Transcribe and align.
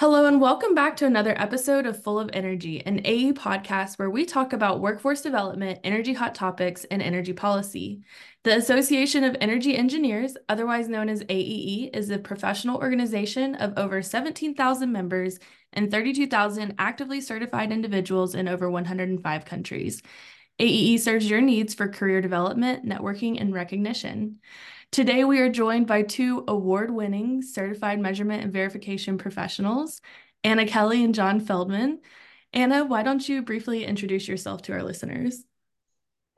Hello, 0.00 0.26
and 0.26 0.40
welcome 0.40 0.76
back 0.76 0.96
to 0.98 1.06
another 1.06 1.34
episode 1.36 1.84
of 1.84 2.00
Full 2.04 2.20
of 2.20 2.30
Energy, 2.32 2.80
an 2.86 3.00
AE 3.04 3.32
podcast 3.32 3.98
where 3.98 4.08
we 4.08 4.24
talk 4.24 4.52
about 4.52 4.78
workforce 4.80 5.22
development, 5.22 5.80
energy 5.82 6.12
hot 6.12 6.36
topics, 6.36 6.84
and 6.84 7.02
energy 7.02 7.32
policy. 7.32 8.04
The 8.44 8.56
Association 8.56 9.24
of 9.24 9.36
Energy 9.40 9.76
Engineers, 9.76 10.36
otherwise 10.48 10.88
known 10.88 11.08
as 11.08 11.24
AEE, 11.24 11.90
is 11.96 12.10
a 12.10 12.18
professional 12.20 12.76
organization 12.76 13.56
of 13.56 13.76
over 13.76 14.00
17,000 14.00 14.92
members 14.92 15.40
and 15.72 15.90
32,000 15.90 16.76
actively 16.78 17.20
certified 17.20 17.72
individuals 17.72 18.36
in 18.36 18.46
over 18.46 18.70
105 18.70 19.44
countries. 19.44 20.00
AEE 20.60 20.98
serves 21.00 21.28
your 21.28 21.40
needs 21.40 21.74
for 21.74 21.88
career 21.88 22.20
development, 22.20 22.86
networking, 22.86 23.40
and 23.40 23.52
recognition. 23.52 24.38
Today, 24.90 25.22
we 25.24 25.38
are 25.40 25.50
joined 25.50 25.86
by 25.86 26.02
two 26.02 26.44
award-winning 26.48 27.42
certified 27.42 28.00
measurement 28.00 28.42
and 28.42 28.52
verification 28.52 29.18
professionals, 29.18 30.00
Anna 30.42 30.66
Kelly 30.66 31.04
and 31.04 31.14
Jon 31.14 31.40
Feldman. 31.40 32.00
Anna, 32.54 32.86
why 32.86 33.02
don't 33.02 33.28
you 33.28 33.42
briefly 33.42 33.84
introduce 33.84 34.26
yourself 34.26 34.62
to 34.62 34.72
our 34.72 34.82
listeners? 34.82 35.44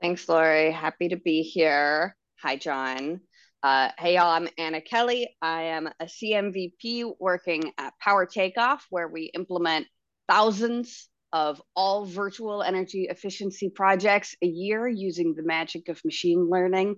Thanks, 0.01 0.27
Lori. 0.27 0.69
Happy 0.71 1.09
to 1.09 1.15
be 1.15 1.43
here. 1.43 2.15
Hi, 2.41 2.57
Jon. 2.57 3.21
Uh, 3.63 3.89
hey, 3.97 4.15
y'all, 4.15 4.31
I'm 4.31 4.49
Anna 4.57 4.81
Kelly. 4.81 5.35
I 5.41 5.63
am 5.63 5.87
a 5.87 6.05
CMVP 6.05 7.13
working 7.19 7.71
at 7.77 7.93
Power 7.99 8.25
Takeoff, 8.25 8.85
where 8.89 9.07
we 9.07 9.31
implement 9.33 9.87
thousands 10.27 11.07
of 11.31 11.61
all 11.75 12.05
virtual 12.05 12.61
energy 12.61 13.07
efficiency 13.09 13.69
projects 13.69 14.35
a 14.41 14.47
year 14.47 14.89
using 14.89 15.35
the 15.35 15.43
magic 15.43 15.87
of 15.87 16.03
machine 16.03 16.49
learning 16.49 16.97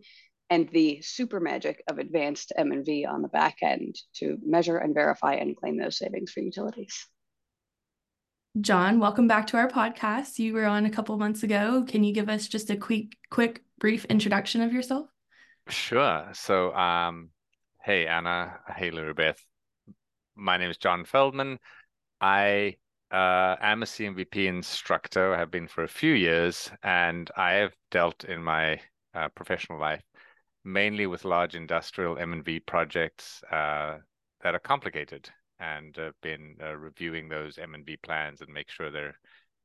and 0.49 0.69
the 0.69 1.01
super 1.01 1.39
magic 1.39 1.83
of 1.87 1.99
advanced 1.99 2.51
M&V 2.57 3.05
on 3.05 3.21
the 3.21 3.27
back 3.27 3.57
end 3.61 3.95
to 4.15 4.37
measure 4.45 4.77
and 4.77 4.93
verify 4.93 5.35
and 5.35 5.55
claim 5.55 5.77
those 5.77 5.97
savings 5.97 6.31
for 6.31 6.41
utilities. 6.41 7.07
Jon, 8.61 8.99
welcome 8.99 9.27
back 9.27 9.47
to 9.47 9.57
our 9.57 9.67
podcast. 9.67 10.37
You 10.37 10.53
were 10.53 10.65
on 10.65 10.85
a 10.85 10.89
couple 10.91 11.17
months 11.17 11.41
ago. 11.41 11.85
Can 11.87 12.03
you 12.03 12.13
give 12.13 12.29
us 12.29 12.47
just 12.47 12.69
a 12.69 12.75
quick, 12.75 13.17
quick, 13.31 13.63
brief 13.79 14.05
introduction 14.05 14.61
of 14.61 14.71
yourself? 14.71 15.07
Sure. 15.69 16.29
So, 16.33 16.71
um, 16.75 17.29
hey 17.81 18.05
Anna, 18.05 18.59
hey 18.75 18.89
Elizabeth. 18.89 19.43
My 20.35 20.57
name 20.57 20.69
is 20.69 20.77
Jon 20.77 21.03
Feldman. 21.03 21.57
I 22.21 22.75
uh, 23.11 23.55
am 23.59 23.81
a 23.81 23.85
CMVP 23.85 24.45
instructor. 24.45 25.33
I 25.33 25.39
have 25.39 25.51
been 25.51 25.67
for 25.67 25.83
a 25.83 25.87
few 25.87 26.13
years, 26.13 26.71
and 26.83 27.31
I 27.35 27.53
have 27.53 27.73
dealt 27.89 28.23
in 28.23 28.43
my 28.43 28.79
uh, 29.15 29.29
professional 29.29 29.79
life 29.79 30.03
mainly 30.63 31.07
with 31.07 31.25
large 31.25 31.55
industrial 31.55 32.17
M&V 32.17 32.61
projects 32.61 33.43
uh, 33.51 33.97
that 34.41 34.55
are 34.55 34.59
complicated 34.59 35.29
and 35.59 35.95
have 35.95 36.19
been 36.21 36.55
uh, 36.61 36.75
reviewing 36.75 37.29
those 37.29 37.57
M&V 37.57 37.97
plans 37.97 38.41
and 38.41 38.53
make 38.53 38.69
sure 38.69 38.91
they're 38.91 39.17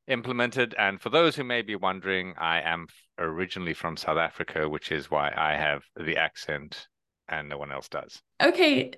implemented. 0.06 0.74
And 0.78 1.00
for 1.00 1.10
those 1.10 1.36
who 1.36 1.44
may 1.44 1.62
be 1.62 1.76
wondering, 1.76 2.34
I 2.38 2.60
am 2.62 2.86
originally 3.18 3.74
from 3.74 3.96
South 3.96 4.18
Africa, 4.18 4.68
which 4.68 4.92
is 4.92 5.10
why 5.10 5.32
I 5.36 5.54
have 5.54 5.82
the 5.96 6.16
accent 6.16 6.88
and 7.28 7.48
no 7.48 7.58
one 7.58 7.72
else 7.72 7.88
does. 7.88 8.22
Okay. 8.42 8.92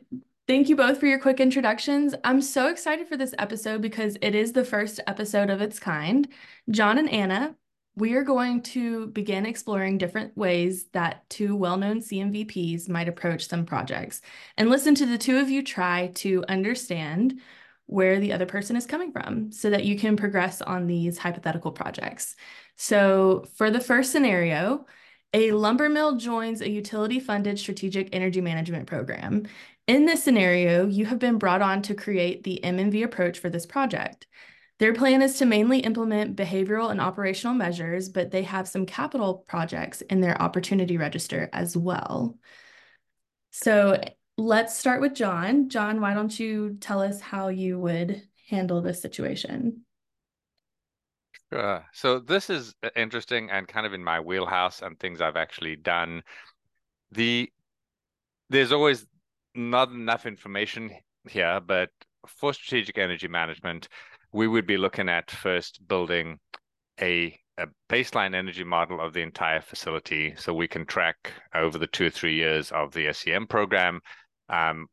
Thank 0.47 0.69
you 0.69 0.77
both 0.77 0.99
for 0.99 1.07
your 1.07 1.21
quick 1.21 1.39
introductions. 1.39 2.15
I'm 2.25 2.43
so 2.43 2.69
excited 2.69 3.07
for 3.07 3.17
this 3.17 3.35
episode 3.39 3.83
because 3.83 4.17
it 4.21 4.35
is 4.35 4.53
the 4.53 4.65
first 4.65 5.01
episode 5.07 5.49
of 5.49 5.61
its 5.61 5.79
kind. 5.79 6.27
Jon 6.71 6.99
and 6.99 7.09
Anna, 7.09 7.55
we 7.97 8.15
are 8.15 8.23
going 8.23 8.63
to 8.63 9.09
begin 9.09 9.45
exploring 9.45 9.99
different 9.99 10.37
ways 10.37 10.87
that 10.93 11.29
two 11.29 11.57
well-known 11.57 12.01
CMVPs 12.01 12.89
might 12.89 13.09
approach 13.09 13.49
some 13.49 13.67
projects 13.67 14.23
and 14.57 14.71
listen 14.71 14.95
to 14.95 15.07
the 15.07 15.19
two 15.19 15.39
of 15.39 15.51
you 15.51 15.63
try 15.63 16.09
to 16.15 16.45
understand 16.49 17.41
where 17.87 18.21
the 18.21 18.33
other 18.33 18.47
person 18.47 18.77
is 18.77 18.87
coming 18.87 19.11
from 19.11 19.51
so 19.51 19.69
that 19.69 19.85
you 19.85 19.99
can 19.99 20.17
progress 20.17 20.63
on 20.63 20.87
these 20.87 21.19
hypothetical 21.19 21.73
projects. 21.73 22.37
So 22.77 23.47
for 23.57 23.71
the 23.71 23.81
first 23.81 24.13
scenario, 24.13 24.87
a 25.35 25.51
lumber 25.53 25.89
mill 25.89 26.17
joins 26.17 26.61
a 26.61 26.71
utility-funded 26.71 27.59
strategic 27.59 28.15
energy 28.15 28.41
management 28.41 28.87
program. 28.87 29.47
In 29.89 30.07
this 30.07 30.23
scenario, 30.23 30.87
you 30.87 31.05
have 31.07 31.19
been 31.19 31.39
brought 31.39 31.63
on 31.63 31.83
to 31.83 31.95
create 31.95 32.45
the 32.45 32.63
M&V 32.63 33.03
approach 33.03 33.41
for 33.41 33.51
this 33.51 33.67
project. 33.67 34.29
Their 34.81 34.95
plan 34.95 35.21
is 35.21 35.37
to 35.39 35.45
mainly 35.45 35.81
implement 35.81 36.37
behavioral 36.37 36.91
and 36.91 37.03
operational 37.03 37.55
measures, 37.55 38.09
but 38.09 38.31
they 38.31 38.45
have 38.45 38.67
some 38.67 38.87
capital 38.87 39.45
projects 39.47 40.01
in 40.01 40.23
their 40.23 40.41
opportunity 40.41 40.97
register 40.97 41.51
as 41.53 41.77
well. 41.77 42.39
So 43.51 44.01
let's 44.39 44.79
start 44.79 45.03
with 45.03 45.13
Jon. 45.13 45.69
Jon, 45.69 46.01
why 46.01 46.15
don't 46.15 46.41
you 46.41 46.79
tell 46.81 47.03
us 47.03 47.21
how 47.21 47.49
you 47.49 47.79
would 47.79 48.23
handle 48.49 48.81
this 48.81 49.03
situation? 49.03 49.83
Sure. 51.53 51.85
So 51.93 52.19
this 52.19 52.49
is 52.49 52.75
uh, 52.83 52.89
interesting 52.97 53.51
and 53.51 53.69
kind 53.69 53.85
of 53.85 53.93
in 53.93 54.03
my 54.03 54.19
wheelhouse 54.19 54.81
and 54.81 54.99
things 54.99 55.21
I've 55.21 55.37
actually 55.37 55.77
done. 55.77 56.23
The 57.13 57.53
there's 58.49 58.73
always 58.73 59.05
not 59.55 59.91
enough 59.91 60.25
information 60.25 60.91
here, 61.29 61.61
but 61.61 61.91
for 62.27 62.55
strategic 62.55 62.97
energy 62.97 63.29
management, 63.29 63.89
we 64.33 64.47
would 64.47 64.67
be 64.67 64.77
looking 64.77 65.09
at 65.09 65.31
first 65.31 65.81
building 65.87 66.39
a, 67.01 67.37
a 67.59 67.67
baseline 67.89 68.35
energy 68.35 68.65
model 68.65 69.01
of 69.01 69.13
the 69.13 69.23
entire 69.23 69.61
facility 69.61 70.35
so 70.37 70.53
we 70.53 70.69
can 70.69 70.87
track 70.87 71.33
over 71.55 71.79
the 71.79 71.87
two 71.87 72.07
or 72.07 72.11
three 72.11 72.35
years 72.35 72.71
of 72.73 72.93
the 72.93 73.13
SEM 73.13 73.47
program 73.47 74.01
um, 74.49 74.87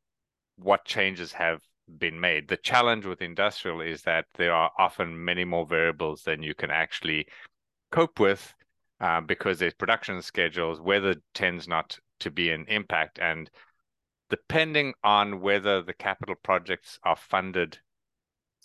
what 0.57 0.85
changes 0.85 1.31
have 1.33 1.59
been 1.97 2.19
made. 2.19 2.47
The 2.47 2.57
challenge 2.57 3.05
with 3.05 3.21
industrial 3.21 3.81
is 3.81 4.01
that 4.03 4.25
there 4.35 4.53
are 4.53 4.71
often 4.77 5.23
many 5.23 5.45
more 5.45 5.65
variables 5.65 6.23
than 6.23 6.43
you 6.43 6.53
can 6.53 6.71
actually 6.71 7.27
cope 7.91 8.19
with 8.19 8.53
uh, 8.99 9.21
because 9.21 9.59
there's 9.59 9.73
production 9.73 10.21
schedules, 10.21 10.81
weather 10.81 11.15
tends 11.33 11.67
not 11.67 11.97
to 12.19 12.31
be 12.31 12.49
an 12.49 12.65
impact. 12.67 13.19
And 13.19 13.49
depending 14.29 14.93
on 15.03 15.39
whether 15.39 15.81
the 15.81 15.93
capital 15.93 16.35
projects 16.43 16.99
are 17.03 17.15
funded 17.15 17.79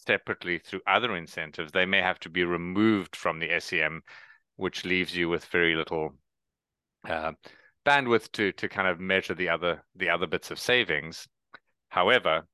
separately 0.06 0.58
through 0.58 0.80
other 0.86 1.16
incentives, 1.16 1.72
they 1.72 1.86
may 1.86 2.00
have 2.00 2.18
to 2.20 2.28
be 2.30 2.44
removed 2.44 3.16
from 3.16 3.38
the 3.38 3.60
SEM, 3.60 4.02
which 4.56 4.84
leaves 4.84 5.16
you 5.16 5.28
with 5.28 5.44
very 5.46 5.74
little 5.74 6.14
uh, 7.08 7.32
bandwidth 7.84 8.30
to 8.32 8.52
to 8.52 8.68
kind 8.68 8.88
of 8.88 9.00
measure 9.00 9.34
the 9.34 9.48
other 9.48 9.82
the 9.96 10.08
other 10.08 10.26
bits 10.26 10.50
of 10.50 10.58
savings. 10.58 11.28
However, 11.88 12.46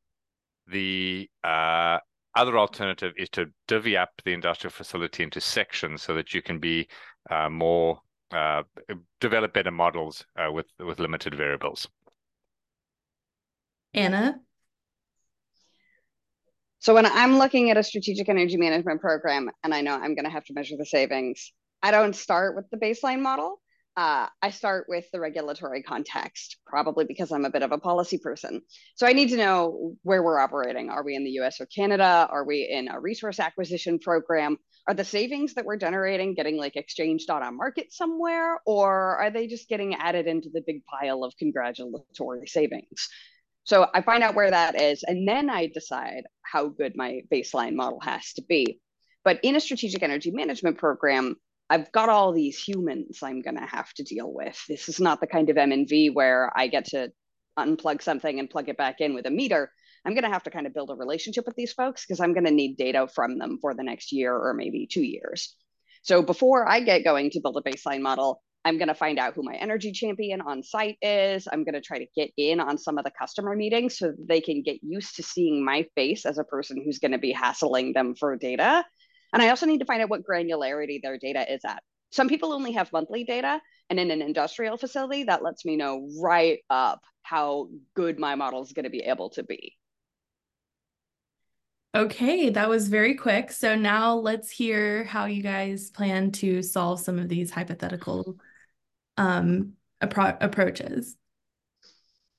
the 0.66 1.28
uh, 1.44 1.98
other 2.34 2.58
alternative 2.58 3.12
is 3.16 3.28
to 3.30 3.46
divvy 3.66 3.96
up 3.96 4.10
the 4.24 4.32
industrial 4.32 4.72
facility 4.72 5.22
into 5.22 5.40
sections 5.40 6.02
so 6.02 6.14
that 6.14 6.34
you 6.34 6.42
can 6.42 6.58
be 6.58 6.88
uh, 7.30 7.48
more 7.48 8.00
uh, 8.32 8.62
develop 9.20 9.52
better 9.52 9.70
models 9.70 10.24
uh, 10.36 10.50
with 10.50 10.66
with 10.78 10.98
limited 10.98 11.34
variables. 11.34 11.88
Anna, 13.94 14.40
so 16.80 16.94
when 16.94 17.06
I'm 17.06 17.38
looking 17.38 17.70
at 17.70 17.76
a 17.76 17.82
strategic 17.82 18.28
energy 18.28 18.56
management 18.56 19.00
program 19.00 19.50
and 19.64 19.74
I 19.74 19.80
know 19.80 19.94
I'm 19.94 20.14
going 20.14 20.24
to 20.24 20.30
have 20.30 20.44
to 20.44 20.52
measure 20.52 20.76
the 20.78 20.86
savings, 20.86 21.52
I 21.82 21.90
don't 21.90 22.14
start 22.14 22.54
with 22.54 22.66
the 22.70 22.76
baseline 22.76 23.20
model. 23.20 23.60
Uh, 23.96 24.28
I 24.40 24.50
start 24.50 24.86
with 24.88 25.10
the 25.10 25.18
regulatory 25.18 25.82
context, 25.82 26.58
probably 26.64 27.04
because 27.04 27.32
I'm 27.32 27.44
a 27.44 27.50
bit 27.50 27.64
of 27.64 27.72
a 27.72 27.78
policy 27.78 28.18
person. 28.18 28.62
So 28.94 29.08
I 29.08 29.12
need 29.12 29.30
to 29.30 29.36
know 29.36 29.96
where 30.04 30.22
we're 30.22 30.38
operating. 30.38 30.88
Are 30.88 31.02
we 31.02 31.16
in 31.16 31.24
the 31.24 31.40
US 31.40 31.60
or 31.60 31.66
Canada? 31.66 32.28
Are 32.30 32.44
we 32.44 32.68
in 32.70 32.86
a 32.86 33.00
resource 33.00 33.40
acquisition 33.40 33.98
program? 33.98 34.56
Are 34.86 34.94
the 34.94 35.04
savings 35.04 35.54
that 35.54 35.64
we're 35.64 35.78
generating 35.78 36.34
getting 36.34 36.56
like 36.56 36.76
exchanged 36.76 37.28
on 37.28 37.42
a 37.42 37.50
market 37.50 37.92
somewhere? 37.92 38.60
Or 38.66 39.16
are 39.16 39.30
they 39.32 39.48
just 39.48 39.68
getting 39.68 39.96
added 39.96 40.28
into 40.28 40.48
the 40.48 40.62
big 40.64 40.84
pile 40.86 41.24
of 41.24 41.36
congratulatory 41.36 42.46
savings? 42.46 43.08
So 43.68 43.86
I 43.92 44.00
find 44.00 44.22
out 44.22 44.34
where 44.34 44.50
that 44.50 44.80
is, 44.80 45.02
and 45.02 45.28
then 45.28 45.50
I 45.50 45.66
decide 45.66 46.22
how 46.50 46.68
good 46.68 46.96
my 46.96 47.20
baseline 47.32 47.74
model 47.74 48.00
has 48.00 48.32
to 48.34 48.42
be. 48.42 48.80
But 49.24 49.40
in 49.42 49.56
a 49.56 49.60
strategic 49.60 50.02
energy 50.02 50.30
management 50.30 50.78
program, 50.78 51.36
I've 51.70 51.92
got 51.92 52.08
all 52.08 52.32
these 52.32 52.62
humans 52.62 53.18
I'm 53.22 53.42
going 53.42 53.58
to 53.58 53.66
have 53.66 53.92
to 53.94 54.02
deal 54.02 54.32
with. 54.32 54.58
This 54.68 54.88
is 54.88 55.00
not 55.00 55.20
the 55.20 55.26
kind 55.26 55.50
of 55.50 55.58
M&V 55.58 56.10
where 56.10 56.50
I 56.56 56.68
get 56.68 56.86
to 56.86 57.12
unplug 57.58 58.00
something 58.00 58.38
and 58.38 58.48
plug 58.48 58.68
it 58.68 58.78
back 58.78 59.00
in 59.00 59.14
with 59.14 59.26
a 59.26 59.30
meter. 59.30 59.70
I'm 60.04 60.14
going 60.14 60.24
to 60.24 60.30
have 60.30 60.44
to 60.44 60.50
kind 60.50 60.66
of 60.66 60.72
build 60.72 60.90
a 60.90 60.94
relationship 60.94 61.44
with 61.44 61.56
these 61.56 61.72
folks 61.72 62.06
because 62.06 62.20
I'm 62.20 62.32
going 62.32 62.46
to 62.46 62.50
need 62.50 62.76
data 62.76 63.08
from 63.14 63.38
them 63.38 63.58
for 63.60 63.74
the 63.74 63.82
next 63.82 64.12
year 64.12 64.34
or 64.34 64.54
maybe 64.54 64.86
two 64.90 65.02
years. 65.02 65.54
So 66.02 66.22
before 66.22 66.66
I 66.66 66.80
get 66.80 67.04
going 67.04 67.30
to 67.30 67.40
build 67.40 67.56
a 67.58 67.68
baseline 67.68 68.00
model, 68.00 68.42
I'm 68.68 68.78
going 68.78 68.88
to 68.88 68.94
find 68.94 69.18
out 69.18 69.34
who 69.34 69.42
my 69.42 69.54
energy 69.54 69.92
champion 69.92 70.40
on 70.42 70.62
site 70.62 70.98
is. 71.00 71.48
I'm 71.50 71.64
going 71.64 71.74
to 71.74 71.80
try 71.80 71.98
to 71.98 72.06
get 72.14 72.30
in 72.36 72.60
on 72.60 72.76
some 72.76 72.98
of 72.98 73.04
the 73.04 73.10
customer 73.10 73.56
meetings 73.56 73.98
so 73.98 74.12
they 74.18 74.40
can 74.40 74.62
get 74.62 74.78
used 74.82 75.16
to 75.16 75.22
seeing 75.22 75.64
my 75.64 75.86
face 75.94 76.26
as 76.26 76.38
a 76.38 76.44
person 76.44 76.82
who's 76.84 76.98
going 76.98 77.12
to 77.12 77.18
be 77.18 77.32
hassling 77.32 77.94
them 77.94 78.14
for 78.14 78.36
data. 78.36 78.84
And 79.32 79.42
I 79.42 79.48
also 79.48 79.66
need 79.66 79.78
to 79.78 79.86
find 79.86 80.02
out 80.02 80.10
what 80.10 80.22
granularity 80.22 81.00
their 81.02 81.18
data 81.18 81.50
is 81.52 81.62
at. 81.64 81.82
Some 82.10 82.28
people 82.28 82.52
only 82.52 82.72
have 82.72 82.92
monthly 82.92 83.24
data, 83.24 83.60
and 83.90 83.98
in 83.98 84.10
an 84.10 84.22
industrial 84.22 84.76
facility, 84.78 85.24
that 85.24 85.42
lets 85.42 85.64
me 85.64 85.76
know 85.76 86.08
right 86.20 86.60
up 86.70 87.00
how 87.22 87.68
good 87.94 88.18
my 88.18 88.34
model 88.34 88.62
is 88.62 88.72
going 88.72 88.84
to 88.84 88.90
be 88.90 89.00
able 89.00 89.30
to 89.30 89.42
be. 89.42 89.74
Okay, 91.94 92.50
that 92.50 92.68
was 92.68 92.88
very 92.88 93.14
quick. 93.14 93.50
So 93.50 93.74
now 93.74 94.14
let's 94.14 94.50
hear 94.50 95.04
how 95.04 95.24
you 95.24 95.42
guys 95.42 95.90
plan 95.90 96.30
to 96.32 96.62
solve 96.62 97.00
some 97.00 97.18
of 97.18 97.28
these 97.28 97.50
hypothetical 97.50 98.36
um, 99.18 99.74
appro 100.02 100.36
approaches. 100.40 101.16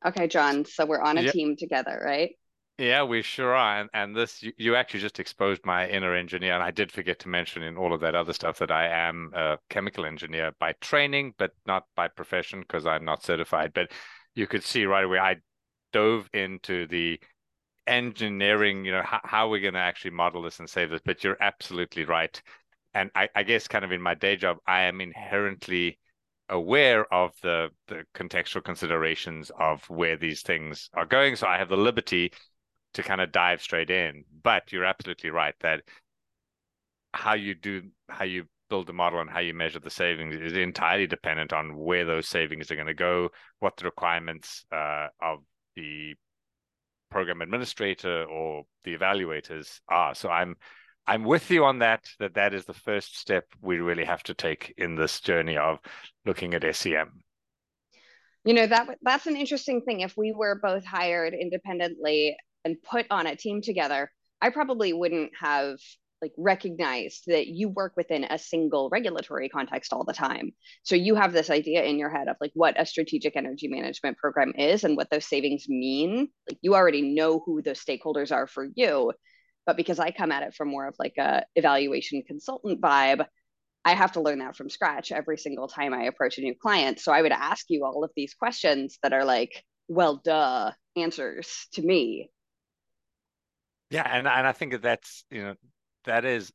Okay, 0.05 0.27
Jon. 0.27 0.65
So 0.65 0.85
we're 0.85 1.01
on 1.01 1.17
a 1.17 1.23
yep. 1.23 1.33
team 1.33 1.55
together, 1.57 2.01
right? 2.03 2.31
Yeah, 2.77 3.03
we 3.03 3.21
sure 3.21 3.53
are. 3.53 3.81
And, 3.81 3.89
and 3.93 4.15
this, 4.15 4.41
you, 4.41 4.53
you, 4.57 4.75
actually 4.75 5.01
just 5.01 5.19
exposed 5.19 5.65
my 5.65 5.89
inner 5.89 6.15
engineer. 6.15 6.53
And 6.53 6.63
I 6.63 6.71
did 6.71 6.93
forget 6.93 7.19
to 7.19 7.27
mention 7.27 7.61
in 7.61 7.75
all 7.75 7.93
of 7.93 7.99
that 7.99 8.15
other 8.15 8.31
stuff 8.31 8.59
that 8.59 8.71
I 8.71 8.87
am 8.87 9.31
a 9.35 9.57
chemical 9.69 10.05
engineer 10.05 10.53
by 10.59 10.73
training, 10.79 11.33
but 11.37 11.51
not 11.67 11.83
by 11.97 12.07
profession 12.07 12.61
because 12.61 12.85
I'm 12.85 13.03
not 13.03 13.21
certified. 13.21 13.73
But 13.73 13.91
you 14.33 14.47
could 14.47 14.63
see 14.63 14.85
right 14.85 15.03
away, 15.03 15.19
I 15.19 15.35
dove 15.91 16.29
into 16.33 16.87
the 16.87 17.19
engineering, 17.85 18.85
you 18.85 18.93
know, 18.93 19.03
how, 19.03 19.19
how 19.25 19.49
we're 19.49 19.59
going 19.59 19.73
to 19.73 19.81
actually 19.81 20.11
model 20.11 20.41
this 20.41 20.59
and 20.59 20.69
save 20.69 20.89
this. 20.89 21.01
But 21.03 21.21
you're 21.21 21.37
absolutely 21.41 22.05
right. 22.05 22.41
And 22.93 23.11
I, 23.13 23.27
I 23.35 23.43
guess 23.43 23.67
kind 23.67 23.83
of 23.83 23.91
in 23.91 24.01
my 24.01 24.15
day 24.15 24.37
job, 24.37 24.57
I 24.65 24.83
am 24.83 25.01
inherently 25.01 25.99
aware 26.49 27.11
of 27.13 27.31
the, 27.41 27.69
the 27.87 28.03
contextual 28.15 28.63
considerations 28.63 29.51
of 29.59 29.87
where 29.89 30.17
these 30.17 30.41
things 30.41 30.89
are 30.93 31.05
going. 31.05 31.35
So 31.35 31.47
I 31.47 31.57
have 31.57 31.69
the 31.69 31.77
liberty 31.77 32.33
to 32.93 33.03
kind 33.03 33.21
of 33.21 33.31
dive 33.31 33.61
straight 33.61 33.89
in. 33.89 34.23
But 34.43 34.71
you're 34.71 34.85
absolutely 34.85 35.29
right 35.29 35.55
that 35.61 35.81
how 37.13 37.33
you 37.33 37.55
do 37.55 37.83
how 38.07 38.25
you 38.25 38.45
build 38.69 38.87
the 38.87 38.93
model 38.93 39.19
and 39.19 39.29
how 39.29 39.39
you 39.39 39.53
measure 39.53 39.79
the 39.79 39.89
savings 39.89 40.35
is 40.35 40.53
entirely 40.53 41.07
dependent 41.07 41.51
on 41.51 41.75
where 41.75 42.05
those 42.05 42.27
savings 42.27 42.69
are 42.69 42.75
going 42.75 42.87
to 42.87 42.93
go, 42.93 43.29
what 43.59 43.75
the 43.77 43.85
requirements 43.85 44.63
uh, 44.71 45.07
of 45.21 45.39
the 45.75 46.13
program 47.09 47.41
administrator 47.41 48.25
or 48.25 48.63
the 48.83 48.95
evaluators 48.95 49.79
are. 49.89 50.13
So 50.13 50.29
I'm 50.29 50.55
I'm 51.09 51.23
with 51.23 51.49
you 51.49 51.65
on 51.65 51.79
that. 51.79 52.05
That 52.19 52.35
that 52.35 52.53
is 52.53 52.65
the 52.65 52.73
first 52.73 53.17
step 53.17 53.45
we 53.63 53.79
really 53.79 54.05
have 54.05 54.21
to 54.23 54.35
take 54.35 54.75
in 54.77 54.93
this 54.93 55.19
journey 55.19 55.57
of 55.57 55.79
looking 56.23 56.53
at 56.53 56.75
SEM. 56.75 57.23
You 58.45 58.53
know 58.53 58.67
that 58.67 58.87
that's 59.01 59.25
an 59.25 59.35
interesting 59.35 59.81
thing. 59.81 60.01
If 60.01 60.15
we 60.15 60.31
were 60.31 60.59
both 60.61 60.85
hired 60.85 61.33
independently 61.33 62.37
and 62.63 62.77
put 62.83 63.07
on 63.09 63.25
a 63.25 63.35
team 63.35 63.63
together, 63.63 64.11
I 64.39 64.51
probably 64.51 64.93
wouldn't 64.93 65.31
have 65.41 65.79
like 66.21 66.33
recognized 66.37 67.23
that 67.25 67.47
you 67.47 67.69
work 67.69 67.93
within 67.97 68.25
a 68.25 68.37
single 68.37 68.89
regulatory 68.91 69.49
context 69.49 69.93
all 69.93 70.03
the 70.03 70.13
time. 70.13 70.51
So 70.83 70.95
you 70.95 71.15
have 71.15 71.33
this 71.33 71.49
idea 71.49 71.85
in 71.85 71.97
your 71.97 72.11
head 72.11 72.27
of 72.27 72.35
like 72.39 72.51
what 72.53 72.79
a 72.79 72.85
strategic 72.85 73.35
energy 73.35 73.67
management 73.67 74.17
program 74.17 74.53
is 74.55 74.83
and 74.83 74.95
what 74.95 75.09
those 75.09 75.25
savings 75.25 75.67
mean. 75.67 76.27
Like 76.47 76.59
you 76.61 76.75
already 76.75 77.01
know 77.01 77.41
who 77.43 77.63
those 77.63 77.83
stakeholders 77.83 78.31
are 78.31 78.45
for 78.45 78.67
you. 78.75 79.11
But 79.69 79.77
because 79.77 79.99
I 79.99 80.09
come 80.09 80.31
at 80.31 80.41
it 80.41 80.55
from 80.55 80.69
more 80.69 80.87
of 80.87 80.95
like 80.97 81.17
a 81.19 81.43
evaluation 81.55 82.23
consultant 82.23 82.81
vibe, 82.81 83.23
I 83.85 83.93
have 83.93 84.13
to 84.13 84.21
learn 84.21 84.39
that 84.39 84.55
from 84.55 84.67
scratch 84.67 85.11
every 85.11 85.37
single 85.37 85.67
time 85.67 85.93
I 85.93 86.05
approach 86.05 86.39
a 86.39 86.41
new 86.41 86.55
client. 86.55 86.99
So 86.99 87.11
I 87.11 87.21
would 87.21 87.31
ask 87.31 87.65
you 87.69 87.85
all 87.85 88.03
of 88.03 88.09
these 88.15 88.33
questions 88.33 88.97
that 89.03 89.13
are 89.13 89.25
like, 89.25 89.63
well, 89.87 90.21
duh, 90.23 90.71
answers 90.95 91.67
to 91.73 91.83
me 91.83 92.31
yeah, 93.89 94.07
and 94.07 94.27
and 94.27 94.47
I 94.47 94.51
think 94.51 94.71
that 94.71 94.81
that's 94.81 95.25
you 95.31 95.43
know 95.43 95.55
that 96.05 96.25
is 96.25 96.51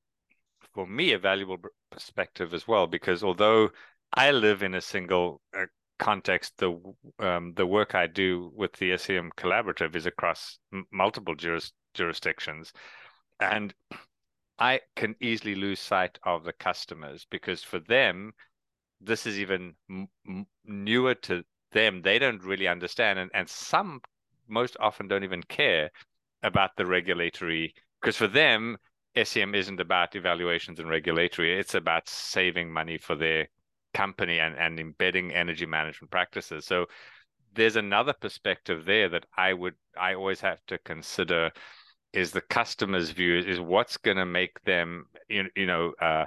for 0.75 0.87
me 0.87 1.13
a 1.13 1.19
valuable 1.19 1.59
perspective 1.91 2.55
as 2.55 2.67
well 2.69 2.87
because 2.87 3.25
although 3.25 3.71
I 4.13 4.31
live 4.33 4.63
in 4.63 4.75
a 4.75 4.81
single 4.81 5.41
uh, 5.57 5.67
context, 5.99 6.55
the 6.59 6.79
um, 7.19 7.53
the 7.55 7.67
work 7.67 7.95
I 7.95 8.07
do 8.07 8.53
with 8.55 8.75
the 8.75 8.97
SEM 8.99 9.33
collaborative 9.37 9.97
is 9.97 10.07
across 10.07 10.59
m- 10.73 10.87
multiple 10.93 11.35
juris- 11.35 11.73
jurisdictions, 11.95 12.73
and 13.41 13.75
I 14.59 14.81
can 14.97 15.17
easily 15.21 15.55
lose 15.55 15.81
sight 15.81 16.19
of 16.25 16.45
the 16.45 16.53
customers 16.53 17.27
because 17.31 17.63
for 17.63 17.79
them, 17.79 18.33
this 19.01 19.27
is 19.27 19.39
even 19.39 19.75
m- 19.91 20.47
newer 20.65 21.15
to 21.15 21.45
them. 21.73 22.03
They 22.03 22.19
don't 22.19 22.43
really 22.43 22.69
understand, 22.69 23.19
and 23.19 23.31
and 23.35 23.49
some 23.49 24.01
most 24.49 24.77
often 24.81 25.09
don't 25.09 25.25
even 25.25 25.43
care 25.43 25.91
about 26.43 26.77
the 26.77 26.87
regulatory 26.87 27.75
because 28.01 28.17
for 28.17 28.29
them 28.29 28.77
SEM 29.17 29.55
isn't 29.55 29.81
about 29.81 30.17
evaluations 30.17 30.81
and 30.81 30.89
regulatory. 30.89 31.59
It's 31.59 31.75
about 31.75 32.09
saving 32.09 32.73
money 32.73 32.99
for 32.99 33.15
their 33.17 33.49
company 33.95 34.41
and, 34.41 34.57
and 34.59 34.81
embedding 34.81 35.33
energy 35.33 35.67
management 35.67 36.11
practices. 36.11 36.67
So 36.67 36.87
there's 37.55 37.77
another 37.77 38.13
perspective 38.13 38.85
there 38.85 39.09
that 39.11 39.27
I 39.37 39.53
would 39.53 39.75
I 39.99 40.15
always 40.15 40.41
have 40.41 40.61
to 40.67 40.79
consider 40.79 41.53
is 42.15 42.31
the 42.31 42.41
customer's 42.41 43.11
view 43.11 43.37
is 43.39 43.61
what's 43.61 43.97
going 43.97 44.17
to 44.17 44.25
make 44.25 44.63
them 44.65 45.07
you, 45.29 45.45
you 45.57 45.67
know 45.67 45.93
uh, 46.01 46.25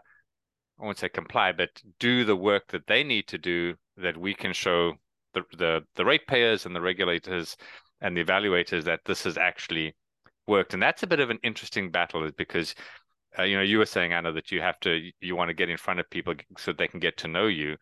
I 0.80 0.86
won't 0.86 0.98
say 0.98 1.10
comply 1.10 1.52
but 1.52 1.70
do 2.00 2.24
the 2.24 2.36
work 2.36 2.68
that 2.70 2.88
they 2.88 3.04
need 3.04 3.28
to 3.30 3.38
do 3.38 3.76
that 3.98 4.18
we 4.18 4.34
can 4.34 4.54
show 4.54 4.94
the 5.34 5.44
the, 5.58 5.82
the 5.96 6.06
ratepayers 6.06 6.66
and 6.66 6.76
the 6.76 6.82
regulators 6.82 7.58
and 8.02 8.16
the 8.16 8.24
evaluators 8.24 8.84
that 8.84 9.00
this 9.06 9.24
has 9.24 9.38
actually 9.38 9.96
worked. 10.46 10.74
And 10.76 10.84
that's 10.84 11.02
a 11.02 11.08
bit 11.08 11.20
of 11.20 11.32
an 11.32 11.40
interesting 11.42 11.90
battle 11.90 12.24
is 12.24 12.32
because 12.34 12.76
uh, 13.40 13.44
you 13.44 13.56
know 13.56 13.64
you 13.64 13.80
were 13.80 13.86
saying 13.86 14.14
anna 14.14 14.32
that 14.32 14.52
you 14.52 14.62
have 14.62 14.80
to 14.82 15.12
you 15.20 15.36
want 15.36 15.50
to 15.50 15.54
get 15.54 15.70
in 15.70 15.78
front 15.78 16.00
of 16.00 16.10
people 16.10 16.36
so 16.58 16.72
they 16.72 16.88
can 16.88 17.00
get 17.00 17.18
to 17.18 17.28
know 17.28 17.48
you 17.48 17.76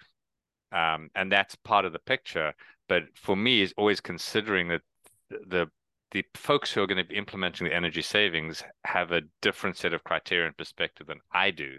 um, 0.72 1.10
and 1.16 1.32
that's 1.32 1.56
part 1.56 1.86
of 1.86 1.94
the 1.94 2.00
picture. 2.00 2.54
But 2.88 3.04
for 3.16 3.36
me 3.36 3.62
is 3.62 3.74
always 3.78 4.02
considering 4.02 4.68
that 4.70 4.82
the 5.30 5.68
the 6.12 6.24
folks 6.36 6.72
who 6.72 6.82
are 6.82 6.88
going 6.88 6.98
to 6.98 7.04
be 7.04 7.16
implementing 7.16 7.68
the 7.68 7.74
energy 7.74 8.02
savings 8.02 8.64
have 8.86 9.12
a 9.12 9.22
different 9.42 9.78
set 9.78 9.94
of 9.94 10.04
criteria 10.04 10.48
and 10.48 10.58
perspective 10.58 11.08
than 11.08 11.20
i 11.34 11.52
do 11.52 11.78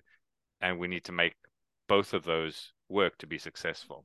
and 0.61 0.79
we 0.79 0.89
need 0.89 1.05
to 1.05 1.13
make 1.13 1.35
both 1.89 2.13
of 2.15 2.25
those 2.25 2.73
work 2.89 3.17
to 3.19 3.27
be 3.27 3.39
successful 3.39 4.05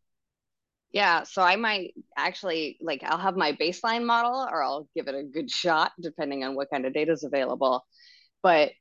yeah, 0.93 1.23
so 1.23 1.41
I 1.41 1.55
might 1.55 1.93
actually 2.17 2.77
like 2.81 3.01
I'll 3.03 3.17
have 3.17 3.37
my 3.37 3.53
baseline 3.53 4.05
model 4.05 4.47
or 4.51 4.61
I'll 4.61 4.89
give 4.93 5.07
it 5.07 5.15
a 5.15 5.23
good 5.23 5.49
shot 5.49 5.93
depending 6.01 6.43
on 6.43 6.55
what 6.55 6.69
kind 6.69 6.85
of 6.85 6.93
data 6.93 7.13
is 7.13 7.23
available. 7.23 7.85
But 8.43 8.71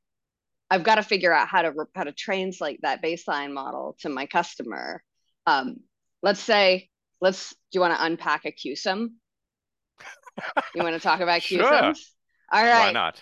I've 0.69 0.83
got 0.83 0.95
to 0.95 1.03
figure 1.03 1.33
out 1.33 1.47
how 1.47 1.61
to 1.61 1.73
how 1.95 2.03
to 2.03 2.11
translate 2.11 2.81
that 2.81 3.01
baseline 3.01 3.53
model 3.53 3.95
to 4.01 4.09
my 4.09 4.25
customer. 4.25 5.01
Um, 5.45 5.77
let's 6.21 6.41
say, 6.41 6.89
let's 7.21 7.51
do 7.51 7.55
you 7.73 7.81
want 7.81 7.95
to 7.95 8.03
unpack 8.03 8.45
a 8.45 8.51
CUSUM? 8.51 9.11
you 10.75 10.83
want 10.83 10.95
to 10.95 10.99
talk 10.99 11.19
about 11.19 11.41
sure. 11.41 11.63
CUSUMs? 11.63 11.99
All 12.51 12.63
right. 12.63 12.87
Why 12.87 12.91
not? 12.91 13.21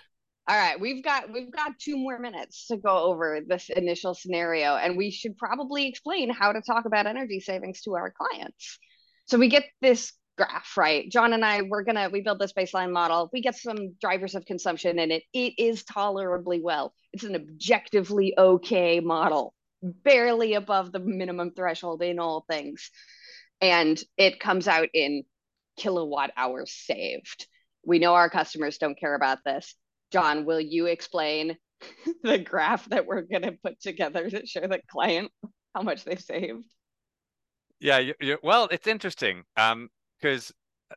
All 0.50 0.58
right, 0.58 0.80
we've 0.80 1.04
got 1.04 1.32
we've 1.32 1.52
got 1.52 1.78
two 1.78 1.96
more 1.96 2.18
minutes 2.18 2.66
to 2.70 2.78
go 2.78 3.04
over 3.04 3.40
this 3.48 3.69
initial 3.69 4.16
scenario, 4.16 4.78
and 4.78 4.98
we 4.98 5.12
should 5.12 5.38
probably 5.38 5.86
explain 5.88 6.31
how 6.31 6.52
to 6.52 6.60
talk 6.60 6.86
about 6.86 7.06
energy 7.06 7.40
savings 7.40 7.81
to 7.81 7.94
our 7.94 8.12
clients. 8.12 8.80
So 9.28 9.38
we 9.38 9.48
get 9.48 9.66
this 9.80 10.12
graph, 10.40 10.76
right? 10.76 11.07
Jon 11.12 11.33
and 11.33 11.45
I, 11.45 11.62
we're 11.62 11.83
gonna 11.83 12.10
we 12.12 12.22
build 12.22 12.40
this 12.40 12.54
baseline 12.54 12.92
model. 12.92 13.30
We 13.31 13.44
get 13.44 13.57
some 13.57 13.94
drivers 14.02 14.33
of 14.33 14.44
consumption 14.45 14.98
in 14.98 15.12
it. 15.12 15.22
It 15.33 15.54
is 15.60 15.83
tolerably 15.83 16.62
well. 16.64 16.95
It's 17.14 17.26
an 17.26 17.36
objectively 17.36 18.33
okay 18.36 19.02
model, 19.02 19.54
barely 19.83 20.56
above 20.56 20.92
the 20.92 21.00
minimum 21.00 21.52
threshold 21.56 22.02
in 22.02 22.18
all 22.18 22.44
things, 22.50 22.90
and 23.62 24.02
it 24.18 24.40
comes 24.40 24.68
out 24.68 24.88
in 24.95 25.26
kilowatt 25.80 26.31
hours 26.38 26.71
saved. 26.71 27.48
We 27.86 28.00
know 28.00 28.14
our 28.14 28.30
customers 28.30 28.78
don't 28.78 29.00
care 29.00 29.16
about 29.16 29.40
this 29.45 29.76
Jon, 30.12 30.45
will 30.45 30.59
you 30.59 30.88
explain 30.88 31.57
the 32.24 32.38
graph 32.38 32.86
that 32.90 33.06
we're 33.06 33.21
going 33.21 33.44
to 33.44 33.54
put 33.64 33.80
together 33.80 34.30
to 34.30 34.45
show 34.45 34.62
the 34.62 34.81
client 34.90 35.31
how 35.76 35.81
much 35.81 36.04
they've 36.04 36.19
saved? 36.19 36.66
Yeah, 37.80 38.00
you, 38.00 38.14
you, 38.19 38.38
well, 38.44 38.68
it's 38.71 38.88
interesting 38.88 39.44
um, 39.56 39.90
because 40.19 40.52
uh, 40.92 40.95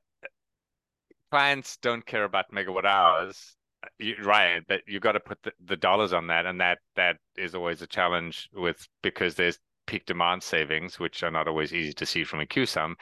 clients 1.31 1.77
don't 1.77 2.05
care 2.05 2.25
about 2.25 2.51
megawatt 2.53 2.85
hours, 2.85 3.55
you, 3.99 4.17
right? 4.25 4.63
But 4.67 4.81
you've 4.89 5.03
got 5.03 5.13
to 5.13 5.21
put 5.21 5.39
the, 5.45 5.53
the 5.65 5.77
dollars 5.77 6.13
on 6.13 6.27
that, 6.29 6.47
and 6.47 6.61
that 6.61 6.79
that 6.97 7.19
is 7.37 7.55
always 7.55 7.83
a 7.83 7.87
challenge 7.87 8.49
with 8.53 8.85
because 9.01 9.37
there's 9.37 9.61
peak 9.87 10.07
demand 10.07 10.43
savings, 10.43 10.99
which 10.99 11.23
are 11.23 11.31
not 11.31 11.47
always 11.47 11.73
easy 11.73 11.93
to 11.93 12.07
see 12.07 12.25
from 12.25 12.41
a 12.41 12.47
Q 12.47 12.65
CUSUM, 12.65 12.95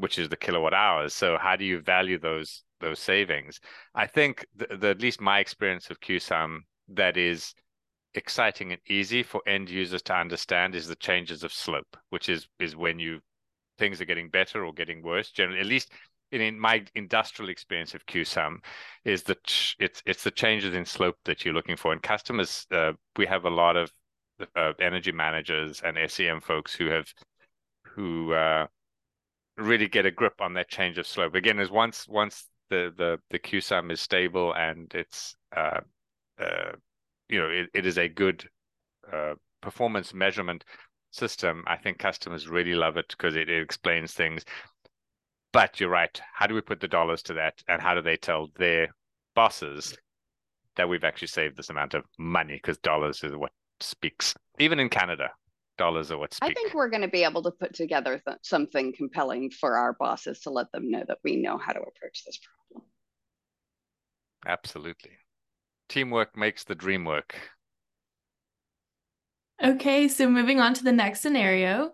which 0.00 0.18
is 0.18 0.28
the 0.28 0.36
kilowatt 0.36 0.74
hours. 0.74 1.14
So 1.14 1.38
how 1.38 1.56
do 1.56 1.64
you 1.64 1.80
value 1.80 2.18
those 2.18 2.64
those 2.80 2.98
savings. 2.98 3.60
I 3.94 4.06
think 4.06 4.46
the, 4.56 4.76
the 4.76 4.88
at 4.88 5.00
least 5.00 5.20
my 5.20 5.38
experience 5.38 5.90
of 5.90 6.00
CUSUM 6.00 6.60
that 6.88 7.16
is 7.16 7.54
exciting 8.14 8.72
and 8.72 8.80
easy 8.88 9.22
for 9.22 9.40
end 9.46 9.70
users 9.70 10.02
to 10.02 10.14
understand 10.14 10.74
is 10.74 10.88
the 10.88 10.96
changes 10.96 11.44
of 11.44 11.52
slope, 11.52 11.96
which 12.08 12.28
is 12.28 12.48
is 12.58 12.74
when 12.74 12.98
you 12.98 13.20
things 13.78 14.00
are 14.00 14.06
getting 14.06 14.28
better 14.28 14.64
or 14.64 14.72
getting 14.72 15.02
worse. 15.02 15.30
Generally, 15.30 15.60
at 15.60 15.66
least 15.66 15.92
in, 16.32 16.40
in 16.40 16.58
my 16.58 16.84
industrial 16.94 17.50
experience 17.50 17.94
of 17.94 18.04
CUSUM, 18.06 18.58
is 19.04 19.22
that 19.24 19.38
it's 19.78 20.02
it's 20.06 20.24
the 20.24 20.30
changes 20.30 20.74
in 20.74 20.84
slope 20.84 21.16
that 21.24 21.44
you're 21.44 21.54
looking 21.54 21.76
for. 21.76 21.92
And 21.92 22.02
customers, 22.02 22.66
uh, 22.72 22.92
we 23.16 23.26
have 23.26 23.44
a 23.44 23.50
lot 23.50 23.76
of 23.76 23.92
uh, 24.56 24.72
energy 24.80 25.12
managers 25.12 25.82
and 25.84 25.98
SEM 26.10 26.40
folks 26.40 26.74
who 26.74 26.86
have 26.86 27.06
who 27.84 28.32
uh, 28.32 28.66
really 29.56 29.88
get 29.88 30.06
a 30.06 30.10
grip 30.10 30.40
on 30.40 30.54
that 30.54 30.68
change 30.68 30.98
of 30.98 31.06
slope. 31.06 31.34
Again, 31.34 31.58
is 31.58 31.70
once 31.70 32.06
once 32.08 32.46
the 32.68 32.92
the 32.96 33.18
the 33.30 33.38
CUSUM 33.38 33.90
is 33.90 34.00
stable 34.00 34.54
and 34.54 34.92
it's 34.94 35.36
uh, 35.56 35.80
uh, 36.40 36.72
you 37.28 37.38
know 37.38 37.48
it, 37.48 37.68
it 37.74 37.86
is 37.86 37.98
a 37.98 38.08
good 38.08 38.48
uh, 39.12 39.34
performance 39.60 40.14
measurement 40.14 40.64
system. 41.10 41.64
I 41.66 41.76
think 41.76 41.98
customers 41.98 42.48
really 42.48 42.74
love 42.74 42.96
it 42.96 43.08
because 43.08 43.36
it, 43.36 43.48
it 43.48 43.62
explains 43.62 44.12
things. 44.12 44.44
But 45.52 45.80
you're 45.80 45.90
right. 45.90 46.20
How 46.32 46.46
do 46.46 46.54
we 46.54 46.60
put 46.60 46.80
the 46.80 46.88
dollars 46.88 47.22
to 47.24 47.34
that, 47.34 47.62
and 47.68 47.82
how 47.82 47.94
do 47.94 48.02
they 48.02 48.16
tell 48.16 48.48
their 48.56 48.94
bosses 49.34 49.96
that 50.76 50.88
we've 50.88 51.04
actually 51.04 51.28
saved 51.28 51.56
this 51.56 51.70
amount 51.70 51.94
of 51.94 52.04
money? 52.18 52.54
Because 52.54 52.78
dollars 52.78 53.24
is 53.24 53.34
what 53.34 53.50
speaks, 53.80 54.34
even 54.58 54.78
in 54.78 54.88
Canada 54.88 55.30
dollars 55.80 56.10
are 56.10 56.18
what 56.18 56.34
speak. 56.34 56.50
I 56.50 56.52
think 56.52 56.74
we're 56.74 56.90
going 56.90 57.00
to 57.02 57.08
be 57.08 57.24
able 57.24 57.42
to 57.42 57.50
put 57.50 57.74
together 57.74 58.20
th- 58.24 58.36
something 58.42 58.92
compelling 58.94 59.50
for 59.50 59.76
our 59.78 59.94
bosses 59.94 60.40
to 60.40 60.50
let 60.50 60.70
them 60.72 60.90
know 60.90 61.02
that 61.08 61.18
we 61.24 61.36
know 61.36 61.56
how 61.56 61.72
to 61.72 61.80
approach 61.80 62.22
this 62.24 62.38
problem. 62.38 62.86
Absolutely. 64.46 65.12
Teamwork 65.88 66.36
makes 66.36 66.64
the 66.64 66.74
dream 66.74 67.06
work. 67.06 67.34
Okay, 69.62 70.06
so 70.08 70.28
moving 70.28 70.60
on 70.60 70.74
to 70.74 70.84
the 70.84 70.92
next 70.92 71.20
scenario. 71.20 71.92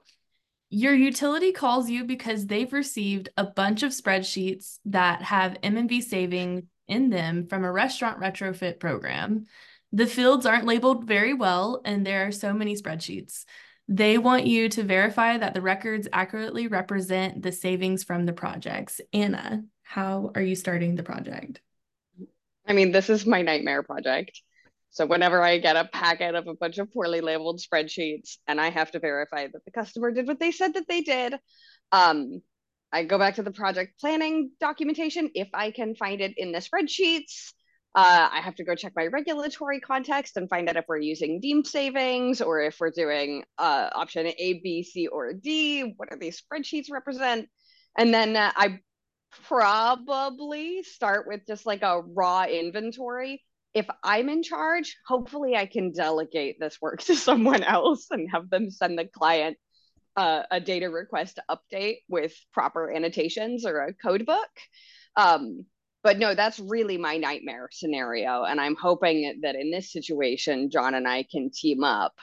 Your 0.68 0.94
utility 0.94 1.52
calls 1.52 1.88
you 1.88 2.04
because 2.04 2.46
they've 2.46 2.72
received 2.72 3.28
a 3.36 3.44
bunch 3.44 3.84
of 3.84 3.92
spreadsheets 3.92 4.78
that 4.86 5.22
have 5.22 5.58
M&V 5.62 6.00
savings 6.00 6.64
in 6.88 7.10
them 7.10 7.46
from 7.46 7.64
a 7.64 7.70
restaurant 7.70 8.20
retrofit 8.20 8.80
program. 8.80 9.46
The 9.92 10.06
fields 10.06 10.44
aren't 10.44 10.66
labeled 10.66 11.04
very 11.04 11.34
well, 11.34 11.80
and 11.84 12.04
there 12.04 12.26
are 12.26 12.32
so 12.32 12.52
many 12.52 12.74
spreadsheets. 12.74 13.44
They 13.88 14.18
want 14.18 14.46
you 14.46 14.68
to 14.70 14.82
verify 14.82 15.38
that 15.38 15.54
the 15.54 15.60
records 15.60 16.08
accurately 16.12 16.66
represent 16.66 17.42
the 17.42 17.52
savings 17.52 18.02
from 18.02 18.26
the 18.26 18.32
projects. 18.32 19.00
Anna, 19.12 19.62
how 19.82 20.32
are 20.34 20.42
you 20.42 20.56
starting 20.56 20.96
the 20.96 21.04
project? 21.04 21.60
I 22.66 22.72
mean, 22.72 22.90
this 22.90 23.08
is 23.08 23.26
my 23.26 23.42
nightmare 23.42 23.84
project. 23.84 24.42
So 24.90 25.06
whenever 25.06 25.42
I 25.42 25.58
get 25.58 25.76
a 25.76 25.84
packet 25.84 26.34
of 26.34 26.48
a 26.48 26.54
bunch 26.54 26.78
of 26.78 26.92
poorly 26.92 27.20
labeled 27.20 27.60
spreadsheets 27.60 28.38
and 28.48 28.60
I 28.60 28.70
have 28.70 28.90
to 28.92 28.98
verify 28.98 29.46
that 29.46 29.64
the 29.64 29.70
customer 29.70 30.10
did 30.10 30.26
what 30.26 30.40
they 30.40 30.50
said 30.50 30.74
that 30.74 30.88
they 30.88 31.02
did, 31.02 31.34
um, 31.92 32.40
I 32.90 33.04
go 33.04 33.18
back 33.18 33.34
to 33.34 33.42
the 33.42 33.50
project 33.50 34.00
planning 34.00 34.52
documentation 34.58 35.30
if 35.34 35.48
I 35.52 35.70
can 35.70 35.94
find 35.94 36.20
it 36.20 36.38
in 36.38 36.50
the 36.50 36.58
spreadsheets. 36.58 37.52
Uh, 37.96 38.28
I 38.30 38.42
have 38.42 38.54
to 38.56 38.64
go 38.64 38.74
check 38.74 38.92
my 38.94 39.06
regulatory 39.06 39.80
context 39.80 40.36
and 40.36 40.50
find 40.50 40.68
out 40.68 40.76
if 40.76 40.84
we're 40.86 40.98
using 40.98 41.40
deemed 41.40 41.66
savings 41.66 42.42
or 42.42 42.60
if 42.60 42.78
we're 42.78 42.90
doing 42.90 43.42
uh, 43.56 43.88
option 43.94 44.26
A, 44.26 44.60
B, 44.62 44.82
C, 44.82 45.06
or 45.06 45.32
D. 45.32 45.94
What 45.96 46.10
do 46.10 46.18
these 46.18 46.42
spreadsheets 46.42 46.90
represent? 46.90 47.48
And 47.96 48.12
then 48.12 48.36
uh, 48.36 48.52
I 48.54 48.80
probably 49.44 50.82
start 50.82 51.26
with 51.26 51.46
just 51.48 51.64
like 51.64 51.80
a 51.80 52.02
raw 52.02 52.44
inventory. 52.44 53.42
If 53.72 53.86
I'm 54.04 54.28
in 54.28 54.42
charge, 54.42 54.94
hopefully 55.06 55.56
I 55.56 55.64
can 55.64 55.92
delegate 55.92 56.60
this 56.60 56.78
work 56.82 57.00
to 57.04 57.16
someone 57.16 57.62
else 57.62 58.08
and 58.10 58.28
have 58.30 58.50
them 58.50 58.70
send 58.70 58.98
the 58.98 59.06
client 59.06 59.56
uh, 60.16 60.42
a 60.50 60.60
data 60.60 60.90
request 60.90 61.40
update 61.50 62.00
with 62.10 62.34
proper 62.52 62.92
annotations 62.92 63.64
or 63.64 63.78
a 63.78 63.94
code 63.94 64.26
book. 64.26 64.50
Um, 65.16 65.64
but 66.06 66.20
no, 66.20 66.36
that's 66.36 66.60
really 66.60 66.98
my 66.98 67.16
nightmare 67.16 67.68
scenario. 67.72 68.44
And 68.44 68.60
I'm 68.60 68.76
hoping 68.76 69.40
that 69.42 69.56
in 69.56 69.72
this 69.72 69.90
situation, 69.90 70.70
Jon 70.70 70.94
and 70.94 71.08
I 71.08 71.24
can 71.24 71.50
team 71.50 71.82
up 71.82 72.14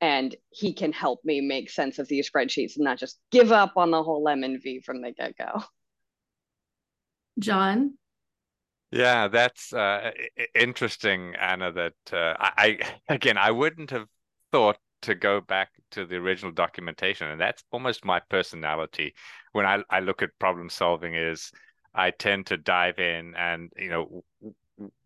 and 0.00 0.34
he 0.50 0.72
can 0.72 0.92
help 0.92 1.20
me 1.24 1.40
make 1.40 1.70
sense 1.70 2.00
of 2.00 2.08
these 2.08 2.28
spreadsheets 2.28 2.74
and 2.74 2.84
not 2.84 2.98
just 2.98 3.16
give 3.30 3.52
up 3.52 3.74
on 3.76 3.92
the 3.92 4.02
whole 4.02 4.28
M&V 4.28 4.80
from 4.80 5.02
the 5.02 5.12
get 5.12 5.36
go. 5.38 5.62
Jon? 7.38 7.96
Yeah, 8.90 9.28
that's 9.28 9.72
uh, 9.72 10.10
interesting, 10.56 11.36
Anna. 11.40 11.70
That 11.70 12.12
uh, 12.12 12.34
I, 12.40 12.80
again, 13.08 13.38
I 13.38 13.52
wouldn't 13.52 13.92
have 13.92 14.08
thought 14.50 14.78
to 15.02 15.14
go 15.14 15.40
back 15.40 15.68
to 15.92 16.06
the 16.06 16.16
original 16.16 16.50
documentation, 16.50 17.28
and 17.28 17.40
that's 17.40 17.62
almost 17.70 18.04
my 18.04 18.18
personality. 18.18 19.14
When 19.52 19.64
I, 19.64 19.84
I 19.90 20.00
look 20.00 20.22
at 20.22 20.30
problem 20.40 20.70
solving, 20.70 21.14
is 21.14 21.52
I 21.94 22.10
tend 22.10 22.46
to 22.46 22.56
dive 22.56 22.98
in, 22.98 23.34
and 23.36 23.72
you 23.76 23.90
know, 23.90 24.24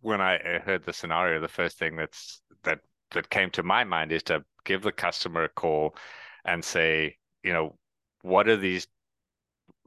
when 0.01 0.21
I 0.21 0.39
heard 0.65 0.85
the 0.85 0.93
scenario, 0.93 1.41
the 1.41 1.49
first 1.49 1.79
thing 1.79 1.97
that's 1.97 2.43
that 2.65 2.81
that 3.13 3.31
came 3.31 3.51
to 3.51 3.63
my 3.63 3.85
mind 3.85 4.13
is 4.13 4.23
to 4.25 4.45
give 4.65 4.83
the 4.83 4.93
customer 4.93 5.45
a 5.45 5.49
call 5.49 5.95
and 6.45 6.65
say, 6.65 7.17
you 7.43 7.53
know, 7.53 7.77
what 8.23 8.49
are 8.49 8.57
these 8.57 8.87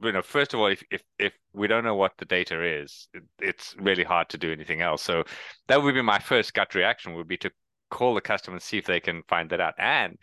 you 0.02 0.12
know 0.12 0.22
first 0.22 0.52
of 0.52 0.60
all 0.60 0.66
if 0.66 0.82
if, 0.90 1.02
if 1.18 1.32
we 1.52 1.66
don't 1.66 1.84
know 1.84 1.94
what 1.94 2.12
the 2.18 2.24
data 2.24 2.62
is 2.62 3.08
it, 3.14 3.22
it's 3.40 3.74
really 3.78 4.04
hard 4.04 4.28
to 4.28 4.38
do 4.38 4.52
anything 4.52 4.80
else. 4.80 5.02
So 5.02 5.24
that 5.68 5.82
would 5.82 5.94
be 5.94 6.02
my 6.02 6.18
first 6.18 6.54
gut 6.54 6.74
reaction 6.74 7.14
would 7.14 7.28
be 7.28 7.38
to 7.38 7.50
call 7.90 8.14
the 8.14 8.20
customer 8.20 8.56
and 8.56 8.62
see 8.62 8.78
if 8.78 8.86
they 8.86 9.00
can 9.00 9.22
find 9.28 9.48
that 9.50 9.60
out 9.60 9.74
and 9.78 10.18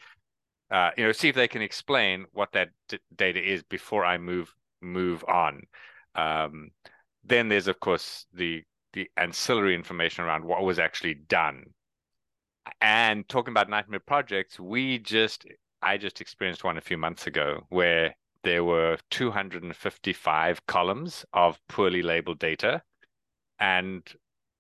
uh, 0.72 0.92
you 0.98 1.04
know 1.04 1.12
see 1.12 1.30
if 1.30 1.36
they 1.36 1.48
can 1.48 1.62
explain 1.62 2.26
what 2.34 2.52
that 2.54 2.70
d- 2.90 3.00
data 3.16 3.42
is 3.42 3.64
before 3.64 4.04
i 4.04 4.18
move 4.18 4.54
move 4.82 5.24
on 5.28 5.62
um, 6.16 6.72
then 7.24 7.50
there's 7.50 7.68
of 7.68 7.80
course 7.80 8.26
the 8.34 8.64
the 8.94 9.10
ancillary 9.18 9.74
information 9.76 10.24
around 10.24 10.46
what 10.46 10.64
was 10.64 10.80
actually 10.80 11.16
done. 11.16 11.66
And 12.80 13.28
talking 13.28 13.52
about 13.52 13.70
nightmare 13.70 14.00
projects, 14.00 14.60
we 14.60 15.00
just 15.00 15.46
I 15.82 15.98
just 15.98 16.22
experienced 16.22 16.64
one 16.64 16.78
a 16.78 16.82
few 16.82 16.98
months 16.98 17.28
ago 17.28 17.66
where 17.70 18.16
there 18.44 18.64
were 18.64 18.98
255 19.10 20.66
columns 20.68 21.26
of 21.34 21.60
poorly 21.68 22.02
labeled 22.02 22.40
data 22.40 22.82
and 23.60 24.04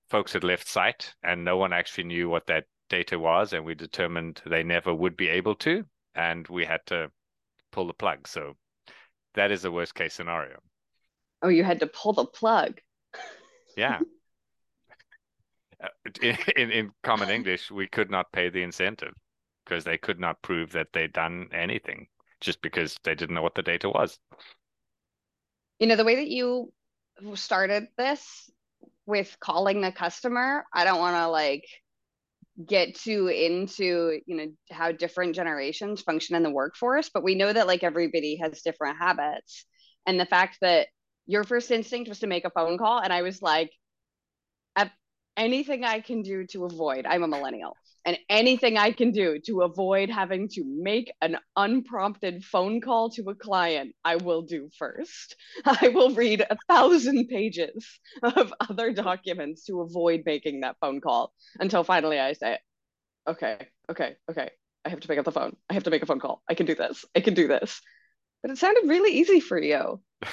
folks 0.10 0.34
had 0.34 0.44
left 0.44 0.68
site 0.68 1.14
and 1.24 1.44
no 1.44 1.58
one 1.58 1.74
actually 1.74 2.06
knew 2.06 2.30
what 2.30 2.48
that 2.48 2.66
data 2.90 3.18
was 3.20 3.54
and 3.54 3.66
we 3.66 3.76
determined 3.76 4.42
they 4.46 4.64
never 4.64 4.94
would 4.94 5.18
be 5.18 5.28
able 5.28 5.56
to 5.56 5.84
and 6.16 6.48
we 6.48 6.66
had 6.66 6.86
to 6.86 7.10
pull 7.72 7.88
the 7.88 7.94
plug 7.94 8.28
so 8.28 8.56
that 9.34 9.52
is 9.52 9.62
the 9.62 9.72
worst 9.72 9.96
case 9.96 10.14
scenario 10.14 10.60
oh, 11.44 11.50
you 11.50 11.64
had 11.64 11.82
to 11.82 11.88
pull 11.88 12.14
the 12.14 12.26
plug. 12.26 12.80
Yeah. 13.78 14.00
Uh, 15.84 15.90
in, 16.22 16.38
in, 16.56 16.72
in 16.72 16.92
common 17.04 17.30
English, 17.30 17.70
we 17.70 17.88
could 17.88 18.10
not 18.10 18.32
pay 18.32 18.48
the 18.48 18.64
incentive 18.64 19.14
because 19.66 19.84
they 19.84 19.98
could 19.98 20.18
not 20.18 20.42
prove 20.42 20.72
that 20.72 20.88
they'd 20.94 21.12
done 21.12 21.50
anything 21.52 22.08
just 22.40 22.62
because 22.62 22.98
they 23.04 23.16
didn't 23.16 23.36
know 23.36 23.42
what 23.42 23.56
the 23.56 23.62
data 23.62 23.90
was. 23.90 24.18
You 25.80 25.88
know, 25.88 25.98
the 25.98 26.06
way 26.06 26.16
that 26.16 26.30
you 26.30 26.72
started 27.36 27.88
this 27.98 28.50
with 29.06 29.36
calling 29.42 29.82
the 29.82 29.92
customer, 29.92 30.64
I 30.74 30.86
don't 30.86 31.00
want 31.00 31.18
to 31.18 31.28
like 31.28 31.66
get 32.68 32.96
too 32.96 33.28
into 33.28 34.20
you 34.26 34.38
know 34.38 34.48
how 34.70 34.92
different 34.92 35.36
generations 35.36 36.02
function 36.02 36.36
in 36.36 36.44
the 36.44 36.52
workforce 36.52 37.10
but 37.12 37.24
we 37.24 37.34
know 37.34 37.52
that 37.52 37.66
like 37.66 37.84
everybody 37.84 38.36
has 38.36 38.62
different 38.62 38.98
habits 39.00 39.66
and 40.06 40.20
the 40.20 40.26
fact 40.26 40.58
that 40.62 40.88
your 41.25 41.44
first 41.44 41.72
instinct 41.72 42.10
was 42.10 42.20
to 42.20 42.27
make 42.27 42.46
a 42.46 42.50
phone 42.50 42.77
call 42.77 43.00
and 43.00 43.13
i 43.13 43.22
was 43.22 43.42
like 43.42 43.72
anything 45.38 45.84
i 45.84 46.00
can 46.00 46.22
do 46.22 46.46
to 46.46 46.65
avoid 46.65 47.06
i'm 47.06 47.24
a 47.24 47.27
millennial 47.27 47.75
and 48.06 48.18
anything 48.30 48.77
i 48.77 48.92
can 48.92 49.12
do 49.12 49.39
to 49.39 49.62
avoid 49.62 50.10
having 50.10 50.48
to 50.48 50.63
make 50.65 51.12
an 51.22 51.38
unprompted 51.56 52.44
phone 52.44 52.82
call 52.82 53.10
to 53.10 53.24
a 53.30 53.36
client 53.36 53.96
i 54.06 54.15
will 54.15 54.42
do 54.44 54.70
first. 54.77 55.36
I 55.65 55.89
will 55.89 56.13
read 56.13 56.42
a 56.42 56.58
thousand 56.68 57.27
pages 57.27 58.00
of 58.22 58.53
other 58.60 58.92
documents 58.92 59.65
to 59.65 59.82
avoid 59.82 60.24
making 60.25 60.62
that 60.62 60.75
phone 60.80 61.01
call 61.01 61.34
until 61.60 61.84
finally 61.84 62.20
i 62.20 62.34
say 62.34 62.60
okay 63.27 63.58
okay 63.89 64.15
okay 64.30 64.51
i 64.86 64.89
have 64.89 65.00
to 65.00 65.08
pick 65.08 65.18
up 65.18 65.25
the 65.25 65.32
phone. 65.32 65.56
I 65.70 65.74
have 65.74 65.84
to 65.84 65.89
make 65.89 66.03
a 66.03 66.06
phone 66.06 66.20
call. 66.20 66.44
I 66.50 66.56
can 66.56 66.65
do 66.65 66.75
this. 66.75 67.06
I 67.15 67.22
can 67.22 67.34
do 67.34 67.48
this. 67.48 67.82
But 68.42 68.51
it 68.51 68.58
sounded 68.58 68.89
really 68.89 69.13
easy 69.13 69.39
for 69.39 69.58
you 69.58 70.01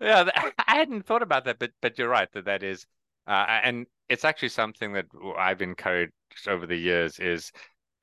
yeah, 0.00 0.28
I 0.66 0.76
hadn't 0.76 1.06
thought 1.06 1.22
about 1.22 1.44
that, 1.44 1.58
but 1.58 1.70
but 1.80 1.98
you're 1.98 2.08
right 2.08 2.30
that 2.32 2.46
that 2.46 2.62
is, 2.62 2.86
uh, 3.26 3.46
and 3.62 3.86
it's 4.08 4.24
actually 4.24 4.50
something 4.50 4.92
that 4.92 5.06
I've 5.38 5.62
encouraged 5.62 6.12
over 6.46 6.66
the 6.66 6.76
years 6.76 7.18
is, 7.18 7.52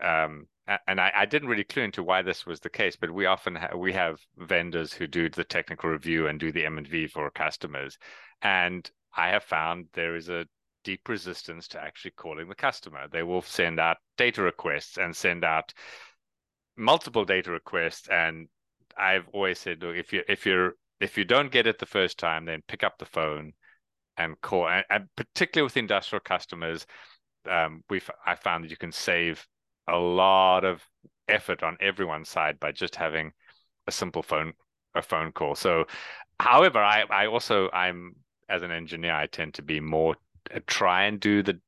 um, 0.04 0.48
and 0.88 1.00
I, 1.00 1.12
I 1.16 1.26
didn't 1.26 1.50
really 1.50 1.64
clue 1.64 1.84
into 1.84 2.04
why 2.04 2.22
this 2.22 2.46
was 2.46 2.60
the 2.60 2.70
case, 2.70 2.96
but 2.96 3.12
we 3.12 3.26
often 3.26 3.56
ha- 3.56 3.76
we 3.76 3.94
have 3.94 4.20
vendors 4.38 4.94
who 4.94 5.08
do 5.08 5.30
the 5.30 5.44
technical 5.44 5.90
review 5.90 6.28
and 6.28 6.40
do 6.40 6.52
the 6.52 6.66
M 6.66 6.78
and 6.78 6.88
V 6.88 7.08
for 7.08 7.30
customers, 7.32 7.98
and 8.42 8.90
I 9.16 9.30
have 9.30 9.44
found 9.44 9.88
there 9.94 10.16
is 10.16 10.30
a 10.30 10.46
deep 10.84 11.08
resistance 11.10 11.68
to 11.70 11.82
actually 11.82 12.12
calling 12.12 12.48
the 12.48 12.56
customer. 12.56 13.08
They 13.12 13.24
will 13.24 13.42
send 13.42 13.80
out 13.80 13.98
data 14.18 14.44
requests 14.44 14.98
and 14.98 15.16
send 15.16 15.44
out 15.44 15.74
multiple 16.78 17.26
data 17.26 17.52
requests 17.52 18.08
and 18.10 18.48
I've 18.98 19.28
always 19.34 19.60
said, 19.60 19.84
look, 19.84 19.96
if 19.96 20.14
you 20.14 20.24
if 20.28 20.46
you're 20.46 20.74
if 21.00 21.18
you 21.18 21.26
don't 21.26 21.52
get 21.52 21.68
it 21.68 21.80
the 21.80 21.86
first 21.86 22.18
time, 22.18 22.46
then 22.46 22.64
pick 22.68 22.84
up 22.84 22.98
the 22.98 23.06
phone 23.06 23.54
and 24.18 24.40
call. 24.42 24.68
And, 24.68 24.86
and 24.90 25.08
particularly 25.16 25.66
with 25.66 25.78
industrial 25.78 26.22
customers, 26.22 26.86
um, 27.50 27.84
we 27.90 28.02
I 28.26 28.36
found 28.36 28.64
that 28.64 28.72
you 28.72 28.78
can 28.78 28.92
save 28.92 29.46
a 29.88 29.98
lot 29.98 30.64
of 30.64 30.82
effort 31.28 31.64
on 31.64 31.78
everyone's 31.80 32.30
side 32.30 32.60
by 32.60 32.72
just 32.72 32.96
having 32.96 33.32
a 33.88 33.92
simple 33.92 34.24
phone 34.24 34.54
a 34.96 35.02
phone 35.02 35.32
call. 35.32 35.56
So, 35.56 35.86
however, 36.40 36.80
I 36.80 37.04
I 37.10 37.28
also 37.28 37.70
I'm 37.72 38.16
as 38.50 38.64
an 38.64 38.72
engineer, 38.72 39.14
I 39.14 39.28
tend 39.28 39.54
to 39.56 39.62
be 39.62 39.80
more 39.80 40.16
uh, 40.54 40.60
try 40.68 41.04
and 41.06 41.20
do 41.20 41.44
the 41.44 41.60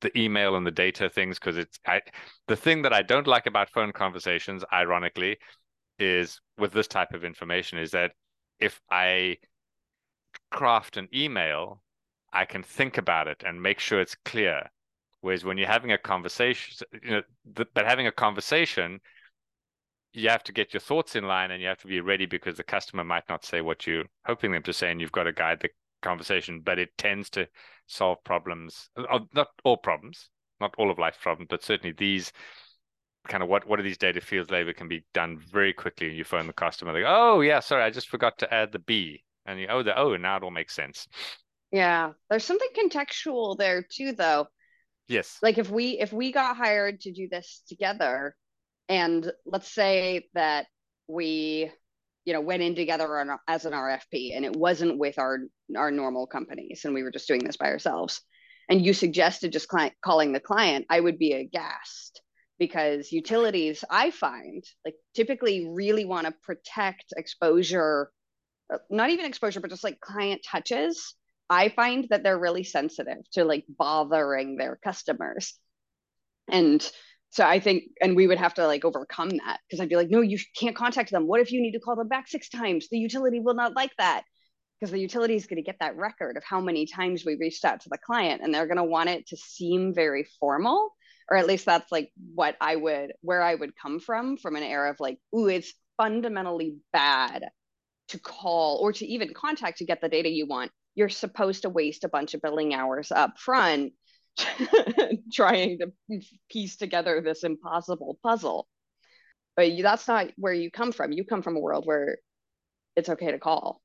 the 0.00 0.16
email 0.18 0.56
and 0.56 0.66
the 0.66 0.70
data 0.70 1.08
things 1.08 1.38
because 1.38 1.56
it's 1.56 1.78
I 1.86 2.02
the 2.48 2.56
thing 2.56 2.82
that 2.82 2.92
I 2.92 3.02
don't 3.02 3.26
like 3.26 3.46
about 3.46 3.70
phone 3.70 3.92
conversations, 3.92 4.64
ironically, 4.72 5.38
is 5.98 6.40
with 6.58 6.72
this 6.72 6.88
type 6.88 7.12
of 7.14 7.24
information 7.24 7.78
is 7.78 7.90
that 7.92 8.12
if 8.60 8.80
I 8.90 9.38
craft 10.50 10.96
an 10.96 11.08
email, 11.14 11.82
I 12.32 12.44
can 12.44 12.62
think 12.62 12.98
about 12.98 13.28
it 13.28 13.42
and 13.46 13.62
make 13.62 13.80
sure 13.80 14.00
it's 14.00 14.16
clear. 14.24 14.70
Whereas 15.20 15.44
when 15.44 15.56
you're 15.56 15.68
having 15.68 15.92
a 15.92 15.98
conversation, 15.98 16.86
you 17.02 17.10
know, 17.10 17.22
the, 17.54 17.66
but 17.74 17.86
having 17.86 18.06
a 18.06 18.12
conversation, 18.12 19.00
you 20.12 20.28
have 20.28 20.44
to 20.44 20.52
get 20.52 20.72
your 20.72 20.80
thoughts 20.80 21.16
in 21.16 21.24
line 21.24 21.50
and 21.50 21.62
you 21.62 21.68
have 21.68 21.80
to 21.80 21.86
be 21.86 22.00
ready 22.00 22.26
because 22.26 22.56
the 22.56 22.62
customer 22.62 23.04
might 23.04 23.28
not 23.28 23.44
say 23.44 23.60
what 23.60 23.86
you're 23.86 24.04
hoping 24.26 24.52
them 24.52 24.62
to 24.62 24.72
say, 24.72 24.90
and 24.90 25.00
you've 25.00 25.12
got 25.12 25.24
to 25.24 25.32
guide 25.32 25.60
the 25.60 25.70
conversation. 26.02 26.60
But 26.60 26.78
it 26.78 26.90
tends 26.98 27.30
to 27.30 27.48
solve 27.86 28.22
problems, 28.24 28.90
uh, 28.96 29.20
not 29.34 29.48
all 29.64 29.76
problems, 29.76 30.28
not 30.60 30.74
all 30.78 30.90
of 30.90 30.98
life's 30.98 31.18
problems, 31.20 31.48
but 31.50 31.64
certainly 31.64 31.94
these 31.96 32.32
kind 33.28 33.42
of 33.42 33.48
what 33.48 33.66
what 33.66 33.80
are 33.80 33.82
these 33.82 33.98
data 33.98 34.20
fields 34.20 34.50
labor 34.50 34.72
can 34.72 34.88
be 34.88 35.04
done 35.14 35.38
very 35.38 35.72
quickly. 35.72 36.08
And 36.08 36.16
you 36.16 36.24
phone 36.24 36.46
the 36.46 36.52
customer, 36.52 36.92
go, 36.92 37.06
"Oh 37.06 37.40
yeah, 37.40 37.60
sorry, 37.60 37.82
I 37.82 37.90
just 37.90 38.08
forgot 38.08 38.38
to 38.38 38.52
add 38.54 38.72
the 38.72 38.78
B," 38.78 39.24
and 39.46 39.58
you 39.58 39.66
oh 39.68 39.82
the 39.82 39.98
oh 39.98 40.16
now 40.16 40.36
it 40.36 40.42
all 40.42 40.50
makes 40.50 40.74
sense. 40.74 41.08
Yeah, 41.72 42.12
there's 42.30 42.44
something 42.44 42.68
contextual 42.76 43.58
there 43.58 43.82
too, 43.82 44.12
though. 44.12 44.46
Yes. 45.08 45.38
Like 45.42 45.58
if 45.58 45.70
we 45.70 45.98
if 45.98 46.12
we 46.12 46.32
got 46.32 46.56
hired 46.56 47.00
to 47.02 47.12
do 47.12 47.28
this 47.30 47.62
together, 47.68 48.36
and 48.88 49.30
let's 49.46 49.72
say 49.72 50.28
that 50.34 50.66
we, 51.08 51.70
you 52.24 52.32
know, 52.32 52.40
went 52.40 52.62
in 52.62 52.74
together 52.74 53.18
on, 53.18 53.38
as 53.48 53.64
an 53.64 53.72
RFP, 53.72 54.36
and 54.36 54.44
it 54.44 54.56
wasn't 54.56 54.98
with 54.98 55.18
our 55.18 55.40
our 55.76 55.90
normal 55.90 56.26
companies, 56.26 56.82
and 56.84 56.94
we 56.94 57.02
were 57.02 57.10
just 57.10 57.28
doing 57.28 57.42
this 57.44 57.56
by 57.56 57.66
ourselves, 57.66 58.20
and 58.68 58.84
you 58.84 58.92
suggested 58.92 59.52
just 59.52 59.68
client, 59.68 59.94
calling 60.02 60.32
the 60.32 60.40
client, 60.40 60.86
I 60.90 61.00
would 61.00 61.18
be 61.18 61.32
aghast 61.32 62.22
because 62.58 63.12
utilities 63.12 63.84
I 63.90 64.10
find 64.10 64.64
like 64.84 64.94
typically 65.14 65.68
really 65.68 66.04
want 66.04 66.26
to 66.26 66.34
protect 66.42 67.12
exposure, 67.16 68.10
uh, 68.72 68.78
not 68.90 69.10
even 69.10 69.26
exposure, 69.26 69.60
but 69.60 69.70
just 69.70 69.84
like 69.84 70.00
client 70.00 70.42
touches 70.48 71.14
I 71.50 71.68
find 71.68 72.06
that 72.10 72.22
they're 72.22 72.38
really 72.38 72.64
sensitive 72.64 73.18
to 73.32 73.44
like 73.44 73.64
bothering 73.68 74.56
their 74.56 74.78
customers. 74.82 75.54
And 76.50 76.86
so 77.30 77.44
I 77.44 77.60
think, 77.60 77.84
and 78.00 78.16
we 78.16 78.26
would 78.26 78.38
have 78.38 78.54
to 78.54 78.66
like 78.66 78.84
overcome 78.84 79.28
that 79.28 79.60
because 79.68 79.80
I'd 79.80 79.88
be 79.88 79.96
like, 79.96 80.10
no, 80.10 80.20
you 80.20 80.38
can't 80.58 80.76
contact 80.76 81.10
them. 81.10 81.26
What 81.26 81.40
if 81.40 81.52
you 81.52 81.60
need 81.60 81.72
to 81.72 81.80
call 81.80 81.96
them 81.96 82.08
back 82.08 82.28
six 82.28 82.48
times? 82.48 82.88
The 82.90 82.98
utility 82.98 83.40
will 83.40 83.54
not 83.54 83.74
like 83.74 83.92
that 83.98 84.22
because 84.78 84.90
the 84.90 85.00
utility 85.00 85.34
is 85.34 85.46
going 85.46 85.62
to 85.62 85.62
get 85.62 85.76
that 85.80 85.96
record 85.96 86.36
of 86.36 86.44
how 86.44 86.60
many 86.60 86.86
times 86.86 87.24
we 87.24 87.36
reached 87.36 87.64
out 87.64 87.80
to 87.82 87.88
the 87.88 87.98
client 87.98 88.40
and 88.42 88.54
they're 88.54 88.66
going 88.66 88.76
to 88.76 88.84
want 88.84 89.10
it 89.10 89.26
to 89.28 89.36
seem 89.36 89.94
very 89.94 90.26
formal 90.40 90.90
or 91.30 91.36
at 91.36 91.46
least 91.46 91.66
that's 91.66 91.90
like 91.90 92.10
what 92.34 92.56
I 92.60 92.76
would 92.76 93.12
where 93.22 93.42
I 93.42 93.54
would 93.54 93.76
come 93.76 94.00
from 94.00 94.36
from 94.36 94.56
an 94.56 94.62
era 94.62 94.90
of 94.90 95.00
like 95.00 95.18
ooh 95.34 95.48
it's 95.48 95.72
fundamentally 95.96 96.76
bad 96.92 97.44
to 98.08 98.18
call 98.18 98.78
or 98.82 98.92
to 98.92 99.06
even 99.06 99.32
contact 99.32 99.78
to 99.78 99.86
get 99.86 100.00
the 100.00 100.08
data 100.08 100.28
you 100.28 100.46
want 100.46 100.70
you're 100.94 101.08
supposed 101.08 101.62
to 101.62 101.70
waste 101.70 102.04
a 102.04 102.08
bunch 102.08 102.34
of 102.34 102.42
billing 102.42 102.74
hours 102.74 103.10
up 103.10 103.38
front 103.38 103.92
trying 105.32 105.78
to 105.78 106.20
piece 106.50 106.76
together 106.76 107.20
this 107.20 107.44
impossible 107.44 108.18
puzzle. 108.22 108.66
But 109.56 109.70
you, 109.72 109.82
that's 109.82 110.08
not 110.08 110.30
where 110.36 110.52
you 110.52 110.70
come 110.70 110.92
from. 110.92 111.12
You 111.12 111.24
come 111.24 111.42
from 111.42 111.56
a 111.56 111.60
world 111.60 111.86
where 111.86 112.18
it's 112.96 113.08
okay 113.08 113.30
to 113.30 113.38
call. 113.38 113.80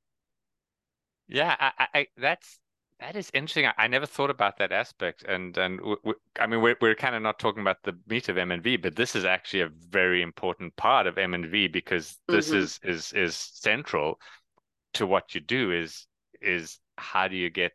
Yeah, 1.28 1.54
I, 1.58 1.86
I 1.94 2.06
that's 2.16 2.58
that 3.00 3.16
is 3.16 3.30
interesting. 3.34 3.66
I, 3.66 3.74
I, 3.78 3.86
never 3.88 4.06
thought 4.06 4.30
about 4.30 4.58
that 4.58 4.72
aspect, 4.72 5.24
and 5.24 5.56
and 5.56 5.78
w- 5.78 5.96
w- 5.96 6.18
I 6.38 6.46
mean 6.46 6.60
we're 6.60 6.76
we're 6.80 6.94
kind 6.94 7.14
of 7.14 7.22
not 7.22 7.38
talking 7.38 7.62
about 7.62 7.82
the 7.82 7.98
meat 8.08 8.28
of 8.28 8.38
M 8.38 8.50
and 8.50 8.62
V, 8.62 8.76
but 8.76 8.96
this 8.96 9.16
is 9.16 9.24
actually 9.24 9.62
a 9.62 9.70
very 9.88 10.22
important 10.22 10.76
part 10.76 11.06
of 11.06 11.18
M 11.18 11.34
and 11.34 11.46
V 11.46 11.68
because 11.68 12.18
this 12.28 12.48
mm-hmm. 12.48 12.58
is 12.58 12.80
is 12.84 13.12
is 13.12 13.34
central 13.36 14.20
to 14.94 15.06
what 15.06 15.34
you 15.34 15.40
do. 15.40 15.72
Is 15.72 16.06
is 16.40 16.78
how 16.96 17.28
do 17.28 17.36
you 17.36 17.50
get 17.50 17.72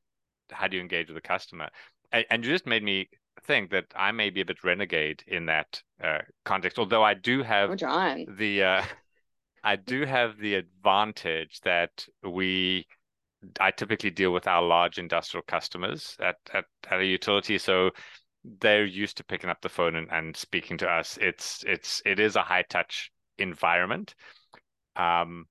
how 0.51 0.67
do 0.67 0.77
you 0.77 0.81
engage 0.81 1.07
with 1.07 1.15
the 1.15 1.27
customer 1.27 1.69
and, 2.11 2.25
and 2.29 2.45
you 2.45 2.51
just 2.51 2.65
made 2.65 2.83
me 2.83 3.09
think 3.43 3.71
that 3.71 3.85
i 3.95 4.11
may 4.11 4.29
be 4.29 4.41
a 4.41 4.45
bit 4.45 4.63
renegade 4.63 5.23
in 5.27 5.45
that 5.45 5.81
uh, 6.03 6.19
context 6.43 6.79
although 6.79 7.03
i 7.03 7.13
do 7.13 7.43
have 7.43 7.71
oh, 7.71 7.75
Jon. 7.75 8.25
the 8.37 8.63
uh, 8.63 8.83
i 9.63 9.75
do 9.75 10.05
have 10.05 10.37
the 10.37 10.55
advantage 10.55 11.59
that 11.61 12.05
we 12.23 12.85
i 13.59 13.71
typically 13.71 14.09
deal 14.09 14.31
with 14.31 14.47
our 14.47 14.61
large 14.61 14.97
industrial 14.97 15.43
customers 15.47 16.15
at 16.19 16.35
at, 16.53 16.65
at 16.89 16.99
a 16.99 17.05
utility 17.05 17.57
so 17.57 17.89
they're 18.59 18.85
used 18.85 19.17
to 19.17 19.23
picking 19.23 19.49
up 19.49 19.61
the 19.61 19.69
phone 19.69 19.95
and, 19.95 20.11
and 20.11 20.35
speaking 20.37 20.77
to 20.77 20.87
us 20.87 21.17
it's 21.21 21.63
it's 21.67 22.01
it 22.05 22.19
is 22.19 22.35
a 22.35 22.41
high 22.41 22.63
touch 22.69 23.11
environment 23.37 24.15
um 24.95 25.45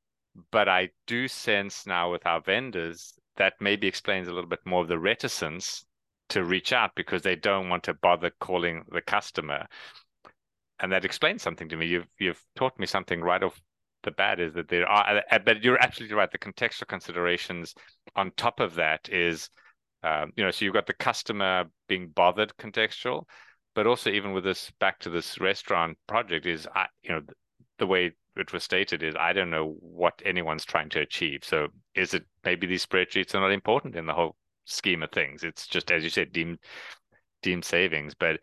but 0.50 0.68
I 0.68 0.90
do 1.06 1.28
sense 1.28 1.86
now 1.86 2.10
with 2.10 2.26
our 2.26 2.40
vendors 2.40 3.14
that 3.36 3.54
maybe 3.60 3.86
explains 3.86 4.28
a 4.28 4.32
little 4.32 4.48
bit 4.50 4.64
more 4.64 4.82
of 4.82 4.88
the 4.88 4.98
reticence 4.98 5.84
to 6.30 6.44
reach 6.44 6.72
out 6.72 6.92
because 6.94 7.22
they 7.22 7.36
don't 7.36 7.68
want 7.68 7.84
to 7.84 7.94
bother 7.94 8.30
calling 8.40 8.84
the 8.90 9.02
customer. 9.02 9.66
And 10.80 10.90
that 10.92 11.04
explains 11.04 11.42
something 11.42 11.68
to 11.68 11.76
me. 11.76 11.86
You've 11.86 12.08
you've 12.18 12.42
taught 12.56 12.78
me 12.78 12.86
something 12.86 13.20
right 13.20 13.42
off 13.42 13.60
the 14.04 14.12
bad 14.12 14.40
is 14.40 14.54
that 14.54 14.68
there 14.68 14.86
are 14.86 15.22
uh, 15.30 15.38
but 15.44 15.62
you're 15.64 15.82
absolutely 15.82 16.16
right. 16.16 16.30
The 16.30 16.38
contextual 16.38 16.86
considerations 16.86 17.74
on 18.14 18.30
top 18.36 18.60
of 18.60 18.74
that 18.76 19.08
is 19.10 19.50
um, 20.04 20.32
you 20.36 20.44
know, 20.44 20.50
so 20.50 20.64
you've 20.64 20.74
got 20.74 20.86
the 20.86 20.92
customer 20.92 21.64
being 21.88 22.08
bothered 22.08 22.52
contextual, 22.58 23.24
but 23.74 23.86
also 23.86 24.10
even 24.10 24.32
with 24.32 24.44
this 24.44 24.70
back 24.78 24.98
to 25.00 25.10
this 25.10 25.40
restaurant 25.40 25.96
project 26.06 26.46
is 26.46 26.68
I 26.74 26.86
you 27.02 27.10
know 27.10 27.22
the 27.78 27.86
way 27.86 28.12
it 28.36 28.52
was 28.52 28.64
stated 28.64 29.02
is 29.02 29.14
I 29.18 29.32
don't 29.32 29.50
know 29.50 29.76
what 29.80 30.20
anyone's 30.24 30.64
trying 30.64 30.90
to 30.90 31.00
achieve. 31.00 31.40
So 31.42 31.68
is 31.94 32.14
it 32.14 32.24
maybe 32.44 32.66
these 32.66 32.84
spreadsheets 32.84 33.34
are 33.34 33.40
not 33.40 33.52
important 33.52 33.96
in 33.96 34.06
the 34.06 34.12
whole 34.12 34.36
scheme 34.66 35.02
of 35.02 35.10
things? 35.10 35.42
It's 35.42 35.66
just 35.66 35.90
as 35.90 36.04
you 36.04 36.10
said, 36.10 36.32
deemed 36.32 36.58
deemed 37.42 37.64
savings. 37.64 38.14
But 38.14 38.40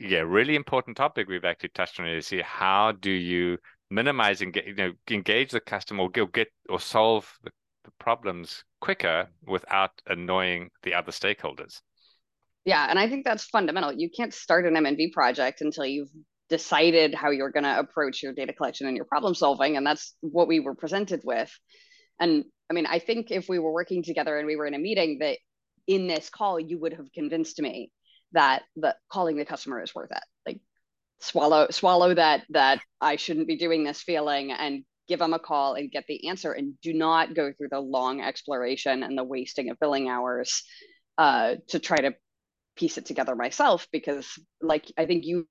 yeah, 0.00 0.20
really 0.20 0.56
important 0.56 0.96
topic 0.96 1.28
we've 1.28 1.44
actually 1.44 1.70
touched 1.70 2.00
on 2.00 2.08
is 2.08 2.26
see 2.26 2.40
how 2.40 2.92
do 2.92 3.10
you 3.10 3.58
minimize 3.90 4.40
and 4.40 4.54
you 4.54 4.74
know 4.74 4.92
engage 5.10 5.50
the 5.50 5.60
customer 5.60 6.04
or 6.04 6.10
get 6.10 6.48
or 6.68 6.80
solve 6.80 7.32
the, 7.44 7.50
the 7.84 7.90
problems 7.98 8.64
quicker 8.80 9.28
without 9.46 9.90
annoying 10.06 10.70
the 10.82 10.94
other 10.94 11.12
stakeholders. 11.12 11.80
Yeah, 12.64 12.86
and 12.88 12.98
I 12.98 13.08
think 13.08 13.24
that's 13.26 13.44
fundamental. 13.44 13.92
You 13.92 14.08
can't 14.16 14.32
start 14.32 14.66
an 14.66 14.74
MNV 14.74 15.12
project 15.12 15.60
until 15.60 15.84
you've 15.84 16.10
decided 16.48 17.14
how 17.14 17.30
you're 17.30 17.50
going 17.50 17.64
to 17.64 17.78
approach 17.78 18.22
your 18.22 18.32
data 18.32 18.52
collection 18.52 18.86
and 18.86 18.96
your 18.96 19.06
problem 19.06 19.34
solving 19.34 19.76
and 19.76 19.86
that's 19.86 20.14
what 20.20 20.46
we 20.46 20.60
were 20.60 20.74
presented 20.74 21.22
with 21.24 21.50
and 22.20 22.44
i 22.70 22.74
mean 22.74 22.86
i 22.86 22.98
think 22.98 23.30
if 23.30 23.48
we 23.48 23.58
were 23.58 23.72
working 23.72 24.02
together 24.02 24.36
and 24.36 24.46
we 24.46 24.56
were 24.56 24.66
in 24.66 24.74
a 24.74 24.78
meeting 24.78 25.18
that 25.20 25.38
in 25.86 26.06
this 26.06 26.28
call 26.28 26.60
you 26.60 26.78
would 26.78 26.92
have 26.92 27.10
convinced 27.14 27.60
me 27.60 27.90
that 28.32 28.62
the 28.76 28.94
calling 29.10 29.36
the 29.36 29.44
customer 29.44 29.82
is 29.82 29.94
worth 29.94 30.10
it 30.10 30.22
swallow 31.24 31.66
swallow 31.70 32.14
that 32.14 32.42
that 32.50 32.80
i 33.00 33.16
shouldn't 33.16 33.48
be 33.48 33.56
doing 33.56 33.84
this 33.84 34.02
feeling 34.02 34.52
and 34.52 34.84
give 35.08 35.18
them 35.18 35.34
a 35.34 35.38
call 35.38 35.74
and 35.74 35.90
get 35.90 36.04
the 36.08 36.28
answer 36.28 36.52
and 36.52 36.80
do 36.80 36.92
not 36.92 37.34
go 37.34 37.52
through 37.52 37.68
the 37.70 37.80
long 37.80 38.20
exploration 38.20 39.02
and 39.02 39.18
the 39.18 39.24
wasting 39.24 39.70
of 39.70 39.78
billing 39.78 40.08
hours 40.08 40.62
uh, 41.18 41.56
to 41.68 41.78
try 41.78 41.98
to 41.98 42.14
piece 42.74 42.96
it 42.98 43.04
together 43.04 43.36
myself 43.36 43.86
because 43.92 44.26
like 44.60 44.90
i 44.96 45.04
think 45.04 45.24
you 45.24 45.46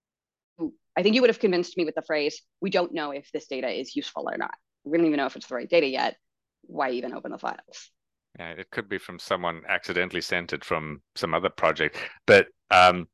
I 0.96 1.02
think 1.02 1.16
you 1.16 1.22
would 1.22 1.30
have 1.30 1.40
convinced 1.40 1.78
me 1.78 1.86
with 1.86 1.96
the 1.96 2.04
phrase, 2.04 2.42
we 2.62 2.70
don't 2.70 2.94
know 2.94 3.12
if 3.12 3.32
this 3.32 3.48
data 3.48 3.70
is 3.70 3.96
useful 3.96 4.30
or 4.30 4.38
not. 4.38 4.54
We 4.84 4.98
don't 4.98 5.08
even 5.08 5.18
know 5.18 5.26
if 5.26 5.36
it's 5.36 5.48
the 5.48 5.56
right 5.56 5.70
data 5.70 5.88
yet. 5.88 6.18
Why 6.64 6.92
even 6.92 7.14
open 7.14 7.32
the 7.32 7.38
files? 7.38 7.92
Yeah, 8.38 8.52
it 8.52 8.70
could 8.72 8.90
be 8.90 8.98
from 8.98 9.20
someone 9.20 9.62
accidentally 9.68 10.22
sent 10.22 10.54
it 10.54 10.64
from 10.64 11.02
some 11.16 11.34
other 11.34 11.50
project. 11.50 11.98
But 12.26 12.48
um, 12.72 13.08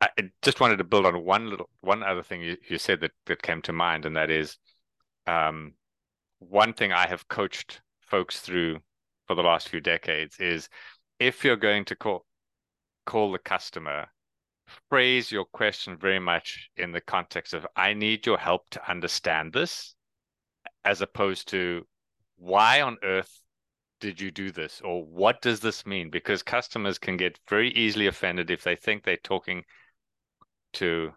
I 0.00 0.08
just 0.42 0.60
wanted 0.60 0.76
to 0.78 0.84
build 0.84 1.06
on 1.06 1.24
one 1.24 1.48
little 1.48 1.70
one 1.80 2.02
other 2.02 2.22
thing 2.22 2.42
you, 2.42 2.56
you 2.68 2.78
said 2.78 3.00
that, 3.00 3.12
that 3.26 3.42
came 3.42 3.62
to 3.62 3.72
mind, 3.72 4.04
and 4.04 4.16
that 4.16 4.30
is 4.30 4.58
um, 5.26 5.74
one 6.38 6.74
thing 6.74 6.92
I 6.92 7.06
have 7.06 7.28
coached 7.28 7.80
folks 8.00 8.40
through 8.40 8.80
for 9.26 9.34
the 9.34 9.42
last 9.42 9.68
few 9.68 9.80
decades 9.80 10.38
is 10.38 10.68
if 11.18 11.44
you're 11.44 11.56
going 11.56 11.84
to 11.86 11.96
call 11.96 12.24
call 13.06 13.32
the 13.32 13.38
customer 13.38 14.06
phrase 14.88 15.30
your 15.30 15.44
question 15.44 15.96
very 15.96 16.18
much 16.18 16.70
in 16.76 16.92
the 16.92 17.00
context 17.00 17.54
of 17.54 17.66
I 17.76 17.94
need 17.94 18.26
your 18.26 18.38
help 18.38 18.68
to 18.70 18.90
understand 18.90 19.52
this, 19.52 19.94
as 20.84 21.00
opposed 21.00 21.48
to 21.48 21.86
why 22.36 22.80
on 22.82 22.98
earth 23.02 23.40
did 24.00 24.20
you 24.20 24.30
do 24.30 24.50
this 24.50 24.80
or 24.84 25.04
what 25.04 25.40
does 25.40 25.60
this 25.60 25.86
mean? 25.86 26.10
Because 26.10 26.42
customers 26.42 26.98
can 26.98 27.16
get 27.16 27.38
very 27.48 27.70
easily 27.70 28.06
offended 28.08 28.50
if 28.50 28.62
they 28.62 28.76
think 28.76 29.04
they're 29.04 29.16
talking 29.16 29.64
to, 30.76 31.12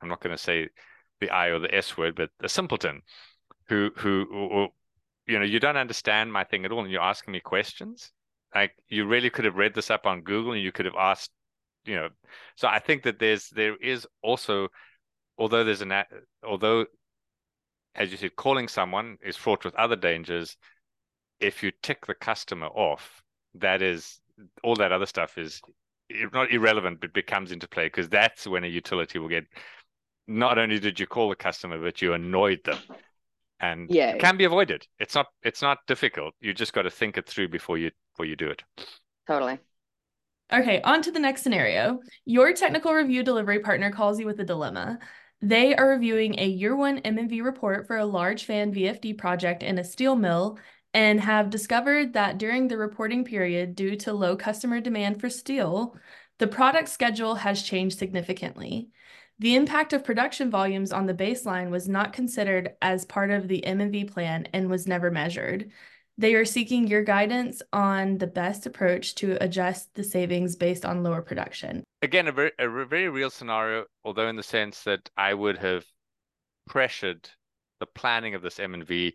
I'm 0.00 0.08
not 0.08 0.20
going 0.20 0.36
to 0.36 0.42
say 0.42 0.68
the 1.20 1.30
I 1.30 1.48
or 1.48 1.58
the 1.58 1.74
S 1.74 1.96
word, 1.96 2.14
but 2.16 2.30
a 2.42 2.48
simpleton 2.48 3.02
who, 3.68 3.90
who, 3.96 4.26
who, 4.30 4.68
you 5.26 5.38
know, 5.38 5.44
you 5.44 5.60
don't 5.60 5.76
understand 5.76 6.32
my 6.32 6.44
thing 6.44 6.64
at 6.64 6.72
all 6.72 6.82
and 6.82 6.90
you're 6.90 7.00
asking 7.00 7.32
me 7.32 7.40
questions. 7.40 8.12
Like 8.54 8.72
you 8.88 9.06
really 9.06 9.30
could 9.30 9.44
have 9.44 9.56
read 9.56 9.74
this 9.74 9.90
up 9.90 10.06
on 10.06 10.22
Google 10.22 10.52
and 10.52 10.62
you 10.62 10.72
could 10.72 10.86
have 10.86 10.94
asked 10.96 11.30
you 11.86 11.94
know, 11.94 12.08
so 12.56 12.68
I 12.68 12.80
think 12.80 13.04
that 13.04 13.18
there's 13.18 13.48
there 13.50 13.76
is 13.76 14.06
also, 14.22 14.68
although 15.38 15.64
there's 15.64 15.82
an 15.82 15.92
although, 16.46 16.86
as 17.94 18.10
you 18.10 18.16
said, 18.16 18.36
calling 18.36 18.68
someone 18.68 19.18
is 19.24 19.36
fraught 19.36 19.64
with 19.64 19.74
other 19.76 19.96
dangers. 19.96 20.56
If 21.38 21.62
you 21.62 21.70
tick 21.82 22.06
the 22.06 22.14
customer 22.14 22.66
off, 22.66 23.22
that 23.54 23.82
is 23.82 24.20
all 24.62 24.74
that 24.76 24.92
other 24.92 25.06
stuff 25.06 25.38
is 25.38 25.60
not 26.32 26.52
irrelevant, 26.52 27.00
but 27.00 27.12
becomes 27.12 27.52
into 27.52 27.68
play 27.68 27.86
because 27.86 28.08
that's 28.08 28.46
when 28.46 28.64
a 28.64 28.68
utility 28.68 29.18
will 29.18 29.28
get. 29.28 29.44
Not 30.28 30.58
only 30.58 30.78
did 30.78 30.98
you 30.98 31.06
call 31.06 31.28
the 31.28 31.36
customer, 31.36 31.78
but 31.78 32.02
you 32.02 32.12
annoyed 32.12 32.60
them, 32.64 32.78
and 33.60 33.88
yeah. 33.90 34.10
it 34.10 34.20
can 34.20 34.36
be 34.36 34.44
avoided. 34.44 34.86
It's 34.98 35.14
not. 35.14 35.26
It's 35.42 35.62
not 35.62 35.78
difficult. 35.86 36.34
You 36.40 36.52
just 36.52 36.72
got 36.72 36.82
to 36.82 36.90
think 36.90 37.16
it 37.16 37.26
through 37.26 37.48
before 37.48 37.78
you 37.78 37.90
before 38.12 38.26
you 38.26 38.36
do 38.36 38.50
it. 38.50 38.62
Totally. 39.26 39.58
Okay, 40.52 40.80
on 40.82 41.02
to 41.02 41.10
the 41.10 41.18
next 41.18 41.42
scenario. 41.42 42.00
Your 42.24 42.52
technical 42.52 42.94
review 42.94 43.24
delivery 43.24 43.58
partner 43.60 43.90
calls 43.90 44.20
you 44.20 44.26
with 44.26 44.38
a 44.38 44.44
dilemma. 44.44 45.00
They 45.42 45.74
are 45.74 45.88
reviewing 45.88 46.38
a 46.38 46.46
year 46.46 46.76
one 46.76 46.98
M&V 46.98 47.40
report 47.42 47.86
for 47.86 47.96
a 47.96 48.06
large 48.06 48.44
fan 48.44 48.72
VFD 48.72 49.18
project 49.18 49.62
in 49.62 49.78
a 49.78 49.84
steel 49.84 50.16
mill 50.16 50.58
and 50.96 51.20
have 51.20 51.50
discovered 51.50 52.14
that 52.14 52.38
during 52.38 52.68
the 52.68 52.78
reporting 52.78 53.22
period, 53.22 53.76
due 53.76 53.96
to 53.96 54.14
low 54.14 54.34
customer 54.34 54.80
demand 54.80 55.20
for 55.20 55.28
steel, 55.28 55.94
the 56.38 56.46
product 56.46 56.88
schedule 56.88 57.34
has 57.34 57.62
changed 57.62 57.98
significantly. 57.98 58.88
The 59.38 59.56
impact 59.56 59.92
of 59.92 60.04
production 60.04 60.50
volumes 60.50 60.92
on 60.92 61.04
the 61.04 61.12
baseline 61.12 61.68
was 61.68 61.86
not 61.86 62.14
considered 62.14 62.76
as 62.80 63.04
part 63.04 63.30
of 63.30 63.46
the 63.46 63.62
M&V 63.66 64.06
plan 64.06 64.48
and 64.54 64.70
was 64.70 64.86
never 64.86 65.10
measured. 65.10 65.70
They 66.16 66.34
are 66.34 66.46
seeking 66.46 66.86
your 66.86 67.04
guidance 67.04 67.60
on 67.74 68.16
the 68.16 68.26
best 68.26 68.64
approach 68.64 69.16
to 69.16 69.36
adjust 69.38 69.94
the 69.96 70.04
savings 70.04 70.56
based 70.56 70.86
on 70.86 71.02
lower 71.02 71.20
production. 71.20 71.84
Again, 72.00 72.26
a 72.26 72.32
very, 72.32 72.52
a 72.58 72.86
very 72.86 73.10
real 73.10 73.28
scenario, 73.28 73.84
although 74.02 74.28
in 74.28 74.36
the 74.36 74.42
sense 74.42 74.82
that 74.84 75.10
I 75.14 75.34
would 75.34 75.58
have 75.58 75.84
pressured 76.66 77.28
the 77.80 77.86
planning 77.86 78.34
of 78.34 78.40
this 78.40 78.58
M&V 78.58 79.14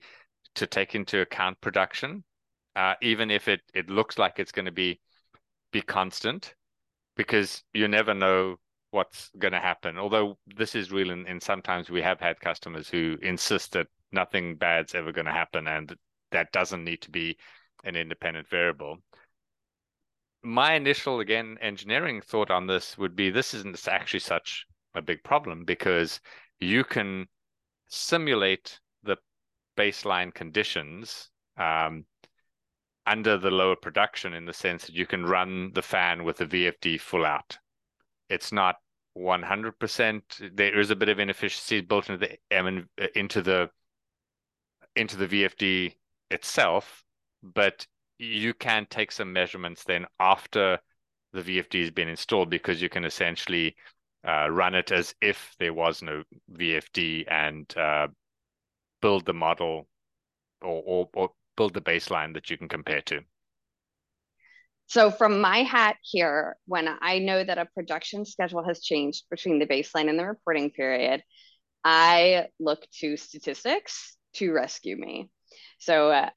to 0.55 0.67
take 0.67 0.95
into 0.95 1.21
account 1.21 1.59
production, 1.61 2.23
uh, 2.75 2.95
even 3.01 3.31
if 3.31 3.47
it, 3.47 3.61
it 3.73 3.89
looks 3.89 4.17
like 4.17 4.39
it's 4.39 4.51
going 4.51 4.65
to 4.65 4.71
be 4.71 4.99
be 5.71 5.81
constant, 5.81 6.53
because 7.15 7.63
you 7.73 7.87
never 7.87 8.13
know 8.13 8.57
what's 8.91 9.29
going 9.39 9.53
to 9.53 9.59
happen. 9.59 9.97
Although 9.97 10.37
this 10.47 10.75
is 10.75 10.91
real, 10.91 11.11
and, 11.11 11.25
and 11.25 11.41
sometimes 11.41 11.89
we 11.89 12.01
have 12.01 12.19
had 12.19 12.41
customers 12.41 12.89
who 12.89 13.17
insist 13.21 13.71
that 13.71 13.87
nothing 14.11 14.57
bad's 14.57 14.93
ever 14.95 15.13
going 15.13 15.27
to 15.27 15.31
happen, 15.31 15.67
and 15.67 15.95
that 16.31 16.51
doesn't 16.51 16.83
need 16.83 17.01
to 17.01 17.09
be 17.09 17.37
an 17.85 17.95
independent 17.95 18.49
variable. 18.49 18.97
My 20.43 20.73
initial, 20.73 21.21
again, 21.21 21.57
engineering 21.61 22.19
thought 22.19 22.51
on 22.51 22.67
this 22.67 22.97
would 22.97 23.15
be 23.15 23.29
this 23.29 23.53
isn't 23.53 23.87
actually 23.87 24.19
such 24.19 24.65
a 24.93 25.01
big 25.01 25.23
problem 25.23 25.63
because 25.63 26.19
you 26.59 26.83
can 26.83 27.27
simulate 27.87 28.80
baseline 29.77 30.33
conditions 30.33 31.29
um, 31.57 32.05
under 33.05 33.37
the 33.37 33.51
lower 33.51 33.75
production 33.75 34.33
in 34.33 34.45
the 34.45 34.53
sense 34.53 34.85
that 34.85 34.95
you 34.95 35.05
can 35.05 35.25
run 35.25 35.71
the 35.73 35.81
fan 35.81 36.23
with 36.23 36.37
the 36.37 36.45
VFD 36.45 36.99
full 36.99 37.25
out. 37.25 37.57
It's 38.29 38.51
not 38.51 38.75
100%. 39.17 40.55
There 40.55 40.79
is 40.79 40.91
a 40.91 40.95
bit 40.95 41.09
of 41.09 41.19
inefficiency 41.19 41.81
built 41.81 42.09
into 42.09 42.27
the 42.27 43.19
into 43.19 43.41
the 43.41 43.69
into 44.95 45.17
the 45.17 45.27
VFD 45.27 45.95
itself, 46.29 47.03
but 47.41 47.85
you 48.19 48.53
can 48.53 48.85
take 48.89 49.11
some 49.11 49.33
measurements 49.33 49.83
then 49.83 50.05
after 50.19 50.79
the 51.33 51.41
VFD 51.41 51.81
has 51.81 51.91
been 51.91 52.09
installed 52.09 52.49
because 52.49 52.81
you 52.81 52.89
can 52.89 53.05
essentially 53.05 53.75
uh, 54.27 54.49
run 54.49 54.75
it 54.75 54.91
as 54.91 55.15
if 55.21 55.55
there 55.59 55.73
was 55.73 56.01
no 56.01 56.23
VFD 56.53 57.25
and 57.31 57.73
uh, 57.77 58.07
build 59.01 59.25
the 59.25 59.33
model 59.33 59.87
or, 60.61 60.83
or, 60.85 61.09
or 61.13 61.29
build 61.57 61.73
the 61.73 61.81
baseline 61.81 62.33
that 62.33 62.49
you 62.49 62.57
can 62.57 62.67
compare 62.67 63.01
to. 63.01 63.21
So 64.87 65.09
from 65.09 65.39
my 65.39 65.59
hat 65.59 65.95
here, 66.01 66.57
when 66.65 66.89
I 67.01 67.19
know 67.19 67.43
that 67.43 67.57
a 67.57 67.65
production 67.65 68.25
schedule 68.25 68.63
has 68.63 68.81
changed 68.81 69.23
between 69.29 69.57
the 69.57 69.65
baseline 69.65 70.09
and 70.09 70.19
the 70.19 70.25
reporting 70.25 70.69
period, 70.69 71.23
I 71.83 72.47
look 72.59 72.85
to 72.99 73.15
statistics 73.15 74.17
to 74.33 74.51
rescue 74.51 74.97
me. 74.97 75.29
So 75.79 76.11
uh, 76.11 76.29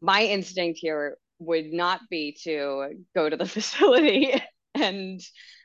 my 0.00 0.24
instinct 0.24 0.78
here 0.80 1.16
would 1.38 1.72
not 1.72 2.00
be 2.10 2.36
to 2.44 2.90
go 3.14 3.28
to 3.28 3.36
the 3.36 3.46
facility 3.56 4.34
and 4.74 5.20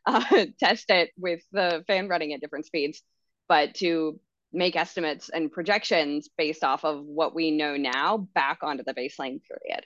uh, 0.05 0.45
test 0.59 0.89
it 0.89 1.11
with 1.17 1.41
the 1.51 1.83
fan 1.85 2.07
running 2.07 2.33
at 2.33 2.41
different 2.41 2.65
speeds, 2.65 3.01
but 3.47 3.75
to 3.75 4.19
make 4.53 4.75
estimates 4.75 5.29
and 5.29 5.51
projections 5.51 6.29
based 6.37 6.63
off 6.63 6.85
of 6.85 7.03
what 7.03 7.35
we 7.35 7.51
know 7.51 7.75
now 7.75 8.17
back 8.33 8.59
onto 8.61 8.83
the 8.83 8.93
baseline 8.93 9.39
period. 9.43 9.85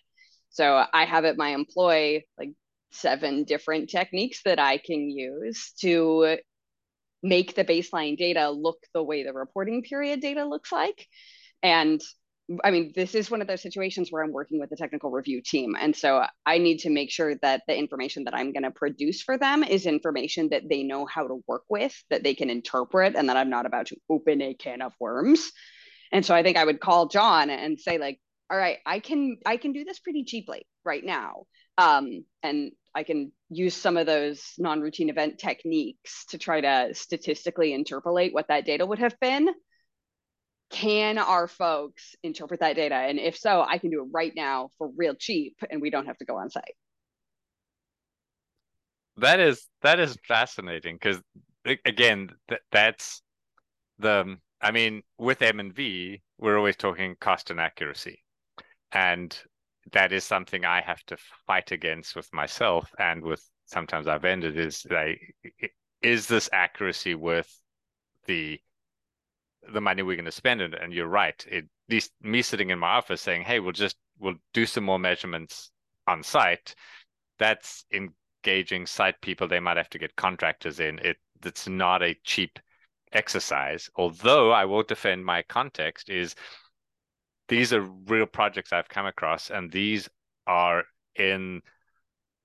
So 0.50 0.84
I 0.94 1.06
have 1.06 1.26
at 1.26 1.38
my 1.38 1.50
employ 1.50 2.24
like 2.38 2.52
seven 2.92 3.44
different 3.46 3.90
techniques 3.90 4.42
that 4.44 4.60
I 4.60 4.78
can 4.78 5.10
use 5.10 5.74
to 5.82 6.38
make 7.24 7.56
the 7.56 7.66
baseline 7.66 8.18
data 8.18 8.50
look 8.50 8.80
the 8.94 9.04
way 9.04 9.24
the 9.24 9.34
reporting 9.34 9.84
period 9.84 10.22
data 10.22 10.46
looks 10.46 10.72
like. 10.72 11.08
And 11.64 12.02
I 12.64 12.72
mean, 12.72 12.92
this 12.96 13.16
is 13.16 13.30
one 13.30 13.42
of 13.42 13.48
those 13.48 13.62
situations 13.62 14.12
where 14.12 14.24
I'm 14.24 14.32
working 14.32 14.60
with 14.60 14.70
the 14.70 14.76
technical 14.76 15.12
review 15.12 15.42
team. 15.42 15.76
And 15.80 15.96
so 15.96 16.26
I 16.46 16.58
need 16.58 16.80
to 16.80 16.90
make 16.90 17.12
sure 17.12 17.36
that 17.42 17.64
the 17.68 17.78
information 17.78 18.24
that 18.26 18.36
I'm 18.36 18.52
going 18.52 18.64
to 18.64 18.72
produce 18.72 19.22
for 19.22 19.38
them 19.38 19.64
is 19.64 19.86
information 19.86 20.50
that 20.50 20.64
they 20.70 20.84
know 20.84 21.06
how 21.06 21.28
to 21.28 21.44
work 21.48 21.64
with, 21.70 21.96
that 22.10 22.24
they 22.24 22.34
can 22.34 22.50
interpret, 22.50 23.16
and 23.16 23.30
that 23.30 23.38
I'm 23.38 23.50
not 23.50 23.66
about 23.66 23.88
to 23.88 23.98
open 24.10 24.42
a 24.42 24.54
can 24.54 24.82
of 24.82 24.94
worms. 25.00 25.52
And 26.12 26.26
so 26.26 26.36
I 26.36 26.44
think 26.44 26.58
I 26.58 26.66
would 26.66 26.80
call 26.80 27.08
Jon 27.08 27.50
and 27.50 27.80
say, 27.80 27.98
like, 27.98 28.20
all 28.50 28.58
right, 28.58 28.80
I 28.86 29.00
can 29.00 29.38
I 29.46 29.58
can 29.58 29.72
do 29.72 29.86
this 29.86 30.00
pretty 30.00 30.26
cheaply 30.26 30.66
right 30.84 31.04
now. 31.04 31.44
Um, 31.78 32.26
and 32.44 32.72
I 32.94 33.04
can 33.04 33.32
use 33.50 33.76
some 33.76 33.96
of 33.96 34.06
those 34.06 34.44
non-routine 34.58 35.10
event 35.10 35.38
techniques 35.38 36.26
to 36.28 36.38
try 36.38 36.60
to 36.60 36.94
statistically 36.94 37.74
interpolate 37.74 38.34
what 38.34 38.50
that 38.50 38.66
data 38.66 38.86
would 38.86 39.00
have 39.00 39.18
been 39.22 39.48
can 40.72 41.18
our 41.18 41.48
folks 41.48 42.16
interpret 42.24 42.62
that 42.62 42.76
data? 42.76 42.96
And 42.96 43.20
if 43.20 43.38
so, 43.38 43.62
I 43.62 43.78
can 43.78 43.92
do 43.92 44.04
it 44.04 44.10
right 44.12 44.34
now 44.36 44.70
for 44.78 44.90
real 44.96 45.14
cheap 45.14 45.58
and 45.70 45.82
we 45.82 45.90
don't 45.90 46.08
have 46.08 46.18
to 46.18 46.26
go 46.26 46.38
on 46.38 46.50
site. 46.50 46.76
That 49.18 49.40
is 49.40 49.68
that 49.82 50.00
is 50.00 50.18
fascinating 50.28 50.96
because 50.96 51.20
again, 51.86 52.30
th- 52.48 52.62
that's 52.72 53.22
the 54.00 54.38
I 54.62 54.72
mean, 54.72 55.04
with 55.18 55.42
M 55.42 55.60
and 55.60 55.74
V, 55.74 56.22
we're 56.38 56.58
always 56.58 56.78
talking 56.78 57.16
cost 57.20 57.50
and 57.52 57.60
accuracy. 57.60 58.24
And 58.92 59.38
that 59.92 60.12
is 60.12 60.24
something 60.24 60.64
I 60.64 60.82
have 60.82 61.04
to 61.08 61.18
fight 61.46 61.72
against 61.72 62.16
with 62.16 62.32
myself 62.34 62.90
and 63.00 63.22
with 63.24 63.44
sometimes 63.66 64.08
our 64.08 64.20
vendors 64.20 64.56
is 64.56 64.86
like 64.90 65.36
is 66.02 66.28
this 66.28 66.50
accuracy 66.54 67.16
worth 67.16 67.60
the 68.26 68.60
the 69.74 69.82
money 69.82 70.02
we're 70.02 70.16
going 70.16 70.26
to 70.26 70.32
spend 70.32 70.62
it. 70.62 70.74
And 70.74 70.94
you're 70.94 71.08
right. 71.08 71.46
It, 71.50 71.66
least 71.90 72.12
me 72.22 72.42
sitting 72.42 72.70
in 72.70 72.80
my 72.80 72.90
office 72.90 73.22
saying, 73.22 73.44
"Hey, 73.44 73.60
we'll 73.60 73.74
just 73.74 73.98
we'll 74.20 74.36
do 74.54 74.66
some 74.66 74.84
more 74.84 75.00
measurements 75.00 75.72
on 76.08 76.24
site." 76.24 76.76
That's 77.40 77.86
engaging 77.94 78.86
site 78.86 79.20
people. 79.22 79.48
They 79.48 79.60
might 79.60 79.78
have 79.78 79.90
to 79.90 80.00
get 80.00 80.16
contractors 80.16 80.80
in. 80.80 81.00
It 81.00 81.18
it's 81.44 81.68
not 81.68 82.04
a 82.04 82.16
cheap 82.24 82.60
exercise. 83.14 83.90
Although 83.96 84.52
I 84.52 84.66
will 84.66 84.84
defend 84.84 85.26
my 85.26 85.42
context 85.44 86.10
is 86.10 86.36
these 87.48 87.74
are 87.74 87.82
real 87.82 88.26
projects 88.26 88.72
I've 88.72 88.90
come 88.90 89.06
across, 89.06 89.50
and 89.50 89.72
these 89.72 90.10
are 90.48 90.84
in 91.16 91.62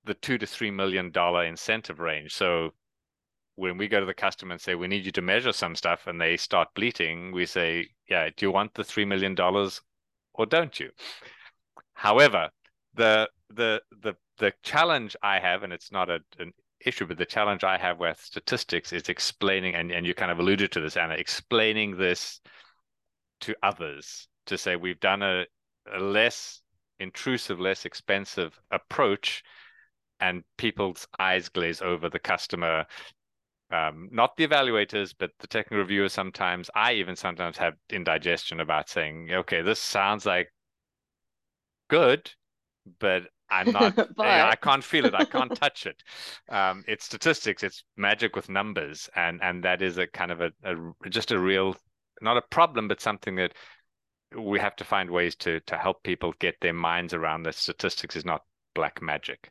the 0.05 0.15
two 0.15 0.39
to 0.39 0.47
three 0.47 0.71
million 0.71 1.11
dollar 1.11 1.45
incentive 1.45 2.01
range. 2.01 2.35
So 2.35 2.73
when 3.57 3.77
we 3.77 3.89
go 3.89 4.01
to 4.01 4.07
the 4.07 4.15
customer 4.15 4.53
and 4.53 4.61
say 4.61 4.75
we 4.75 4.87
need 4.87 5.05
you 5.05 5.13
to 5.13 5.23
measure 5.23 5.53
some 5.53 5.75
stuff 5.75 6.07
and 6.07 6.21
they 6.21 6.37
start 6.37 6.69
bleating 6.75 7.33
we 7.33 7.45
say 7.45 7.89
yeah 8.09 8.29
do 8.37 8.47
you 8.47 8.53
want 8.53 8.73
the 8.75 8.83
$3 8.83 9.07
million 9.07 9.37
or 10.35 10.47
don't 10.47 10.79
you? 10.79 10.91
However 11.95 12.51
the 12.97 13.29
the 13.51 13.81
the 14.03 14.15
the 14.39 14.53
challenge 14.63 15.15
i 15.23 15.39
have 15.39 15.63
and 15.63 15.73
it's 15.73 15.93
not 15.93 16.11
a, 16.11 16.19
an 16.39 16.53
issue 16.81 17.07
but 17.07 17.19
the 17.19 17.25
challenge 17.25 17.63
i 17.63 17.77
have 17.79 17.99
with 17.99 18.19
statistics 18.21 18.93
is 18.93 19.09
explaining 19.09 19.75
and, 19.75 19.93
and 19.93 20.07
you 20.07 20.15
kind 20.15 20.31
of 20.31 20.39
alluded 20.39 20.73
to 20.73 20.81
this 20.81 20.97
anna 20.97 21.15
explaining 21.15 21.97
this 21.97 22.41
to 23.41 23.55
others 23.63 24.29
to 24.47 24.59
say 24.59 24.77
we've 24.77 25.01
done 25.01 25.23
a, 25.23 25.45
a 25.95 26.01
less 26.01 26.61
intrusive 26.99 27.61
less 27.61 27.85
expensive 27.85 28.59
approach 28.71 29.43
and 30.21 30.43
people's 30.57 31.07
eyes 31.19 31.49
glaze 31.49 31.83
over 31.83 32.09
the 32.09 32.19
customer 32.19 32.87
um, 33.71 34.09
not 34.13 34.37
the 34.37 34.47
evaluators, 34.47 35.15
but 35.19 35.31
the 35.41 35.47
technical 35.47 35.79
reviewers 35.79 36.13
sometimes, 36.13 36.71
I 36.75 36.95
even 36.95 37.17
sometimes 37.17 37.57
have 37.57 37.75
indigestion 37.91 38.61
about 38.61 38.89
saying, 38.89 39.31
okay, 39.33 39.63
this 39.63 39.81
sounds 39.81 40.25
like 40.25 40.53
good, 41.89 42.31
but 43.01 43.25
I'm 43.51 43.73
not. 43.73 43.97
but... 44.17 44.27
I 44.27 44.55
can't 44.57 44.85
feel 44.85 45.07
it. 45.07 45.15
I 45.15 45.25
can't 45.25 45.55
touch 45.61 45.87
it. 45.87 46.03
Um, 46.49 46.85
it's 46.87 47.05
statistics. 47.05 47.63
It's 47.63 47.85
magic 47.97 48.37
with 48.37 48.49
numbers, 48.49 49.09
and 49.17 49.43
and 49.43 49.65
that 49.65 49.83
is 49.83 49.99
a 49.99 50.07
kind 50.07 50.31
of 50.31 50.41
a, 50.41 50.53
a 50.63 51.09
just 51.09 51.33
a 51.33 51.39
real, 51.39 51.77
not 52.21 52.37
a 52.37 52.43
problem, 52.43 52.89
but 52.89 53.01
something 53.01 53.37
that 53.37 53.55
we 54.37 54.59
have 54.59 54.77
to 54.77 54.85
find 54.85 55.11
ways 55.11 55.35
to 55.37 55.61
to 55.61 55.77
help 55.77 56.03
people 56.03 56.35
get 56.39 56.55
their 56.61 56.73
minds 56.73 57.15
around 57.15 57.45
that 57.45 57.55
statistics 57.55 58.17
is 58.17 58.25
not 58.25 58.43
black 58.75 59.01
magic. 59.03 59.51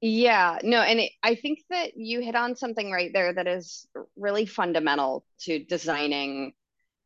Yeah, 0.00 0.58
no, 0.62 0.80
and 0.80 1.00
it, 1.00 1.12
I 1.22 1.34
think 1.34 1.58
that 1.68 1.92
you 1.94 2.20
hit 2.20 2.34
on 2.34 2.56
something 2.56 2.90
right 2.90 3.10
there 3.12 3.34
that 3.34 3.46
is 3.46 3.86
really 4.16 4.46
fundamental 4.46 5.24
to 5.40 5.62
designing 5.62 6.52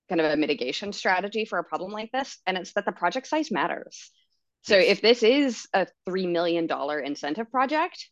kind 0.09 0.20
of 0.20 0.30
a 0.30 0.37
mitigation 0.37 0.92
strategy 0.92 1.44
for 1.44 1.59
a 1.59 1.64
problem 1.64 1.90
like 1.90 2.12
this, 2.12 2.38
and 2.46 2.57
it's 2.57 2.72
that 2.74 2.85
the 2.85 2.92
project 2.92 3.26
size 3.26 3.50
matters. 3.50 4.11
So 4.62 4.76
yes. 4.76 4.92
if 4.92 5.02
this 5.02 5.22
is 5.22 5.66
a 5.74 5.87
$3 6.09 6.30
million 6.30 6.68
incentive 7.04 7.50
project, 7.50 8.09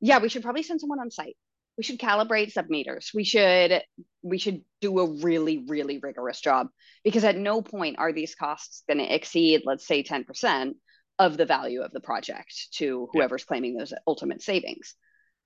yeah, 0.00 0.18
we 0.18 0.28
should 0.28 0.42
probably 0.42 0.62
send 0.62 0.80
someone 0.80 1.00
on 1.00 1.10
site. 1.10 1.36
We 1.78 1.84
should 1.84 1.98
calibrate 1.98 2.52
submeters. 2.52 3.12
We 3.14 3.24
should 3.24 3.82
we 4.22 4.38
should 4.38 4.62
do 4.80 4.98
a 4.98 5.10
really 5.20 5.64
really 5.68 5.98
rigorous 5.98 6.40
job 6.40 6.68
because 7.04 7.22
at 7.22 7.36
no 7.36 7.60
point 7.60 7.96
are 7.98 8.12
these 8.12 8.34
costs 8.34 8.82
going 8.88 8.98
to 8.98 9.14
exceed 9.14 9.62
let's 9.66 9.86
say 9.86 10.02
10% 10.02 10.72
of 11.18 11.36
the 11.36 11.46
value 11.46 11.82
of 11.82 11.92
the 11.92 12.00
project 12.00 12.68
to 12.72 13.08
whoever's 13.12 13.42
yeah. 13.42 13.48
claiming 13.48 13.76
those 13.76 13.92
ultimate 14.06 14.42
savings. 14.42 14.94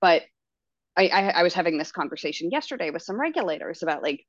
But 0.01 0.23
I, 0.97 1.09
I, 1.09 1.29
I 1.31 1.43
was 1.43 1.55
having 1.55 1.79
this 1.79 1.93
conversation 1.93 2.51
yesterday 2.51 2.91
with 2.91 3.03
some 3.03 3.21
regulators 3.21 3.83
about 3.83 4.03
like 4.03 4.25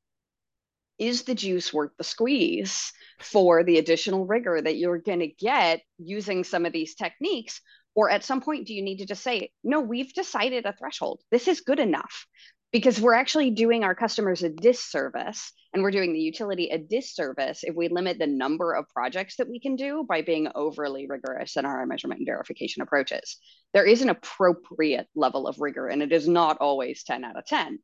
is 1.00 1.24
the 1.24 1.34
juice 1.34 1.74
worth 1.74 1.92
the 1.98 2.04
squeeze 2.04 2.94
for 3.20 3.64
the 3.64 3.80
additional 3.80 4.26
rigor 4.26 4.62
that 4.62 4.78
you're 4.78 5.00
going 5.00 5.22
to 5.22 5.28
get 5.28 5.82
using 5.98 6.44
some 6.44 6.66
of 6.66 6.74
these 6.74 6.94
techniques? 6.94 7.60
Or 7.96 8.10
at 8.10 8.24
some 8.24 8.40
point, 8.40 8.68
do 8.68 8.74
you 8.74 8.84
need 8.84 8.98
to 8.98 9.06
just 9.06 9.24
say, 9.24 9.50
no, 9.64 9.82
we've 9.82 10.14
decided 10.14 10.66
a 10.66 10.74
threshold. 10.74 11.22
This 11.32 11.48
is 11.48 11.62
good 11.62 11.80
enough 11.80 12.28
because 12.72 13.00
we're 13.00 13.14
actually 13.14 13.52
doing 13.52 13.84
our 13.84 13.96
customers 13.96 14.44
a 14.44 14.50
disservice 14.50 15.52
and 15.74 15.84
we're 15.84 15.92
doing 15.92 16.14
the 16.14 16.20
utility 16.20 16.70
a 16.70 16.78
disservice 16.78 17.64
if 17.64 17.76
we 17.76 17.90
limit 17.90 18.18
the 18.18 18.28
number 18.28 18.74
of 18.74 18.88
projects 18.90 19.36
that 19.38 19.50
we 19.50 19.60
can 19.60 19.76
do 19.76 20.06
by 20.08 20.22
being 20.22 20.48
overly 20.56 21.08
rigorous 21.08 21.58
in 21.58 21.66
our 21.66 21.86
measurement 21.86 22.20
and 22.20 22.28
verification 22.28 22.82
approaches. 22.82 23.38
There 23.74 23.86
is 23.86 24.02
an 24.02 24.10
appropriate 24.10 25.08
level 25.16 25.48
of 25.48 25.60
rigor 25.60 25.88
and 25.88 26.02
it 26.02 26.12
is 26.12 26.28
not 26.28 26.58
always 26.60 27.04
10 27.04 27.24
out 27.24 27.38
of 27.38 27.46
10. 27.46 27.80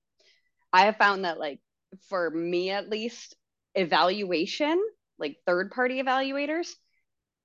I 0.72 0.86
have 0.86 0.98
found 0.98 1.26
that 1.26 1.40
like 1.40 1.60
for 2.10 2.30
me 2.30 2.72
at 2.72 2.90
least, 2.90 3.36
evaluation, 3.76 4.82
like 5.20 5.38
third 5.46 5.72
party 5.72 6.02
evaluators, 6.02 6.70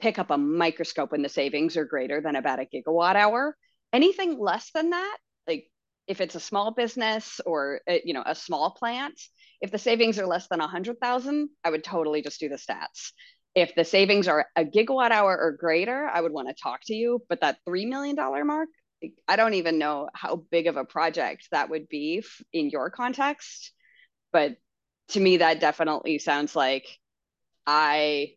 pick 0.01 0.19
up 0.19 0.31
a 0.31 0.39
microscope 0.39 1.13
when 1.13 1.23
the 1.23 1.29
savings 1.29 1.77
are 1.77 1.85
greater 1.85 2.21
than 2.21 2.37
about 2.37 2.59
a 2.59 2.67
gigawatt 2.67 3.17
hour. 3.17 3.57
Anything 3.93 4.39
less 4.39 4.71
than 4.73 4.91
that, 4.91 5.17
if 6.07 6.21
it's 6.21 6.35
a 6.35 6.41
small 6.41 6.73
business 6.73 7.41
or 7.47 7.81
a, 7.89 7.97
uh, 7.97 7.99
you 8.05 8.15
know 8.15 8.23
a 8.25 8.35
small 8.35 8.71
plant, 8.73 9.21
if 9.61 9.71
the 9.71 9.79
savings 9.79 10.19
are 10.19 10.27
less 10.27 10.49
than 10.49 10.61
a 10.61 10.67
hundred 10.69 10.99
thousand, 11.01 11.51
I 11.65 11.71
would 11.71 11.85
totally 11.85 12.23
just 12.23 12.41
do 12.41 12.49
the 12.49 12.57
stats. 12.57 13.13
If 13.55 13.75
the 13.75 13.85
savings 13.85 14.29
are 14.29 14.47
a 14.57 14.65
gigawatt 14.65 15.11
hour 15.11 15.39
or 15.39 15.53
greater, 15.53 16.07
I 16.07 16.21
would 16.21 16.33
want 16.33 16.49
to 16.49 16.55
talk 16.55 16.81
to 16.87 16.95
you. 16.95 17.23
But 17.29 17.41
that 17.43 17.59
three 17.67 17.87
million 17.87 18.17
dollar 18.17 18.45
mark, 18.45 18.69
I 19.29 19.37
don't 19.37 19.55
even 19.55 19.79
know 19.79 20.09
how 20.15 20.37
big 20.51 20.67
of 20.67 20.77
a 20.77 20.85
project 20.85 21.49
that 21.53 21.71
would 21.71 21.89
be 21.89 22.25
in 22.53 22.71
your 22.71 22.91
context 22.91 23.73
but 24.33 24.57
to 25.09 25.21
me 25.21 25.39
that 25.39 25.61
definitely 25.61 26.19
sounds 26.19 26.57
like 26.57 26.87
i 27.67 28.29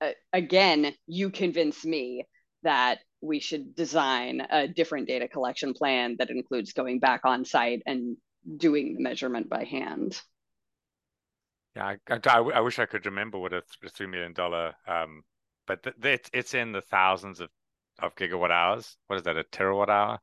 uh, 0.00 0.10
again 0.32 0.92
you 1.06 1.30
convince 1.30 1.84
me 1.84 2.26
that 2.62 2.98
we 3.22 3.38
should 3.40 3.74
design 3.74 4.46
a 4.50 4.68
different 4.68 5.08
data 5.08 5.28
collection 5.28 5.72
plan 5.74 6.16
that 6.18 6.30
includes 6.30 6.72
going 6.72 6.98
back 6.98 7.20
on 7.24 7.44
site 7.44 7.82
and 7.86 8.16
doing 8.56 8.94
the 8.94 9.00
measurement 9.00 9.48
by 9.48 9.64
hand. 9.64 10.20
Yeah 11.76 11.94
i, 12.10 12.18
I, 12.28 12.38
I 12.38 12.60
wish 12.60 12.78
i 12.78 12.84
could 12.84 13.06
remember 13.06 13.38
what 13.38 13.54
a 13.54 13.62
three 13.94 14.06
million 14.06 14.34
dollar 14.34 14.74
um 14.86 15.22
but 15.66 15.82
th- 15.82 15.96
it's 16.02 16.30
it's 16.32 16.54
in 16.54 16.72
the 16.72 16.82
thousands 16.82 17.40
of 17.40 17.48
of 17.98 18.14
gigawatt 18.14 18.50
hours. 18.50 18.96
What 19.06 19.16
is 19.16 19.22
that 19.24 19.36
a 19.36 19.44
terawatt 19.44 19.88
hour? 19.88 20.18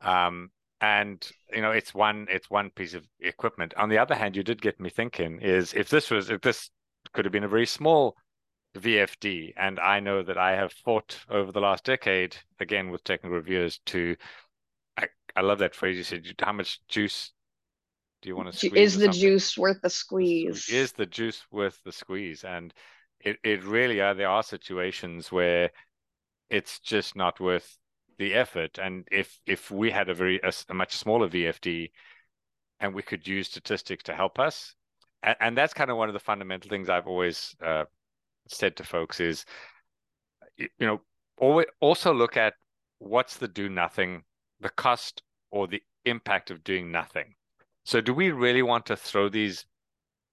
Um 0.00 0.50
and 0.80 1.26
you 1.52 1.62
know 1.62 1.70
it's 1.70 1.94
one 1.94 2.26
it's 2.30 2.50
one 2.50 2.70
piece 2.70 2.94
of 2.94 3.06
equipment. 3.20 3.74
On 3.76 3.88
the 3.88 3.98
other 3.98 4.14
hand 4.14 4.36
you 4.36 4.42
did 4.42 4.60
get 4.60 4.80
me 4.80 4.90
thinking 4.90 5.40
is 5.40 5.72
if 5.74 5.88
this 5.88 6.10
was 6.10 6.30
if 6.30 6.40
this 6.42 6.70
could 7.12 7.24
have 7.24 7.32
been 7.32 7.44
a 7.44 7.48
very 7.48 7.66
small 7.66 8.16
vfd 8.76 9.52
and 9.56 9.78
i 9.80 10.00
know 10.00 10.22
that 10.22 10.38
i 10.38 10.52
have 10.52 10.72
fought 10.72 11.18
over 11.30 11.52
the 11.52 11.60
last 11.60 11.84
decade 11.84 12.36
again 12.60 12.90
with 12.90 13.02
technical 13.04 13.36
reviewers 13.36 13.80
to 13.86 14.16
i, 14.96 15.06
I 15.34 15.40
love 15.40 15.58
that 15.58 15.74
phrase 15.74 15.96
you 15.96 16.04
said 16.04 16.24
how 16.40 16.52
much 16.52 16.80
juice 16.88 17.32
do 18.22 18.28
you 18.28 18.36
want 18.36 18.50
to 18.50 18.56
squeeze 18.56 18.94
is 18.94 18.98
the 18.98 19.08
juice 19.08 19.56
worth 19.56 19.80
the 19.82 19.90
squeeze 19.90 20.68
is 20.68 20.92
the 20.92 21.06
juice 21.06 21.44
worth 21.50 21.78
the 21.84 21.92
squeeze 21.92 22.44
and 22.44 22.72
it, 23.20 23.38
it 23.42 23.64
really 23.64 24.00
are 24.00 24.14
there 24.14 24.28
are 24.28 24.42
situations 24.42 25.32
where 25.32 25.70
it's 26.50 26.78
just 26.80 27.16
not 27.16 27.40
worth 27.40 27.76
the 28.18 28.34
effort. 28.34 28.78
And 28.78 29.06
if 29.10 29.40
if 29.46 29.70
we 29.70 29.90
had 29.90 30.08
a 30.08 30.14
very 30.14 30.40
a, 30.42 30.52
a 30.68 30.74
much 30.74 30.96
smaller 30.96 31.28
VFD, 31.28 31.90
and 32.80 32.94
we 32.94 33.02
could 33.02 33.26
use 33.26 33.48
statistics 33.48 34.04
to 34.04 34.14
help 34.14 34.38
us, 34.38 34.74
and, 35.22 35.36
and 35.40 35.58
that's 35.58 35.74
kind 35.74 35.90
of 35.90 35.96
one 35.96 36.08
of 36.08 36.14
the 36.14 36.20
fundamental 36.20 36.70
things 36.70 36.88
I've 36.88 37.06
always 37.06 37.54
uh, 37.62 37.84
said 38.48 38.76
to 38.76 38.84
folks 38.84 39.20
is, 39.20 39.44
you 40.56 40.68
know, 40.80 41.00
always 41.38 41.66
also 41.80 42.12
look 42.12 42.36
at 42.36 42.54
what's 42.98 43.36
the 43.36 43.48
do 43.48 43.68
nothing, 43.68 44.22
the 44.60 44.70
cost 44.70 45.22
or 45.50 45.66
the 45.66 45.82
impact 46.04 46.50
of 46.50 46.64
doing 46.64 46.90
nothing. 46.90 47.34
So, 47.84 48.00
do 48.00 48.12
we 48.12 48.30
really 48.30 48.62
want 48.62 48.86
to 48.86 48.96
throw 48.96 49.28
these 49.28 49.64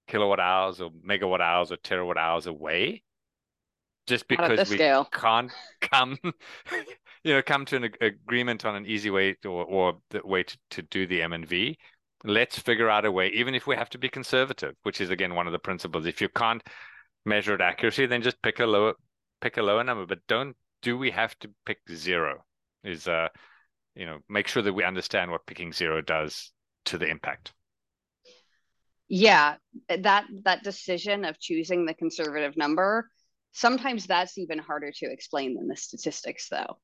kilowatt 0.07 0.39
hours 0.39 0.81
or 0.81 0.91
megawatt 1.07 1.39
hours 1.39 1.71
or 1.71 1.77
terawatt 1.77 2.17
hours 2.17 2.47
away 2.47 3.03
just 4.07 4.27
because 4.27 4.69
we 4.69 4.75
scale. 4.75 5.05
can't 5.05 5.51
come 5.81 6.17
you 7.23 7.33
know 7.33 7.41
come 7.41 7.65
to 7.65 7.77
an 7.77 7.89
agreement 8.01 8.65
on 8.65 8.75
an 8.75 8.85
easy 8.85 9.09
way 9.09 9.33
to, 9.41 9.49
or, 9.49 9.65
or 9.65 9.93
the 10.09 10.21
way 10.25 10.43
to, 10.43 10.57
to 10.69 10.81
do 10.83 11.07
the 11.07 11.21
M&V 11.21 11.77
let's 12.25 12.59
figure 12.59 12.89
out 12.89 13.05
a 13.05 13.11
way 13.11 13.29
even 13.29 13.55
if 13.55 13.65
we 13.65 13.75
have 13.75 13.89
to 13.89 13.97
be 13.97 14.09
conservative 14.09 14.75
which 14.83 14.99
is 14.99 15.09
again 15.09 15.35
one 15.35 15.47
of 15.47 15.53
the 15.53 15.59
principles 15.59 16.05
if 16.05 16.19
you 16.19 16.29
can't 16.29 16.63
measure 17.25 17.61
accuracy, 17.61 18.05
then 18.05 18.21
just 18.21 18.41
pick 18.41 18.59
a 18.59 18.65
lower 18.65 18.93
pick 19.41 19.57
a 19.57 19.61
lower 19.61 19.83
number. 19.83 20.05
But 20.05 20.19
don't 20.27 20.55
do 20.81 20.97
we 20.97 21.11
have 21.11 21.37
to 21.39 21.49
pick 21.65 21.79
zero? 21.91 22.43
Is 22.83 23.07
uh 23.07 23.29
you 23.95 24.05
know 24.05 24.19
make 24.29 24.47
sure 24.47 24.63
that 24.63 24.73
we 24.73 24.83
understand 24.83 25.31
what 25.31 25.45
picking 25.45 25.73
zero 25.73 26.01
does 26.01 26.51
to 26.85 26.97
the 26.97 27.07
impact. 27.07 27.53
Yeah 29.07 29.55
that 29.89 30.25
that 30.43 30.63
decision 30.63 31.25
of 31.25 31.39
choosing 31.39 31.85
the 31.85 31.93
conservative 31.93 32.57
number 32.57 33.09
sometimes 33.51 34.07
that's 34.07 34.37
even 34.37 34.57
harder 34.57 34.91
to 34.91 35.05
explain 35.05 35.55
than 35.55 35.67
the 35.67 35.75
statistics 35.75 36.49
though. 36.49 36.79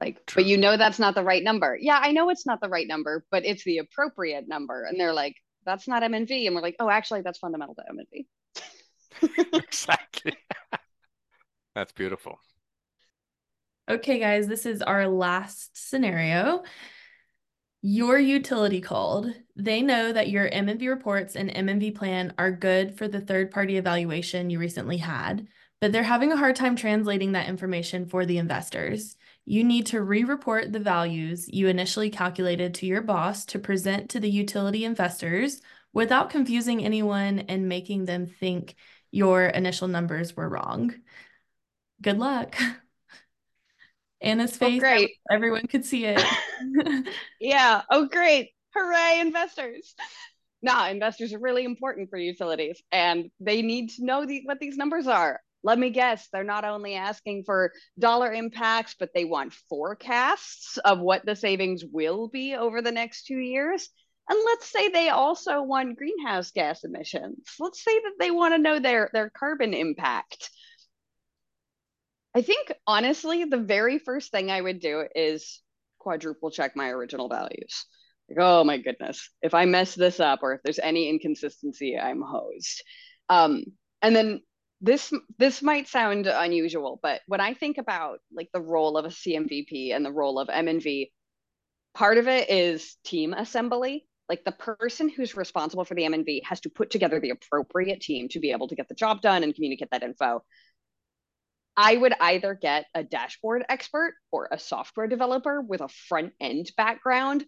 Like 0.00 0.24
True. 0.26 0.42
but 0.42 0.48
you 0.48 0.56
know 0.56 0.76
that's 0.76 0.98
not 0.98 1.14
the 1.14 1.24
right 1.24 1.42
number. 1.42 1.76
Yeah 1.78 1.98
i 2.02 2.12
know 2.12 2.30
it's 2.30 2.46
not 2.46 2.60
the 2.60 2.68
right 2.68 2.86
number 2.86 3.24
but 3.30 3.44
it's 3.44 3.64
the 3.64 3.78
appropriate 3.78 4.48
number. 4.48 4.84
And 4.84 4.98
they're 4.98 5.14
like 5.14 5.36
that's 5.64 5.86
not 5.86 6.02
mnv 6.02 6.46
and 6.46 6.54
we're 6.54 6.62
like 6.62 6.76
oh 6.80 6.90
actually 6.90 7.22
that's 7.22 7.38
fundamental 7.38 7.74
to 7.74 7.82
mnv 7.82 8.26
exactly 9.52 10.36
that's 11.74 11.92
beautiful 11.92 12.38
okay 13.90 14.18
guys 14.18 14.46
this 14.46 14.66
is 14.66 14.82
our 14.82 15.08
last 15.08 15.70
scenario 15.74 16.62
your 17.84 18.16
utility 18.16 18.80
called. 18.80 19.26
They 19.56 19.82
know 19.82 20.12
that 20.12 20.30
your 20.30 20.48
MNV 20.48 20.88
reports 20.88 21.34
and 21.34 21.50
MNV 21.50 21.96
plan 21.96 22.32
are 22.38 22.52
good 22.52 22.96
for 22.96 23.08
the 23.08 23.20
third 23.20 23.50
party 23.50 23.76
evaluation 23.76 24.50
you 24.50 24.60
recently 24.60 24.98
had 24.98 25.48
but 25.82 25.90
they're 25.90 26.04
having 26.04 26.30
a 26.30 26.36
hard 26.36 26.54
time 26.54 26.76
translating 26.76 27.32
that 27.32 27.48
information 27.48 28.06
for 28.06 28.24
the 28.24 28.38
investors. 28.38 29.16
You 29.44 29.64
need 29.64 29.86
to 29.86 30.00
re-report 30.00 30.72
the 30.72 30.78
values 30.78 31.48
you 31.48 31.66
initially 31.66 32.08
calculated 32.08 32.74
to 32.74 32.86
your 32.86 33.02
boss 33.02 33.44
to 33.46 33.58
present 33.58 34.08
to 34.10 34.20
the 34.20 34.30
utility 34.30 34.84
investors 34.84 35.60
without 35.92 36.30
confusing 36.30 36.84
anyone 36.84 37.40
and 37.40 37.68
making 37.68 38.04
them 38.04 38.26
think 38.26 38.76
your 39.12 39.44
initial 39.44 39.86
numbers 39.86 40.36
were 40.36 40.48
wrong. 40.48 40.92
Good 42.00 42.18
luck. 42.18 42.56
Anna's 44.20 44.54
oh, 44.54 44.66
face, 44.66 44.78
oh, 44.78 44.80
great. 44.80 45.10
everyone 45.30 45.68
could 45.68 45.84
see 45.84 46.06
it. 46.06 46.20
yeah. 47.40 47.82
Oh, 47.90 48.08
great. 48.08 48.50
Hooray, 48.74 49.20
investors. 49.20 49.94
Nah, 50.62 50.88
investors 50.88 51.32
are 51.32 51.38
really 51.38 51.64
important 51.64 52.10
for 52.10 52.18
utilities 52.18 52.82
and 52.90 53.30
they 53.38 53.62
need 53.62 53.90
to 53.90 54.04
know 54.04 54.26
the, 54.26 54.42
what 54.44 54.58
these 54.58 54.76
numbers 54.76 55.06
are 55.06 55.40
let 55.62 55.78
me 55.78 55.90
guess, 55.90 56.28
they're 56.32 56.44
not 56.44 56.64
only 56.64 56.94
asking 56.94 57.44
for 57.44 57.72
dollar 57.98 58.32
impacts, 58.32 58.96
but 58.98 59.10
they 59.14 59.24
want 59.24 59.54
forecasts 59.68 60.76
of 60.78 60.98
what 60.98 61.24
the 61.24 61.36
savings 61.36 61.84
will 61.84 62.28
be 62.28 62.54
over 62.54 62.82
the 62.82 62.92
next 62.92 63.26
two 63.26 63.38
years. 63.38 63.88
And 64.28 64.38
let's 64.44 64.70
say 64.70 64.88
they 64.88 65.08
also 65.08 65.62
want 65.62 65.98
greenhouse 65.98 66.52
gas 66.52 66.84
emissions. 66.84 67.54
Let's 67.58 67.82
say 67.82 67.98
that 67.98 68.14
they 68.18 68.30
want 68.30 68.54
to 68.54 68.58
know 68.58 68.78
their, 68.78 69.10
their 69.12 69.30
carbon 69.30 69.74
impact. 69.74 70.50
I 72.34 72.42
think 72.42 72.72
honestly, 72.86 73.44
the 73.44 73.58
very 73.58 73.98
first 73.98 74.30
thing 74.30 74.50
I 74.50 74.60
would 74.60 74.80
do 74.80 75.04
is 75.14 75.60
quadruple 75.98 76.50
check 76.50 76.76
my 76.76 76.88
original 76.88 77.28
values. 77.28 77.84
Like, 78.28 78.38
oh 78.40 78.64
my 78.64 78.78
goodness, 78.78 79.28
if 79.42 79.54
I 79.54 79.66
mess 79.66 79.94
this 79.94 80.20
up 80.20 80.40
or 80.42 80.54
if 80.54 80.62
there's 80.62 80.78
any 80.78 81.08
inconsistency, 81.10 81.98
I'm 81.98 82.22
hosed. 82.22 82.82
Um, 83.28 83.64
and 84.00 84.16
then 84.16 84.40
this 84.80 85.12
this 85.38 85.62
might 85.62 85.88
sound 85.88 86.26
unusual, 86.26 86.98
but 87.02 87.20
when 87.26 87.40
I 87.40 87.54
think 87.54 87.78
about 87.78 88.18
like 88.34 88.48
the 88.52 88.60
role 88.60 88.96
of 88.96 89.04
a 89.04 89.08
CMVP 89.08 89.94
and 89.94 90.04
the 90.04 90.10
role 90.12 90.40
of 90.40 90.48
MNV, 90.48 91.10
part 91.94 92.18
of 92.18 92.26
it 92.26 92.50
is 92.50 92.96
team 93.04 93.32
assembly. 93.32 94.06
Like 94.28 94.44
the 94.44 94.52
person 94.52 95.08
who's 95.08 95.36
responsible 95.36 95.84
for 95.84 95.94
the 95.94 96.04
M&V 96.04 96.42
has 96.48 96.60
to 96.60 96.70
put 96.70 96.90
together 96.90 97.20
the 97.20 97.30
appropriate 97.30 98.00
team 98.00 98.28
to 98.30 98.40
be 98.40 98.52
able 98.52 98.68
to 98.68 98.74
get 98.74 98.88
the 98.88 98.94
job 98.94 99.20
done 99.20 99.42
and 99.42 99.54
communicate 99.54 99.88
that 99.90 100.02
info. 100.02 100.42
I 101.76 101.96
would 101.96 102.14
either 102.20 102.54
get 102.54 102.86
a 102.94 103.02
dashboard 103.02 103.64
expert 103.68 104.14
or 104.30 104.48
a 104.50 104.58
software 104.58 105.06
developer 105.06 105.60
with 105.60 105.80
a 105.80 105.88
front 105.88 106.32
end 106.40 106.70
background 106.76 107.44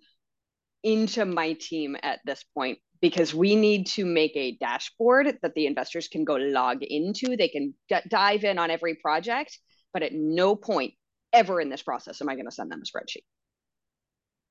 into 0.83 1.25
my 1.25 1.55
team 1.55 1.97
at 2.03 2.21
this 2.25 2.45
point 2.55 2.79
because 3.01 3.35
we 3.35 3.55
need 3.55 3.87
to 3.87 4.05
make 4.05 4.33
a 4.35 4.57
dashboard 4.57 5.39
that 5.43 5.55
the 5.55 5.67
investors 5.67 6.09
can 6.09 6.25
go 6.25 6.37
log 6.37 6.83
into. 6.83 7.37
They 7.37 7.49
can 7.49 7.75
d- 7.89 7.97
dive 8.09 8.45
in 8.45 8.59
on 8.59 8.71
every 8.71 8.95
project, 8.95 9.59
but 9.93 10.03
at 10.03 10.13
no 10.13 10.57
point 10.57 10.95
ever 11.33 11.61
in 11.61 11.69
this 11.69 11.83
process 11.83 12.23
am 12.23 12.29
I 12.29 12.35
going 12.35 12.47
to 12.47 12.51
send 12.51 12.71
them 12.71 12.81
a 12.81 12.87
spreadsheet. 12.87 13.25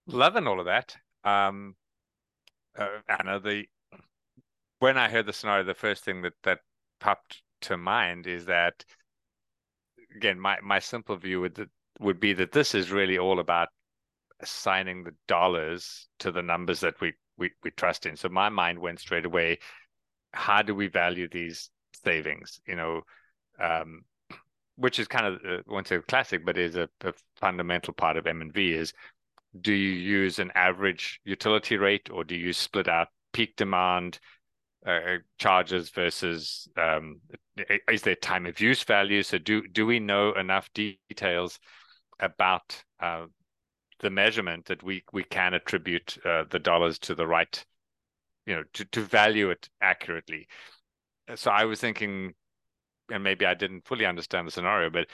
Loving 0.05 0.47
all 0.47 0.59
of 0.59 0.65
that. 0.65 0.95
Um, 1.23 1.75
uh, 2.77 2.87
Anna, 3.07 3.39
the 3.39 3.65
when 4.79 4.97
I 4.97 5.09
heard 5.09 5.25
the 5.25 5.33
scenario, 5.33 5.63
the 5.63 5.73
first 5.73 6.03
thing 6.03 6.21
that 6.23 6.33
that 6.43 6.59
popped 6.99 7.41
to 7.61 7.77
mind 7.77 8.27
is 8.27 8.45
that 8.45 8.83
again, 10.15 10.39
my 10.39 10.57
my 10.61 10.79
simple 10.79 11.15
view 11.15 11.41
would 11.41 11.55
that, 11.55 11.69
would 11.99 12.19
be 12.19 12.33
that 12.33 12.51
this 12.51 12.75
is 12.75 12.91
really 12.91 13.17
all 13.17 13.39
about 13.39 13.69
assigning 14.39 15.03
the 15.03 15.15
dollars 15.27 16.07
to 16.19 16.31
the 16.31 16.41
numbers 16.41 16.81
that 16.81 16.99
we 17.01 17.13
we 17.37 17.51
we 17.63 17.71
trust 17.71 18.05
in. 18.05 18.15
So 18.15 18.29
my 18.29 18.49
mind 18.49 18.79
went 18.79 18.99
straight 18.99 19.25
away. 19.25 19.59
How 20.33 20.61
do 20.61 20.75
we 20.75 20.87
value 20.87 21.27
these 21.29 21.69
savings? 22.03 22.59
You 22.67 22.75
know, 22.75 23.01
um, 23.59 24.01
which 24.75 24.99
is 24.99 25.07
kind 25.07 25.27
of 25.27 25.35
uh, 25.47 25.61
won't 25.67 25.87
say 25.87 25.99
classic, 26.07 26.45
but 26.45 26.57
is 26.57 26.75
a, 26.75 26.89
a 27.01 27.13
fundamental 27.37 27.93
part 27.93 28.17
of 28.17 28.27
M 28.27 28.41
and 28.41 28.53
V. 28.53 28.73
Is 28.73 28.93
do 29.59 29.71
you 29.73 29.91
use 29.91 30.39
an 30.39 30.51
average 30.55 31.19
utility 31.23 31.77
rate 31.77 32.09
or 32.11 32.23
do 32.23 32.35
you 32.35 32.53
split 32.53 32.87
out 32.87 33.09
peak 33.33 33.55
demand 33.55 34.19
uh, 34.85 35.17
charges 35.37 35.89
versus 35.89 36.67
um, 36.77 37.19
is 37.89 38.01
there 38.01 38.15
time 38.15 38.45
of 38.45 38.59
use 38.59 38.83
value? 38.83 39.23
So 39.23 39.37
do 39.37 39.67
do 39.67 39.85
we 39.85 39.99
know 39.99 40.33
enough 40.33 40.69
details 40.73 41.59
about 42.19 42.83
uh, 42.99 43.25
the 43.99 44.09
measurement 44.09 44.65
that 44.65 44.83
we 44.83 45.03
we 45.13 45.23
can 45.23 45.53
attribute 45.53 46.17
uh, 46.25 46.43
the 46.49 46.59
dollars 46.59 46.99
to 46.99 47.15
the 47.15 47.27
right, 47.27 47.65
you 48.45 48.55
know, 48.55 48.63
to 48.73 48.85
to 48.85 49.01
value 49.01 49.51
it 49.51 49.69
accurately? 49.81 50.47
So 51.35 51.51
I 51.51 51.63
was 51.65 51.79
thinking, 51.79 52.33
and 53.09 53.23
maybe 53.23 53.45
I 53.45 53.53
didn't 53.53 53.87
fully 53.87 54.05
understand 54.05 54.47
the 54.47 54.51
scenario, 54.51 54.89
but 54.89 55.07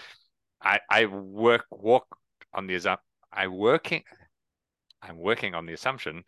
I 0.63 0.79
I 0.89 1.05
work 1.05 1.65
walk 1.69 2.07
on 2.53 2.65
the 2.65 2.97
I 3.31 3.47
working 3.47 4.03
I'm 5.01 5.17
working 5.17 5.55
on 5.55 5.65
the 5.65 5.73
assumption 5.73 6.23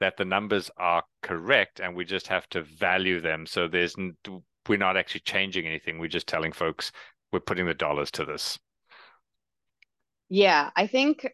that 0.00 0.16
the 0.16 0.24
numbers 0.24 0.70
are 0.76 1.02
correct 1.22 1.80
and 1.80 1.94
we 1.96 2.04
just 2.04 2.26
have 2.28 2.48
to 2.50 2.62
value 2.62 3.20
them. 3.20 3.46
So 3.46 3.68
there's 3.68 3.96
we're 4.68 4.78
not 4.78 4.96
actually 4.96 5.20
changing 5.20 5.66
anything. 5.66 5.98
We're 5.98 6.08
just 6.08 6.26
telling 6.26 6.52
folks 6.52 6.92
we're 7.32 7.40
putting 7.40 7.66
the 7.66 7.74
dollars 7.74 8.10
to 8.12 8.24
this. 8.24 8.58
Yeah, 10.28 10.70
I 10.74 10.86
think 10.86 11.26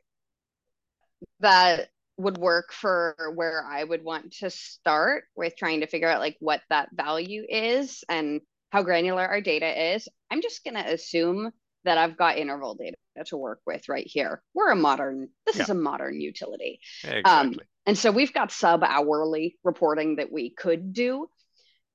that 1.40 1.88
would 2.18 2.36
work 2.36 2.72
for 2.72 3.32
where 3.34 3.64
I 3.64 3.82
would 3.82 4.04
want 4.04 4.32
to 4.40 4.50
start 4.50 5.24
with 5.34 5.56
trying 5.56 5.80
to 5.80 5.86
figure 5.86 6.08
out 6.08 6.20
like 6.20 6.36
what 6.40 6.60
that 6.68 6.90
value 6.92 7.44
is 7.48 8.04
and 8.08 8.42
how 8.70 8.82
granular 8.82 9.26
our 9.26 9.40
data 9.40 9.94
is. 9.94 10.08
I'm 10.30 10.42
just 10.42 10.62
going 10.62 10.74
to 10.74 10.92
assume 10.92 11.50
that 11.84 11.98
I've 11.98 12.16
got 12.16 12.38
interval 12.38 12.74
data 12.74 12.96
to 13.26 13.36
work 13.36 13.60
with 13.66 13.88
right 13.88 14.06
here. 14.06 14.42
We're 14.54 14.70
a 14.70 14.76
modern, 14.76 15.28
this 15.46 15.56
yeah. 15.56 15.62
is 15.62 15.70
a 15.70 15.74
modern 15.74 16.20
utility. 16.20 16.80
Um, 17.04 17.10
exactly. 17.10 17.30
Um, 17.32 17.60
and 17.86 17.98
so 17.98 18.10
we've 18.10 18.32
got 18.32 18.52
sub 18.52 18.82
hourly 18.84 19.58
reporting 19.64 20.16
that 20.16 20.32
we 20.32 20.50
could 20.50 20.92
do. 20.92 21.28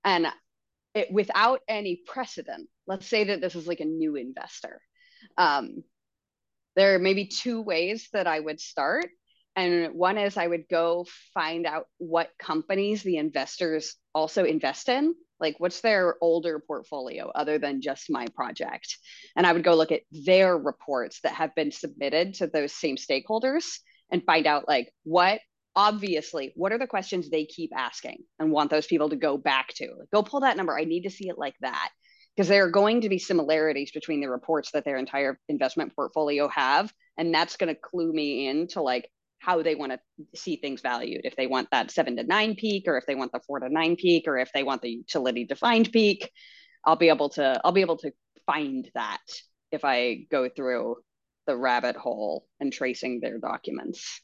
And 0.03 0.27
it, 0.93 1.11
without 1.11 1.61
any 1.67 2.01
precedent, 2.05 2.69
let's 2.87 3.07
say 3.07 3.25
that 3.25 3.41
this 3.41 3.55
is 3.55 3.67
like 3.67 3.79
a 3.79 3.85
new 3.85 4.15
investor. 4.15 4.81
Um, 5.37 5.83
there 6.75 6.99
may 6.99 7.13
be 7.13 7.25
two 7.25 7.61
ways 7.61 8.07
that 8.13 8.27
I 8.27 8.39
would 8.39 8.59
start. 8.59 9.07
And 9.55 9.95
one 9.95 10.19
is 10.19 10.37
I 10.37 10.45
would 10.45 10.69
go 10.69 11.07
find 11.33 11.65
out 11.65 11.87
what 11.97 12.29
companies 12.37 13.01
the 13.01 13.17
investors 13.17 13.95
also 14.13 14.43
invest 14.43 14.87
in 14.87 15.15
like 15.39 15.55
what's 15.59 15.81
their 15.81 16.15
older 16.21 16.59
portfolio 16.59 17.31
other 17.33 17.57
than 17.57 17.81
just 17.81 18.09
my 18.09 18.25
project? 18.35 18.97
And 19.35 19.45
i 19.45 19.53
would 19.53 19.63
go 19.63 19.75
look 19.75 19.91
at 19.91 20.01
their 20.11 20.57
reports 20.57 21.19
that 21.21 21.33
have 21.33 21.55
been 21.55 21.71
submitted 21.71 22.35
to 22.35 22.47
those 22.47 22.73
same 22.73 22.95
stakeholders 22.95 23.79
and 24.11 24.23
find 24.23 24.47
out 24.47 24.67
like 24.67 24.91
what 25.03 25.39
obviously 25.75 26.51
what 26.55 26.71
are 26.71 26.79
the 26.79 26.87
questions 26.87 27.29
they 27.29 27.45
keep 27.45 27.71
asking 27.75 28.17
and 28.39 28.51
want 28.51 28.71
those 28.71 28.87
people 28.87 29.09
to 29.09 29.15
go 29.15 29.37
back 29.37 29.69
to? 29.75 29.85
Like, 29.97 30.09
go 30.11 30.23
pull 30.23 30.41
that 30.41 30.57
number. 30.57 30.77
I 30.77 30.85
need 30.85 31.03
to 31.03 31.09
see 31.09 31.29
it 31.29 31.37
like 31.37 31.55
that. 31.61 31.89
Because 32.35 32.49
there 32.49 32.65
are 32.65 32.71
going 32.71 33.01
to 33.01 33.09
be 33.09 33.17
similarities 33.17 33.91
between 33.91 34.21
the 34.21 34.29
reports 34.29 34.71
that 34.71 34.85
their 34.85 34.97
entire 34.97 35.39
investment 35.49 35.95
portfolio 35.95 36.47
have 36.49 36.91
and 37.17 37.33
that's 37.33 37.57
going 37.57 37.73
to 37.73 37.79
clue 37.79 38.13
me 38.13 38.47
into 38.47 38.81
like 38.81 39.09
how 39.39 39.61
they 39.61 39.75
want 39.75 39.91
to 39.91 39.99
see 40.35 40.57
things 40.57 40.81
valued. 40.81 41.21
If 41.23 41.35
they 41.35 41.47
want 41.47 41.69
that 41.71 41.91
seven 41.91 42.15
to 42.17 42.23
nine 42.23 42.55
peak 42.55 42.85
or 42.87 42.97
if 42.97 43.05
they 43.05 43.15
want 43.15 43.31
the 43.31 43.39
four 43.45 43.59
to 43.59 43.69
nine 43.69 43.95
peak 43.95 44.27
or 44.27 44.37
if 44.37 44.51
they 44.53 44.63
want 44.63 44.81
the 44.81 44.89
utility 44.89 45.45
defined 45.45 45.91
peak 45.91 46.31
i'll 46.87 46.95
be 46.95 47.09
able 47.09 47.29
to 47.29 47.59
i'll 47.63 47.71
be 47.71 47.81
able 47.81 47.97
to 47.97 48.11
find 48.45 48.89
that 48.95 49.21
if 49.71 49.83
i 49.83 50.25
go 50.31 50.49
through 50.49 50.95
the 51.45 51.55
rabbit 51.55 51.95
hole 51.95 52.47
and 52.59 52.73
tracing 52.73 53.19
their 53.21 53.37
documents. 53.37 54.21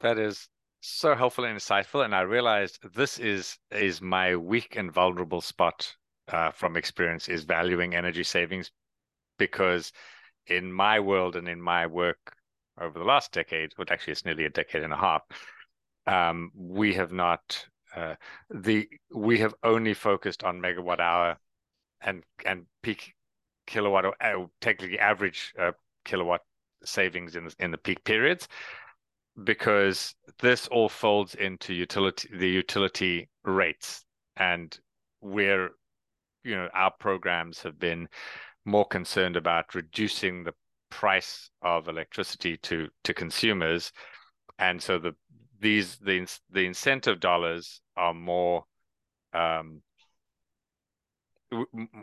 That 0.00 0.18
is 0.18 0.48
so 0.80 1.16
helpful 1.16 1.44
and 1.44 1.58
insightful 1.58 2.04
and 2.04 2.14
i 2.14 2.20
realized 2.20 2.78
this 2.94 3.18
is 3.18 3.58
is 3.72 4.00
my 4.00 4.36
weak 4.36 4.76
and 4.76 4.92
vulnerable 4.92 5.40
spot 5.40 5.92
uh, 6.28 6.52
from 6.52 6.76
experience 6.76 7.28
is 7.28 7.42
valuing 7.42 7.96
energy 7.96 8.22
savings 8.22 8.70
because 9.38 9.92
in 10.46 10.72
my 10.72 11.00
world 11.00 11.34
and 11.34 11.48
in 11.48 11.60
my 11.60 11.84
work 11.84 12.36
over 12.80 12.98
the 12.98 13.04
last 13.04 13.32
decade, 13.32 13.72
but 13.76 13.90
actually 13.90 14.12
it's 14.12 14.24
nearly 14.24 14.44
a 14.44 14.50
decade 14.50 14.82
and 14.82 14.92
a 14.92 14.96
half, 14.96 15.22
um, 16.06 16.50
we 16.54 16.94
have 16.94 17.12
not 17.12 17.66
uh, 17.94 18.14
the 18.50 18.88
we 19.14 19.38
have 19.38 19.54
only 19.62 19.94
focused 19.94 20.44
on 20.44 20.60
megawatt 20.60 21.00
hour 21.00 21.36
and 22.02 22.22
and 22.44 22.66
peak 22.82 23.14
kilowatt 23.66 24.04
or 24.04 24.14
uh, 24.22 24.46
technically 24.60 24.98
average 24.98 25.52
uh, 25.58 25.72
kilowatt 26.04 26.40
savings 26.84 27.36
in 27.36 27.44
the, 27.44 27.54
in 27.58 27.70
the 27.70 27.78
peak 27.78 28.02
periods 28.04 28.48
because 29.44 30.14
this 30.40 30.66
all 30.68 30.88
folds 30.88 31.34
into 31.34 31.74
utility 31.74 32.28
the 32.36 32.48
utility 32.48 33.28
rates. 33.44 34.04
And 34.36 34.76
we're 35.20 35.70
you 36.44 36.56
know 36.56 36.68
our 36.74 36.92
programs 36.98 37.62
have 37.62 37.78
been 37.78 38.08
more 38.64 38.86
concerned 38.86 39.36
about 39.36 39.74
reducing 39.74 40.44
the 40.44 40.52
price 40.90 41.50
of 41.62 41.88
electricity 41.88 42.56
to 42.58 42.88
to 43.04 43.14
consumers, 43.14 43.92
and 44.58 44.82
so 44.82 44.98
the 44.98 45.14
these 45.60 45.98
the 45.98 46.26
the 46.50 46.66
incentive 46.66 47.20
dollars 47.20 47.80
are 47.96 48.14
more. 48.14 48.64
Um, 49.32 49.82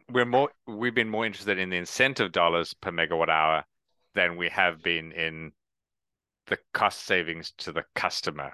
we're 0.09 0.25
more 0.25 0.49
we've 0.65 0.95
been 0.95 1.09
more 1.09 1.25
interested 1.25 1.59
in 1.59 1.69
the 1.69 1.77
incentive 1.77 2.31
dollars 2.31 2.73
per 2.73 2.91
megawatt 2.91 3.29
hour 3.29 3.63
than 4.15 4.37
we 4.37 4.49
have 4.49 4.81
been 4.81 5.11
in 5.11 5.51
the 6.47 6.57
cost 6.73 7.05
savings 7.05 7.51
to 7.57 7.71
the 7.71 7.83
customer. 7.93 8.53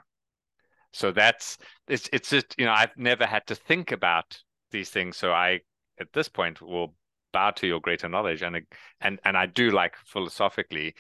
So 0.94 1.12
that's 1.12 1.58
it's 1.88 2.10
it's 2.12 2.30
just 2.30 2.56
you 2.58 2.66
know 2.66 2.74
I've 2.74 2.96
never 2.98 3.26
had 3.26 3.48
to 3.48 3.56
think 3.56 3.92
about 3.92 4.38
these 4.72 4.90
things. 4.90 5.18
So 5.18 5.32
I 5.32 5.62
at 6.00 6.12
this 6.14 6.28
point 6.28 6.62
will 6.62 6.94
bow 7.32 7.52
to 7.52 7.68
your 7.68 7.80
greater 7.80 8.10
knowledge. 8.10 8.42
And 8.42 8.62
and 9.00 9.20
and 9.24 9.38
I 9.38 9.46
do 9.46 9.72
like 9.72 9.96
philosophically 10.06 10.96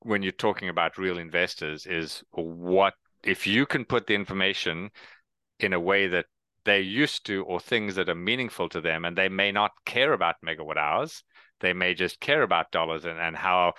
when 0.00 0.22
you're 0.22 0.32
talking 0.32 0.68
about 0.68 0.98
real 0.98 1.18
investors 1.18 1.86
is 1.86 2.22
what 2.32 2.94
if 3.22 3.46
you 3.46 3.64
can 3.64 3.84
put 3.84 4.06
the 4.06 4.14
information 4.14 4.90
in 5.60 5.72
a 5.72 5.80
way 5.80 6.08
that 6.08 6.26
they're 6.64 6.80
used 6.80 7.24
to 7.26 7.42
or 7.44 7.58
things 7.58 7.94
that 7.94 8.08
are 8.08 8.14
meaningful 8.14 8.68
to 8.68 8.80
them 8.80 9.04
and 9.04 9.16
they 9.16 9.28
may 9.28 9.50
not 9.50 9.70
care 9.86 10.12
about 10.12 10.36
megawatt 10.44 10.76
hours 10.76 11.22
they 11.60 11.72
may 11.72 11.94
just 11.94 12.20
care 12.20 12.42
about 12.42 12.70
dollars 12.70 13.06
and, 13.06 13.18
and 13.18 13.36
how 13.36 13.72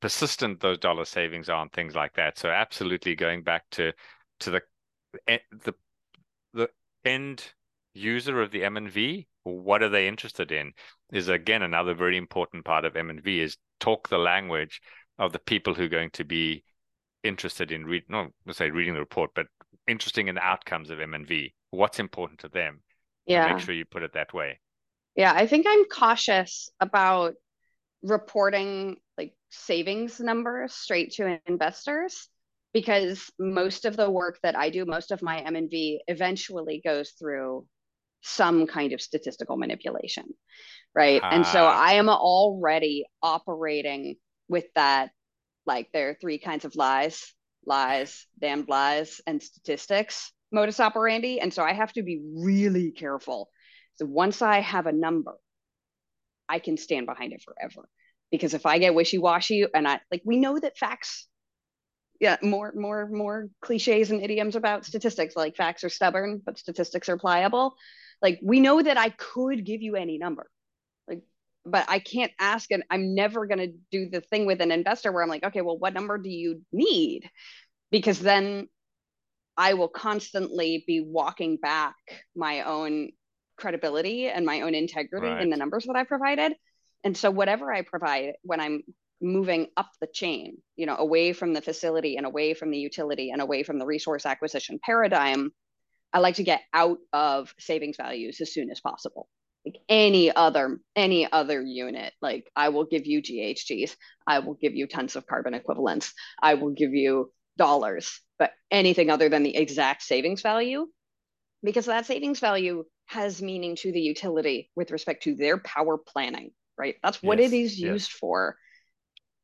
persistent 0.00 0.60
those 0.60 0.78
dollar 0.78 1.04
savings 1.04 1.48
are 1.48 1.62
and 1.62 1.72
things 1.72 1.94
like 1.94 2.14
that. 2.14 2.38
So 2.38 2.48
absolutely 2.50 3.14
going 3.14 3.42
back 3.42 3.64
to 3.72 3.92
to 4.40 4.50
the 4.50 4.62
eh, 5.26 5.38
the 5.64 5.74
the 6.54 6.68
end 7.04 7.52
user 7.94 8.40
of 8.40 8.50
the 8.50 8.64
M 8.64 8.76
and 8.76 8.90
V 8.90 9.28
what 9.58 9.82
are 9.82 9.88
they 9.88 10.08
interested 10.08 10.52
in 10.52 10.72
is 11.12 11.28
again 11.28 11.62
another 11.62 11.94
very 11.94 12.16
important 12.16 12.64
part 12.64 12.84
of 12.84 12.96
m&v 12.96 13.40
is 13.40 13.56
talk 13.78 14.08
the 14.08 14.18
language 14.18 14.80
of 15.18 15.32
the 15.32 15.38
people 15.38 15.74
who 15.74 15.84
are 15.84 15.88
going 15.88 16.10
to 16.10 16.24
be 16.24 16.62
interested 17.22 17.72
in 17.72 17.84
read 17.84 18.02
not 18.08 18.30
say 18.52 18.70
reading 18.70 18.94
the 18.94 19.00
report 19.00 19.30
but 19.34 19.46
interesting 19.86 20.28
in 20.28 20.34
the 20.34 20.42
outcomes 20.42 20.90
of 20.90 21.00
m&v 21.00 21.52
what's 21.70 21.98
important 21.98 22.38
to 22.38 22.48
them 22.48 22.80
yeah 23.26 23.52
make 23.52 23.62
sure 23.62 23.74
you 23.74 23.84
put 23.84 24.02
it 24.02 24.12
that 24.14 24.32
way. 24.32 24.58
Yeah 25.16 25.32
i 25.34 25.46
think 25.46 25.66
i'm 25.68 25.84
cautious 25.84 26.70
about 26.80 27.34
reporting 28.02 28.96
like 29.18 29.34
savings 29.50 30.20
numbers 30.20 30.72
straight 30.72 31.12
to 31.12 31.38
investors 31.46 32.28
because 32.72 33.30
most 33.38 33.84
of 33.84 33.96
the 33.96 34.10
work 34.10 34.38
that 34.42 34.56
I 34.56 34.70
do, 34.70 34.84
most 34.84 35.10
of 35.10 35.22
my 35.22 35.38
M&V 35.40 36.02
eventually 36.06 36.80
goes 36.84 37.10
through 37.10 37.66
some 38.22 38.66
kind 38.66 38.92
of 38.92 39.00
statistical 39.00 39.56
manipulation, 39.56 40.24
right? 40.94 41.20
Ah. 41.22 41.30
And 41.32 41.46
so 41.46 41.64
ah. 41.64 41.84
I 41.86 41.94
am 41.94 42.08
already 42.08 43.06
operating 43.22 44.16
with 44.48 44.66
that, 44.74 45.10
like 45.66 45.88
there 45.92 46.10
are 46.10 46.16
three 46.20 46.38
kinds 46.38 46.64
of 46.64 46.74
lies, 46.74 47.32
lies, 47.66 48.26
damned 48.40 48.68
lies, 48.68 49.20
and 49.26 49.42
statistics 49.42 50.32
modus 50.52 50.80
operandi. 50.80 51.40
And 51.40 51.52
so 51.52 51.62
I 51.62 51.72
have 51.72 51.92
to 51.94 52.02
be 52.02 52.20
really 52.34 52.90
careful. 52.90 53.48
So 53.96 54.06
once 54.06 54.42
I 54.42 54.60
have 54.60 54.86
a 54.86 54.92
number, 54.92 55.34
I 56.48 56.58
can 56.58 56.76
stand 56.76 57.06
behind 57.06 57.32
it 57.32 57.42
forever. 57.42 57.88
Because 58.30 58.54
if 58.54 58.66
I 58.66 58.78
get 58.78 58.94
wishy-washy 58.94 59.66
and 59.74 59.88
I 59.88 60.00
like 60.10 60.22
we 60.24 60.36
know 60.36 60.58
that 60.58 60.78
facts 60.78 61.26
yeah, 62.20 62.36
more 62.42 62.72
more 62.76 63.08
more 63.10 63.48
cliches 63.62 64.10
and 64.10 64.22
idioms 64.22 64.54
about 64.54 64.84
statistics 64.84 65.34
like 65.34 65.56
facts 65.56 65.84
are 65.84 65.88
stubborn, 65.88 66.40
but 66.44 66.58
statistics 66.58 67.08
are 67.08 67.16
pliable. 67.16 67.74
Like 68.22 68.40
we 68.42 68.60
know 68.60 68.82
that 68.82 68.98
I 68.98 69.10
could 69.10 69.64
give 69.64 69.82
you 69.82 69.96
any 69.96 70.18
number. 70.18 70.50
Like 71.08 71.22
but 71.64 71.84
I 71.88 71.98
can't 71.98 72.32
ask 72.38 72.70
and 72.70 72.82
I'm 72.90 73.14
never 73.14 73.46
going 73.46 73.58
to 73.58 73.72
do 73.90 74.08
the 74.08 74.20
thing 74.20 74.46
with 74.46 74.60
an 74.60 74.72
investor 74.72 75.12
where 75.12 75.22
I'm 75.22 75.28
like, 75.28 75.44
okay, 75.44 75.60
well 75.62 75.78
what 75.78 75.94
number 75.94 76.18
do 76.18 76.30
you 76.30 76.62
need? 76.72 77.28
Because 77.90 78.20
then 78.20 78.68
I 79.56 79.74
will 79.74 79.88
constantly 79.88 80.84
be 80.86 81.00
walking 81.00 81.56
back 81.56 81.96
my 82.34 82.62
own 82.62 83.10
credibility 83.58 84.28
and 84.28 84.46
my 84.46 84.62
own 84.62 84.74
integrity 84.74 85.28
right. 85.28 85.42
in 85.42 85.50
the 85.50 85.56
numbers 85.56 85.84
that 85.84 85.96
I 85.96 86.04
provided. 86.04 86.54
And 87.04 87.16
so 87.16 87.30
whatever 87.30 87.72
I 87.72 87.82
provide 87.82 88.34
when 88.42 88.60
I'm 88.60 88.82
moving 89.20 89.68
up 89.76 89.90
the 90.00 90.06
chain, 90.06 90.56
you 90.76 90.86
know, 90.86 90.96
away 90.96 91.32
from 91.32 91.52
the 91.52 91.60
facility 91.60 92.16
and 92.16 92.26
away 92.26 92.54
from 92.54 92.70
the 92.70 92.78
utility 92.78 93.30
and 93.30 93.42
away 93.42 93.62
from 93.62 93.78
the 93.78 93.86
resource 93.86 94.26
acquisition 94.26 94.78
paradigm, 94.82 95.52
I 96.12 96.18
like 96.18 96.36
to 96.36 96.42
get 96.42 96.62
out 96.72 96.98
of 97.12 97.54
savings 97.58 97.96
values 97.96 98.40
as 98.40 98.52
soon 98.52 98.70
as 98.70 98.80
possible. 98.80 99.28
Like 99.64 99.76
any 99.88 100.34
other 100.34 100.80
any 100.96 101.30
other 101.30 101.62
unit, 101.62 102.14
like 102.22 102.50
I 102.56 102.70
will 102.70 102.86
give 102.86 103.06
you 103.06 103.22
GHGs, 103.22 103.94
I 104.26 104.38
will 104.38 104.54
give 104.54 104.74
you 104.74 104.86
tons 104.86 105.16
of 105.16 105.26
carbon 105.26 105.54
equivalents, 105.54 106.14
I 106.42 106.54
will 106.54 106.70
give 106.70 106.94
you 106.94 107.30
dollars, 107.58 108.20
but 108.38 108.52
anything 108.70 109.10
other 109.10 109.28
than 109.28 109.42
the 109.42 109.54
exact 109.54 110.02
savings 110.02 110.40
value, 110.40 110.86
because 111.62 111.86
that 111.86 112.06
savings 112.06 112.40
value 112.40 112.84
has 113.06 113.42
meaning 113.42 113.76
to 113.76 113.92
the 113.92 114.00
utility 114.00 114.70
with 114.76 114.92
respect 114.92 115.24
to 115.24 115.34
their 115.34 115.58
power 115.58 115.98
planning, 115.98 116.52
right? 116.78 116.94
That's 117.02 117.22
what 117.22 117.38
yes, 117.38 117.52
it 117.52 117.56
is 117.56 117.78
yes. 117.78 117.90
used 117.90 118.12
for 118.12 118.56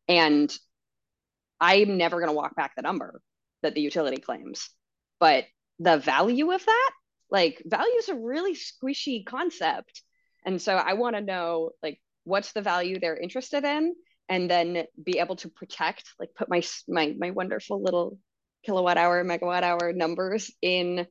and 0.09 0.57
I'm 1.61 1.97
never 1.97 2.19
going 2.19 2.31
to 2.31 2.37
walk 2.37 2.55
back 2.55 2.75
the 2.77 2.83
number 2.83 3.21
that 3.63 3.75
the 3.75 3.81
utility 3.81 4.19
claims. 4.19 4.71
But 5.19 5.45
the 5.79 5.99
value 5.99 6.53
of 6.53 6.65
that, 6.65 6.91
like 7.31 7.63
value 7.65 7.97
is 7.99 8.09
a 8.09 8.15
really 8.15 8.55
squishy 8.55 9.25
concept. 9.25 10.03
And 10.45 10.61
so 10.61 10.75
I 10.77 10.95
want 10.95 11.17
to 11.17 11.23
know 11.23 11.71
like 11.83 12.01
what's 12.25 12.53
the 12.53 12.63
value 12.63 12.99
they're 12.99 13.17
interested 13.17 13.65
in? 13.65 13.95
And 14.29 14.51
then 14.51 14.85
be 15.03 15.19
able 15.19 15.37
to 15.37 15.49
protect, 15.49 16.05
like 16.19 16.31
put 16.37 16.49
my 16.49 16.63
my 16.89 17.15
my 17.19 17.31
wonderful 17.31 17.81
little 17.83 18.19
kilowatt 18.65 18.97
hour, 18.97 19.25
megawatt 19.25 19.63
hour 19.63 19.93
numbers 19.93 20.51
in 20.61 21.07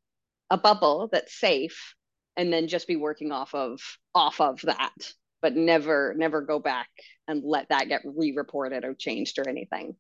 a 0.50 0.58
bubble 0.58 1.10
that's 1.12 1.40
safe 1.40 1.96
and 2.36 2.52
then 2.52 2.68
just 2.68 2.88
be 2.88 2.98
working 2.98 3.32
off 3.32 3.56
of 3.56 3.80
off 4.14 4.42
of 4.42 4.62
that 4.64 4.94
but 5.42 5.56
never 5.56 6.14
never 6.18 6.42
go 6.42 6.60
back 6.60 6.90
and 7.28 7.44
let 7.44 7.70
that 7.70 7.88
get 7.88 8.02
re-reported 8.04 8.84
or 8.84 8.94
changed 8.94 9.38
or 9.38 9.48
anything. 9.48 9.96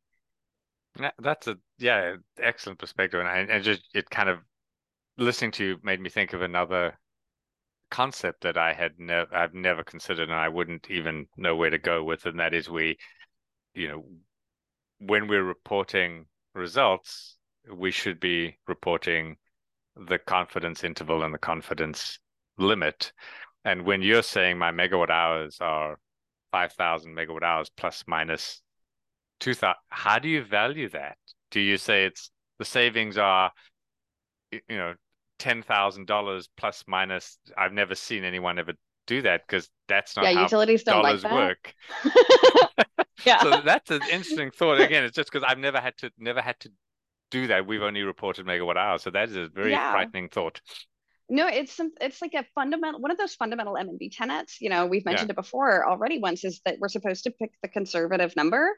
That's 1.19 1.47
a 1.47 1.57
yeah 1.77 2.15
excellent 2.41 2.79
perspective. 2.79 3.19
And 3.19 3.29
I, 3.29 3.39
and 3.39 3.63
just 3.63 3.83
it 3.93 4.09
kind 4.09 4.29
of 4.29 4.39
listening 5.17 5.51
to 5.51 5.65
you 5.65 5.77
made 5.83 5.99
me 5.99 6.09
think 6.09 6.33
of 6.33 6.41
another 6.41 6.97
concept 7.91 8.41
that 8.41 8.57
I 8.57 8.73
had 8.73 8.93
never 8.99 9.33
I've 9.33 9.53
never 9.53 9.83
considered 9.83 10.29
and 10.29 10.37
I 10.37 10.49
wouldn't 10.49 10.89
even 10.89 11.27
know 11.37 11.55
where 11.55 11.69
to 11.69 11.77
go 11.77 12.03
with 12.03 12.25
and 12.25 12.39
that 12.39 12.53
is 12.53 12.69
we 12.69 12.97
you 13.73 13.87
know 13.87 14.05
when 14.99 15.27
we're 15.27 15.43
reporting 15.43 16.25
results 16.53 17.37
we 17.71 17.91
should 17.91 18.19
be 18.19 18.57
reporting 18.67 19.37
the 19.95 20.17
confidence 20.17 20.83
interval 20.83 21.23
and 21.23 21.33
the 21.33 21.39
confidence 21.39 22.19
limit 22.57 23.13
and 23.63 23.85
when 23.85 24.01
you're 24.01 24.23
saying 24.23 24.57
my 24.57 24.71
megawatt 24.71 25.09
hours 25.09 25.57
are 25.61 25.97
5,000 26.51 27.15
megawatt 27.15 27.43
hours 27.43 27.69
plus 27.75 28.03
minus 28.07 28.61
2,000, 29.39 29.75
how 29.89 30.19
do 30.19 30.29
you 30.29 30.43
value 30.43 30.89
that? 30.89 31.17
Do 31.51 31.59
you 31.59 31.77
say 31.77 32.05
it's 32.05 32.31
the 32.59 32.65
savings 32.65 33.17
are, 33.17 33.51
you 34.51 34.61
know, 34.69 34.93
$10,000 35.39 36.47
plus 36.57 36.83
minus? 36.87 37.37
I've 37.57 37.73
never 37.73 37.95
seen 37.95 38.23
anyone 38.23 38.59
ever 38.59 38.73
do 39.07 39.21
that 39.21 39.41
because 39.47 39.69
that's 39.87 40.15
not 40.15 40.25
yeah, 40.25 40.33
how 40.33 40.41
utilities 40.43 40.83
don't 40.83 41.03
dollars 41.03 41.23
like 41.23 41.33
work. 41.33 41.73
yeah. 43.25 43.41
So 43.41 43.61
that's 43.63 43.91
an 43.91 44.01
interesting 44.11 44.51
thought. 44.51 44.81
Again, 44.81 45.03
it's 45.03 45.15
just 45.15 45.31
because 45.31 45.45
I've 45.47 45.59
never 45.59 45.79
had 45.79 45.97
to 45.99 46.11
never 46.17 46.41
had 46.41 46.59
to 46.61 46.71
do 47.31 47.47
that. 47.47 47.67
We've 47.67 47.81
only 47.81 48.01
reported 48.01 48.45
megawatt 48.45 48.77
hours. 48.77 49.03
So 49.03 49.11
that 49.11 49.29
is 49.29 49.35
a 49.35 49.47
very 49.47 49.71
yeah. 49.71 49.91
frightening 49.91 50.29
thought. 50.29 50.61
No, 51.27 51.47
it's 51.47 51.75
some, 51.75 51.91
it's 51.99 52.21
like 52.21 52.35
a 52.35 52.45
fundamental 52.53 53.01
one 53.01 53.11
of 53.11 53.17
those 53.17 53.33
fundamental 53.33 53.77
M 53.77 53.89
and 53.89 53.99
V 53.99 54.09
tenets. 54.09 54.61
You 54.61 54.69
know, 54.69 54.85
we've 54.85 55.05
mentioned 55.05 55.29
yeah. 55.29 55.33
it 55.33 55.37
before 55.37 55.87
already. 55.87 56.19
Once 56.19 56.43
is 56.43 56.61
that 56.65 56.77
we're 56.79 56.87
supposed 56.87 57.23
to 57.23 57.31
pick 57.31 57.51
the 57.61 57.67
conservative 57.67 58.35
number. 58.35 58.71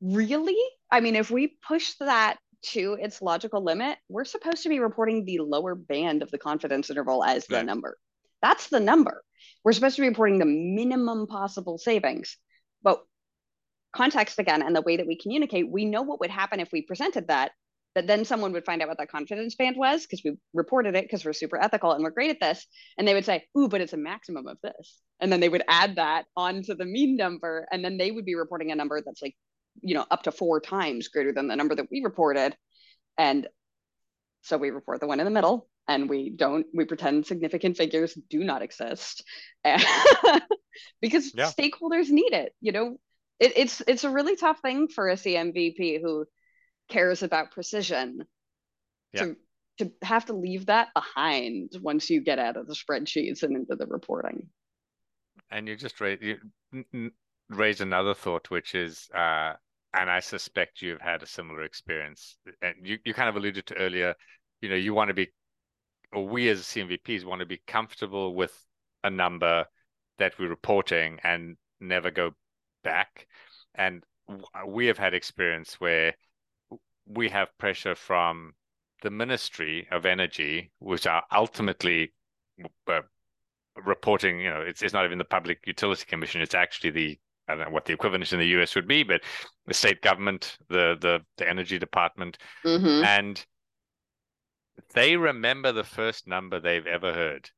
Really, 0.00 0.56
I 0.90 1.00
mean, 1.00 1.14
if 1.14 1.30
we 1.30 1.58
push 1.66 1.94
that 2.00 2.38
to 2.62 2.96
its 3.00 3.22
logical 3.22 3.62
limit, 3.62 3.98
we're 4.08 4.24
supposed 4.24 4.62
to 4.62 4.68
be 4.68 4.80
reporting 4.80 5.24
the 5.24 5.38
lower 5.38 5.74
band 5.74 6.22
of 6.22 6.30
the 6.30 6.38
confidence 6.38 6.90
interval 6.90 7.24
as 7.24 7.46
the 7.46 7.62
number. 7.62 7.96
That's 8.42 8.68
the 8.68 8.80
number. 8.80 9.22
We're 9.64 9.72
supposed 9.72 9.96
to 9.96 10.02
be 10.02 10.08
reporting 10.08 10.38
the 10.38 10.46
minimum 10.46 11.26
possible 11.26 11.78
savings. 11.78 12.36
But 12.82 13.02
context 13.92 14.38
again 14.38 14.62
and 14.62 14.74
the 14.74 14.82
way 14.82 14.96
that 14.96 15.06
we 15.06 15.16
communicate, 15.16 15.70
we 15.70 15.84
know 15.84 16.02
what 16.02 16.20
would 16.20 16.30
happen 16.30 16.60
if 16.60 16.70
we 16.72 16.82
presented 16.82 17.28
that 17.28 17.52
that 17.94 18.06
then 18.06 18.24
someone 18.24 18.52
would 18.52 18.64
find 18.64 18.80
out 18.82 18.88
what 18.88 18.98
that 18.98 19.10
confidence 19.10 19.56
band 19.56 19.76
was 19.76 20.02
because 20.02 20.22
we 20.24 20.36
reported 20.54 20.94
it 20.94 21.04
because 21.04 21.24
we're 21.24 21.32
super 21.32 21.60
ethical 21.60 21.92
and 21.92 22.04
we're 22.04 22.10
great 22.10 22.30
at 22.30 22.40
this. 22.40 22.66
And 22.96 23.06
they 23.06 23.14
would 23.14 23.24
say, 23.24 23.44
Ooh, 23.58 23.68
but 23.68 23.80
it's 23.80 23.92
a 23.92 23.98
maximum 23.98 24.46
of 24.46 24.58
this. 24.62 25.00
And 25.20 25.32
then 25.32 25.40
they 25.40 25.48
would 25.48 25.64
add 25.68 25.96
that 25.96 26.26
onto 26.36 26.74
the 26.74 26.84
mean 26.84 27.16
number. 27.16 27.66
And 27.72 27.84
then 27.84 27.98
they 27.98 28.10
would 28.10 28.24
be 28.24 28.36
reporting 28.36 28.70
a 28.70 28.76
number 28.76 29.00
that's 29.04 29.22
like, 29.22 29.34
you 29.82 29.94
know, 29.94 30.06
up 30.10 30.24
to 30.24 30.32
four 30.32 30.60
times 30.60 31.08
greater 31.08 31.32
than 31.32 31.48
the 31.48 31.56
number 31.56 31.74
that 31.74 31.90
we 31.90 32.02
reported. 32.02 32.56
And 33.18 33.46
so 34.42 34.56
we 34.56 34.70
report 34.70 35.00
the 35.00 35.06
one 35.06 35.20
in 35.20 35.24
the 35.24 35.30
middle 35.30 35.68
and 35.88 36.08
we 36.08 36.30
don't, 36.30 36.66
we 36.74 36.84
pretend 36.84 37.26
significant 37.26 37.76
figures 37.76 38.16
do 38.28 38.42
not 38.44 38.62
exist 38.62 39.24
because 41.00 41.32
yeah. 41.34 41.50
stakeholders 41.50 42.10
need 42.10 42.32
it. 42.32 42.54
You 42.60 42.72
know, 42.72 42.96
it, 43.38 43.52
it's, 43.56 43.82
it's 43.86 44.04
a 44.04 44.10
really 44.10 44.36
tough 44.36 44.60
thing 44.60 44.88
for 44.88 45.08
a 45.08 45.14
CMVP 45.14 46.00
who 46.00 46.26
cares 46.88 47.22
about 47.22 47.52
precision 47.52 48.24
yeah. 49.12 49.22
to 49.22 49.36
to 49.78 49.90
have 50.02 50.26
to 50.26 50.34
leave 50.34 50.66
that 50.66 50.88
behind 50.92 51.72
once 51.80 52.10
you 52.10 52.20
get 52.20 52.38
out 52.38 52.58
of 52.58 52.66
the 52.66 52.74
spreadsheets 52.74 53.42
and 53.42 53.56
into 53.56 53.76
the 53.76 53.86
reporting 53.86 54.50
and 55.50 55.66
you're 55.66 55.76
just 55.76 56.00
right. 56.00 56.20
you 56.22 56.38
raise 57.50 57.80
another 57.80 58.14
thought 58.14 58.50
which 58.50 58.74
is 58.74 59.08
uh 59.14 59.52
and 59.94 60.08
i 60.08 60.20
suspect 60.20 60.82
you've 60.82 61.00
had 61.00 61.22
a 61.22 61.26
similar 61.26 61.62
experience 61.62 62.36
and 62.62 62.74
you, 62.82 62.98
you 63.04 63.12
kind 63.12 63.28
of 63.28 63.36
alluded 63.36 63.66
to 63.66 63.76
earlier 63.76 64.14
you 64.60 64.68
know 64.68 64.76
you 64.76 64.94
want 64.94 65.08
to 65.08 65.14
be 65.14 65.28
or 66.12 66.26
we 66.26 66.48
as 66.48 66.62
cmvps 66.62 67.24
want 67.24 67.40
to 67.40 67.46
be 67.46 67.60
comfortable 67.66 68.34
with 68.34 68.56
a 69.04 69.10
number 69.10 69.64
that 70.18 70.38
we're 70.38 70.48
reporting 70.48 71.18
and 71.24 71.56
never 71.80 72.10
go 72.10 72.30
back 72.84 73.26
and 73.74 74.04
we 74.66 74.86
have 74.86 74.98
had 74.98 75.14
experience 75.14 75.80
where 75.80 76.14
we 77.06 77.28
have 77.28 77.56
pressure 77.58 77.94
from 77.94 78.52
the 79.02 79.10
Ministry 79.10 79.88
of 79.90 80.06
Energy, 80.06 80.70
which 80.78 81.06
are 81.06 81.24
ultimately 81.32 82.12
uh, 82.86 83.00
reporting. 83.84 84.40
You 84.40 84.50
know, 84.50 84.60
it's 84.60 84.82
it's 84.82 84.92
not 84.92 85.04
even 85.04 85.18
the 85.18 85.24
Public 85.24 85.60
Utility 85.66 86.04
Commission; 86.06 86.40
it's 86.40 86.54
actually 86.54 86.90
the 86.90 87.18
I 87.50 87.56
don't 87.56 87.66
know 87.66 87.70
what 87.70 87.84
the 87.84 87.92
equivalent 87.92 88.32
in 88.32 88.38
the 88.38 88.46
US 88.60 88.74
would 88.74 88.88
be, 88.88 89.02
but 89.02 89.22
the 89.66 89.74
state 89.74 90.02
government, 90.02 90.56
the 90.68 90.96
the 91.00 91.20
the 91.36 91.48
energy 91.48 91.78
department, 91.78 92.38
mm-hmm. 92.64 93.04
and 93.04 93.44
they 94.94 95.16
remember 95.16 95.72
the 95.72 95.84
first 95.84 96.26
number 96.26 96.60
they've 96.60 96.86
ever 96.86 97.12
heard. 97.12 97.50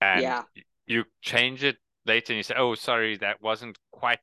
And 0.00 0.22
yeah. 0.22 0.42
you 0.86 1.04
change 1.22 1.64
it 1.64 1.76
later 2.04 2.32
and 2.32 2.38
you 2.38 2.42
say, 2.42 2.54
"Oh, 2.56 2.74
sorry, 2.74 3.16
that 3.18 3.40
wasn't 3.42 3.78
quite 3.92 4.20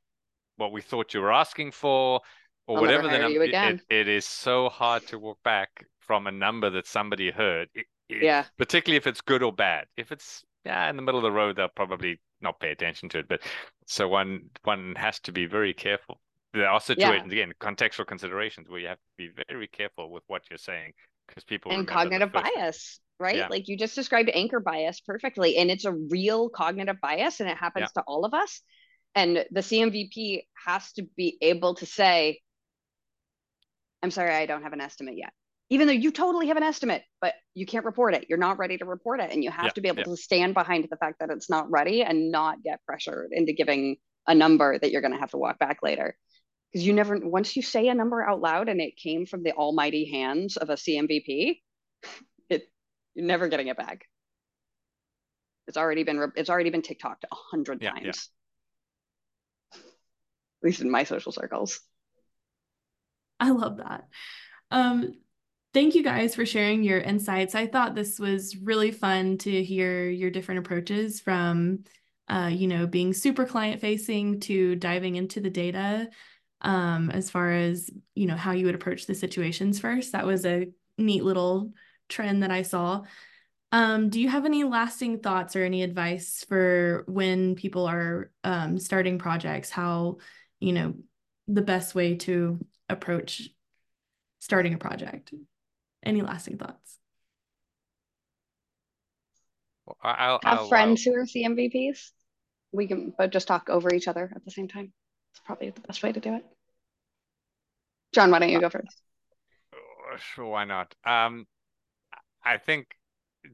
what 0.56 0.72
we 0.72 0.80
thought 0.80 1.14
you 1.14 1.20
were 1.20 1.32
asking 1.32 1.72
for," 1.72 2.20
or 2.66 2.76
I'll 2.76 2.82
whatever 2.82 3.08
the 3.08 3.18
number. 3.18 3.42
It, 3.42 3.80
it 3.90 4.08
is 4.08 4.24
so 4.24 4.68
hard 4.68 5.06
to 5.08 5.18
walk 5.18 5.38
back 5.42 5.86
from 6.00 6.26
a 6.26 6.32
number 6.32 6.70
that 6.70 6.86
somebody 6.86 7.30
heard. 7.30 7.68
It- 7.74 7.86
Yeah. 8.08 8.44
particularly 8.58 8.98
if 8.98 9.06
it's 9.06 9.22
good 9.22 9.42
or 9.42 9.52
bad. 9.52 9.86
If 9.96 10.12
it's 10.12 10.44
yeah 10.64 10.88
in 10.90 10.96
the 10.96 11.02
middle 11.02 11.18
of 11.18 11.24
the 11.24 11.32
road, 11.32 11.56
they'll 11.56 11.68
probably 11.68 12.20
not 12.44 12.60
pay 12.60 12.70
attention 12.70 13.08
to 13.10 13.18
it. 13.18 13.28
But 13.28 13.40
so 13.86 14.08
one 14.08 14.50
one 14.62 14.94
has 14.96 15.18
to 15.20 15.32
be 15.32 15.46
very 15.46 15.74
careful. 15.74 16.20
There 16.52 16.68
are 16.68 16.80
situations 16.80 17.32
again, 17.32 17.52
contextual 17.60 18.06
considerations 18.06 18.68
where 18.68 18.78
you 18.78 18.86
have 18.86 18.98
to 18.98 19.02
be 19.18 19.30
very 19.48 19.66
careful 19.66 20.10
with 20.10 20.22
what 20.28 20.42
you're 20.48 20.58
saying 20.58 20.92
because 21.26 21.42
people 21.44 21.72
and 21.72 21.86
cognitive 21.86 22.32
bias, 22.32 23.00
right? 23.18 23.36
Yeah. 23.36 23.48
Like 23.48 23.68
you 23.68 23.76
just 23.76 23.94
described 23.94 24.30
anchor 24.32 24.60
bias 24.60 25.00
perfectly. 25.00 25.56
And 25.56 25.70
it's 25.70 25.84
a 25.84 25.92
real 25.92 26.48
cognitive 26.48 27.00
bias 27.00 27.40
and 27.40 27.48
it 27.48 27.56
happens 27.56 27.90
to 27.92 28.02
all 28.02 28.24
of 28.24 28.34
us. 28.34 28.60
And 29.14 29.44
the 29.50 29.60
CMVP 29.60 30.42
has 30.66 30.92
to 30.92 31.04
be 31.16 31.38
able 31.40 31.74
to 31.76 31.86
say, 31.86 32.40
I'm 34.02 34.10
sorry, 34.10 34.34
I 34.34 34.46
don't 34.46 34.62
have 34.62 34.72
an 34.72 34.80
estimate 34.80 35.16
yet. 35.16 35.32
Even 35.74 35.88
though 35.88 35.92
you 35.94 36.12
totally 36.12 36.48
have 36.48 36.56
an 36.56 36.62
estimate, 36.62 37.02
but 37.20 37.34
you 37.54 37.66
can't 37.66 37.84
report 37.84 38.14
it. 38.14 38.26
You're 38.28 38.38
not 38.38 38.58
ready 38.58 38.78
to 38.78 38.84
report 38.84 39.20
it. 39.20 39.32
And 39.32 39.42
you 39.42 39.50
have 39.50 39.66
Yeah, 39.66 39.72
to 39.74 39.80
be 39.80 39.88
able 39.88 39.98
yeah. 39.98 40.04
to 40.04 40.16
stand 40.16 40.54
behind 40.54 40.86
the 40.88 40.96
fact 40.96 41.18
that 41.20 41.30
it's 41.30 41.50
not 41.50 41.70
ready 41.70 42.02
and 42.02 42.30
not 42.30 42.62
get 42.62 42.80
pressured 42.86 43.30
into 43.32 43.52
giving 43.52 43.96
a 44.28 44.34
number 44.34 44.78
that 44.78 44.92
you're 44.92 45.00
going 45.02 45.14
to 45.14 45.18
have 45.20 45.32
to 45.32 45.38
walk 45.38 45.58
back 45.58 45.78
later. 45.82 46.16
Because 46.72 46.86
you 46.86 46.92
never, 46.94 47.18
once 47.18 47.56
you 47.56 47.62
say 47.62 47.88
a 47.88 47.94
number 47.94 48.22
out 48.22 48.40
loud 48.40 48.68
and 48.68 48.80
it 48.80 48.96
came 48.96 49.26
from 49.26 49.42
the 49.42 49.52
almighty 49.52 50.10
hands 50.10 50.56
of 50.56 50.70
a 50.70 50.76
CMVP, 50.76 51.62
it 52.50 52.70
you're 53.14 53.26
never 53.26 53.48
getting 53.48 53.68
it 53.68 53.76
back. 53.78 54.06
It's 55.66 55.76
already 55.76 56.04
been 56.04 56.32
it's 56.36 56.48
already 56.50 56.70
been 56.70 56.80
TikToked 56.82 57.24
a 57.30 57.34
hundred 57.34 57.80
Yeah, 57.80 57.92
yeah. 58.02 58.12
times. 58.12 58.30
At 59.74 59.80
least 60.62 60.80
in 60.80 60.90
my 60.90 61.04
social 61.04 61.32
circles. 61.32 61.80
I 63.40 63.50
love 63.50 63.78
that. 63.78 64.08
Um, 64.70 65.14
thank 65.74 65.96
you 65.96 66.02
guys 66.04 66.34
for 66.34 66.46
sharing 66.46 66.84
your 66.84 67.00
insights. 67.00 67.54
I 67.54 67.66
thought 67.66 67.94
this 67.94 68.18
was 68.18 68.56
really 68.56 68.92
fun 68.92 69.36
to 69.38 69.64
hear 69.64 70.08
your 70.08 70.30
different 70.30 70.60
approaches 70.60 71.20
from, 71.20 71.80
uh, 72.28 72.50
you 72.52 72.68
know, 72.68 72.86
being 72.86 73.12
super 73.12 73.44
client 73.44 73.80
facing 73.80 74.40
to 74.40 74.76
diving 74.76 75.16
into 75.16 75.40
the 75.40 75.50
data, 75.50 76.08
um, 76.60 77.10
as 77.10 77.28
far 77.28 77.50
as, 77.50 77.90
you 78.14 78.26
know, 78.26 78.36
how 78.36 78.52
you 78.52 78.66
would 78.66 78.76
approach 78.76 79.06
the 79.06 79.14
situations 79.14 79.80
first. 79.80 80.12
That 80.12 80.24
was 80.24 80.46
a 80.46 80.68
neat 80.96 81.24
little 81.24 81.72
trend 82.08 82.44
that 82.44 82.52
I 82.52 82.62
saw. 82.62 83.02
Um, 83.72 84.08
do 84.08 84.20
you 84.20 84.28
have 84.28 84.44
any 84.44 84.62
lasting 84.62 85.18
thoughts 85.18 85.56
or 85.56 85.64
any 85.64 85.82
advice 85.82 86.44
for 86.48 87.02
when 87.08 87.56
people 87.56 87.86
are 87.86 88.30
um, 88.44 88.78
starting 88.78 89.18
projects? 89.18 89.70
How, 89.70 90.18
you 90.60 90.72
know, 90.72 90.94
the 91.48 91.62
best 91.62 91.96
way 91.96 92.14
to 92.18 92.60
approach 92.88 93.48
starting 94.38 94.74
a 94.74 94.78
project? 94.78 95.34
Any 96.04 96.22
lasting 96.22 96.58
thoughts? 96.58 96.98
I- 100.02 100.10
I'll, 100.10 100.40
Have 100.44 100.58
I'll, 100.58 100.64
uh, 100.64 100.68
friends 100.68 101.02
who 101.02 101.14
are 101.14 101.24
CMVPs. 101.26 102.10
We 102.72 102.86
can 102.88 103.12
but 103.16 103.30
just 103.30 103.46
talk 103.46 103.68
over 103.70 103.94
each 103.94 104.08
other 104.08 104.30
at 104.34 104.44
the 104.44 104.50
same 104.50 104.68
time. 104.68 104.92
It's 105.32 105.40
probably 105.44 105.70
the 105.70 105.80
best 105.80 106.02
way 106.02 106.12
to 106.12 106.20
do 106.20 106.34
it. 106.34 106.44
Jon, 108.14 108.30
why 108.30 108.38
don't 108.38 108.50
you 108.50 108.60
go 108.60 108.70
first? 108.70 109.00
Uh, 109.72 110.16
Sure, 110.16 110.46
why 110.46 110.64
not? 110.64 110.94
Um, 111.04 111.46
I 112.44 112.58
think 112.58 112.86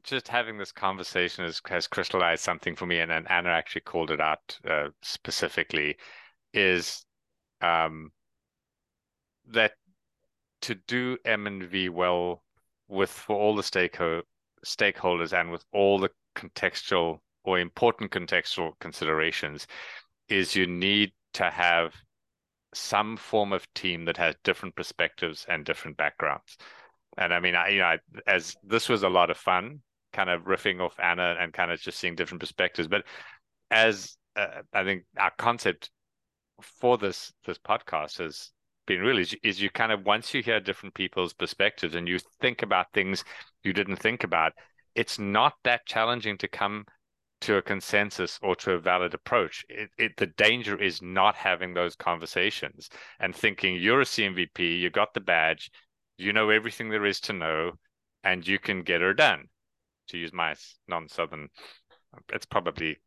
just 0.04 0.28
having 0.28 0.58
this 0.58 0.72
conversation 0.72 1.44
has, 1.44 1.60
has 1.66 1.86
crystallized 1.86 2.42
something 2.42 2.76
for 2.76 2.86
me, 2.86 3.00
and, 3.00 3.10
and 3.10 3.30
Anna 3.30 3.50
actually 3.50 3.82
called 3.82 4.10
it 4.10 4.20
out 4.20 4.58
uh, 4.68 4.88
specifically, 5.02 5.96
is 6.52 7.04
um, 7.60 8.10
that 9.48 9.72
to 10.62 10.74
do 10.74 11.16
M 11.24 11.46
and 11.46 11.64
V 11.64 11.88
well 11.88 12.42
with 12.88 13.10
for 13.10 13.36
all 13.36 13.54
the 13.54 13.62
stakeho 13.62 14.22
stakeholders 14.64 15.32
and 15.32 15.50
with 15.50 15.64
all 15.72 15.98
the 15.98 16.10
contextual 16.36 17.20
or 17.44 17.58
important 17.58 18.10
contextual 18.10 18.72
considerations 18.80 19.66
is 20.28 20.54
you 20.54 20.66
need 20.66 21.12
to 21.32 21.50
have 21.50 21.94
some 22.74 23.16
form 23.16 23.52
of 23.52 23.72
team 23.74 24.04
that 24.04 24.16
has 24.16 24.34
different 24.44 24.76
perspectives 24.76 25.46
and 25.48 25.64
different 25.64 25.96
backgrounds. 25.96 26.56
And 27.16 27.34
I 27.34 27.40
mean, 27.40 27.54
I, 27.54 27.68
you 27.68 27.78
know, 27.80 27.86
I, 27.86 27.98
as 28.26 28.56
this 28.62 28.88
was 28.88 29.02
a 29.02 29.08
lot 29.08 29.30
of 29.30 29.36
fun, 29.36 29.80
kind 30.12 30.30
of 30.30 30.42
riffing 30.42 30.80
off 30.80 30.98
Anna 31.00 31.36
and 31.40 31.52
kind 31.52 31.70
of 31.70 31.80
just 31.80 31.98
seeing 31.98 32.14
different 32.14 32.40
perspectives. 32.40 32.88
But 32.88 33.04
as 33.70 34.16
uh, 34.36 34.62
I 34.72 34.84
think 34.84 35.04
our 35.18 35.32
concept 35.36 35.90
for 36.60 36.98
this 36.98 37.32
this 37.46 37.58
podcast 37.58 38.18
has 38.18 38.50
been 38.90 39.00
really 39.02 39.22
is, 39.22 39.36
is 39.44 39.62
you 39.62 39.70
kind 39.70 39.92
of 39.92 40.04
once 40.04 40.34
you 40.34 40.42
hear 40.42 40.58
different 40.58 40.94
people's 40.96 41.32
perspectives 41.32 41.94
and 41.94 42.08
you 42.08 42.18
think 42.40 42.62
about 42.62 42.92
things 42.92 43.22
you 43.62 43.72
didn't 43.72 43.96
think 43.96 44.24
about, 44.24 44.52
it's 44.96 45.16
not 45.16 45.52
that 45.62 45.86
challenging 45.86 46.36
to 46.38 46.48
come 46.48 46.84
to 47.42 47.56
a 47.56 47.62
consensus 47.62 48.36
or 48.42 48.56
to 48.56 48.72
a 48.72 48.80
valid 48.80 49.14
approach. 49.14 49.64
It, 49.68 49.90
it, 49.96 50.16
the 50.16 50.26
danger 50.26 50.76
is 50.76 51.00
not 51.00 51.36
having 51.36 51.72
those 51.72 51.94
conversations 51.94 52.90
and 53.20 53.34
thinking 53.34 53.76
you're 53.76 54.00
a 54.00 54.04
CMVP, 54.04 54.80
you 54.80 54.90
got 54.90 55.14
the 55.14 55.20
badge, 55.20 55.70
you 56.18 56.32
know 56.32 56.50
everything 56.50 56.90
there 56.90 57.06
is 57.06 57.20
to 57.20 57.32
know, 57.32 57.72
and 58.24 58.46
you 58.46 58.58
can 58.58 58.82
get 58.82 59.00
her 59.00 59.14
done. 59.14 59.44
To 60.08 60.18
use 60.18 60.32
my 60.32 60.56
non-southern, 60.88 61.46
it's 62.32 62.44
probably 62.44 62.98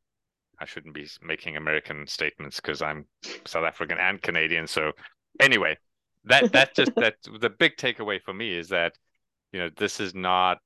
I 0.59 0.65
shouldn't 0.65 0.93
be 0.93 1.09
making 1.21 1.57
American 1.57 2.07
statements 2.07 2.61
because 2.61 2.81
I'm 2.81 3.05
South 3.45 3.65
African 3.65 3.97
and 3.97 4.21
Canadian. 4.21 4.65
So 4.65 4.93
anyway, 5.39 5.77
that 6.25 6.51
that 6.51 6.75
just 6.75 6.93
that 6.97 7.15
the 7.39 7.49
big 7.49 7.77
takeaway 7.77 8.21
for 8.21 8.33
me 8.33 8.55
is 8.55 8.69
that 8.69 8.97
you 9.51 9.59
know 9.59 9.69
this 9.77 9.99
is 9.99 10.13
not 10.13 10.59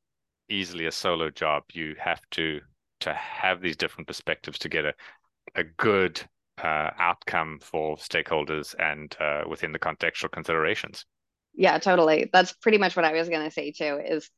easily 0.49 0.86
a 0.86 0.91
solo 0.91 1.30
job. 1.30 1.63
You 1.74 1.95
have 1.99 2.22
to 2.32 2.61
to 3.01 3.13
have 3.13 3.61
these 3.61 3.78
different 3.78 4.07
perspectives 4.07 4.59
to 4.59 4.70
get 4.70 4.86
a 4.86 4.93
a 5.55 5.63
good 5.63 6.22
uh, 6.63 6.91
outcome 6.97 7.59
for 7.61 7.97
stakeholders 7.97 8.76
and 8.80 9.15
uh, 9.20 9.43
within 9.47 9.72
the 9.72 9.80
contextual 9.80 10.32
considerations. 10.32 11.05
Yeah, 11.53 11.78
totally. 11.80 12.30
That's 12.32 12.53
pretty 12.53 12.78
much 12.78 12.95
what 12.95 13.05
I 13.05 13.13
was 13.13 13.30
going 13.30 13.43
to 13.43 13.51
say 13.51 13.72
too 13.72 13.99
is 14.03 14.30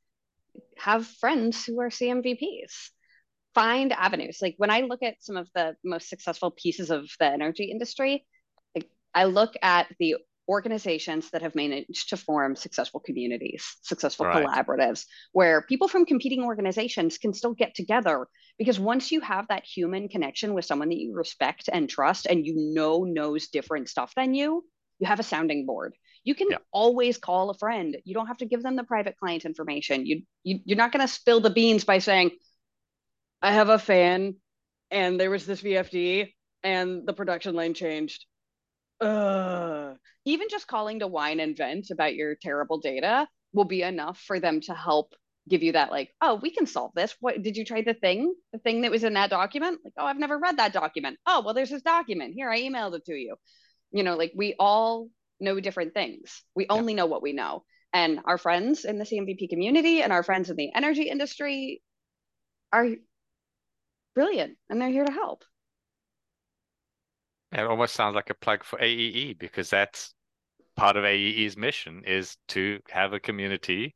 have 0.78 1.06
friends 1.06 1.66
who 1.66 1.80
are 1.80 1.90
CMVPs. 1.90 2.92
Find 3.56 3.92
avenues. 3.94 4.40
Like 4.42 4.56
when 4.58 4.70
I 4.70 4.82
look 4.82 5.02
at 5.04 5.16
some 5.22 5.36
of 5.36 5.50
the 5.56 5.76
most 5.84 6.08
successful 6.08 6.52
pieces 6.52 6.92
of 6.92 7.10
the 7.20 7.26
energy 7.26 7.66
industry, 7.66 8.26
I 9.14 9.26
look 9.26 9.54
at 9.62 9.88
the 10.00 10.16
organizations 10.48 11.30
that 11.30 11.44
have 11.44 11.54
managed 11.54 12.10
to 12.10 12.18
form 12.18 12.56
successful 12.56 13.00
communities, 13.00 13.64
successful 13.84 14.26
Right. 14.26 14.28
collaboratives, 14.28 15.06
where 15.32 15.62
people 15.62 15.88
from 15.88 16.06
competing 16.06 16.44
organizations 16.44 17.18
can 17.20 17.34
still 17.34 17.54
get 17.54 17.76
together. 17.76 18.28
Because 18.58 18.80
once 18.80 19.12
you 19.12 19.22
have 19.22 19.48
that 19.50 19.64
human 19.66 20.10
connection 20.10 20.54
with 20.54 20.66
someone 20.66 20.90
that 20.90 20.98
you 20.98 21.14
respect 21.14 21.70
and 21.72 21.88
trust 21.90 22.26
and 22.26 22.46
you 22.46 22.56
know 22.74 23.04
knows 23.04 23.50
different 23.50 23.90
stuff 23.90 24.14
than 24.16 24.34
you, 24.34 24.66
you 24.98 25.08
have 25.08 25.20
a 25.20 25.24
sounding 25.24 25.66
board. 25.66 25.96
You 26.24 26.36
can 26.36 26.48
Yeah. 26.50 26.58
always 26.72 27.18
call 27.18 27.52
a 27.52 27.58
friend. 27.58 27.96
You 28.04 28.14
don't 28.16 28.28
have 28.28 28.38
to 28.38 28.46
give 28.46 28.64
them 28.64 28.76
the 28.76 28.84
private 28.84 29.18
client 29.18 29.46
information. 29.46 30.06
You, 30.06 30.24
you 30.44 30.60
you're 30.66 30.78
not 30.78 30.92
going 30.92 31.06
to 31.06 31.14
spill 31.14 31.40
the 31.42 31.50
beans 31.50 31.84
by 31.86 32.00
saying, 32.00 32.32
"I 33.42 33.52
have 33.52 33.68
a 33.68 33.78
fan, 33.80 34.38
and 34.92 35.20
there 35.20 35.30
was 35.30 35.46
this 35.46 35.60
VFD, 35.62 36.34
and 36.64 37.06
the 37.06 37.14
production 37.14 37.54
line 37.56 37.74
changed." 37.74 38.26
Ugh. 39.02 39.98
Even 40.26 40.48
just 40.50 40.68
calling 40.68 41.00
to 41.00 41.08
whine 41.08 41.40
and 41.40 41.56
vent 41.56 41.90
about 41.92 42.16
your 42.16 42.36
terrible 42.36 42.80
data 42.80 43.28
will 43.54 43.66
be 43.66 43.82
enough 43.82 44.20
for 44.20 44.40
them 44.40 44.62
to 44.62 44.74
help 44.74 45.16
give 45.48 45.64
you 45.64 45.72
that 45.72 45.90
like, 45.90 46.14
"Oh, 46.22 46.36
we 46.36 46.52
can 46.52 46.68
solve 46.68 46.92
this. 46.94 47.16
What 47.20 47.42
did 47.42 47.58
you 47.58 47.66
try 47.66 47.82
the 47.82 47.94
thing? 47.94 48.36
The 48.54 48.60
thing 48.60 48.82
that 48.82 48.92
was 48.92 49.04
in 49.04 49.14
that 49.14 49.32
document? 49.32 49.80
Like, 49.84 49.94
oh, 49.98 50.06
I've 50.06 50.20
never 50.20 50.38
read 50.38 50.58
that 50.58 50.74
document. 50.74 51.18
Oh, 51.26 51.42
well, 51.42 51.54
there's 51.54 51.72
this 51.72 51.82
document 51.82 52.36
here. 52.36 52.50
I 52.50 52.62
emailed 52.62 52.96
it 52.96 53.06
to 53.06 53.16
you." 53.16 53.36
You 53.92 54.04
know, 54.04 54.16
like 54.16 54.34
we 54.36 54.56
all 54.60 55.10
know 55.40 55.60
different 55.60 55.94
things. 55.94 56.44
We 56.56 56.68
only 56.70 56.94
know 56.94 57.08
what 57.08 57.24
we 57.24 57.34
know. 57.34 57.64
And 57.94 58.20
our 58.26 58.38
friends 58.38 58.86
in 58.86 59.00
the 59.00 59.06
CMVP 59.06 59.50
community 59.50 60.04
and 60.04 60.14
our 60.14 60.22
friends 60.22 60.50
in 60.50 60.56
the 60.56 60.72
energy 60.76 61.10
industry 61.10 61.82
are 62.72 62.88
brilliant 64.14 64.58
and 64.70 64.80
they're 64.80 64.90
here 64.90 65.06
to 65.06 65.12
help. 65.12 65.44
It 67.52 67.60
almost 67.62 67.96
sounds 67.96 68.16
like 68.16 68.30
a 68.30 68.34
plug 68.36 68.64
for 68.64 68.80
AEE 68.80 69.34
because 69.38 69.70
that's 69.70 70.14
part 70.76 70.98
of 70.98 71.06
AEE's 71.06 71.58
mission 71.58 72.04
is 72.06 72.38
to 72.50 72.82
have 72.90 73.14
a 73.14 73.20
community 73.20 73.96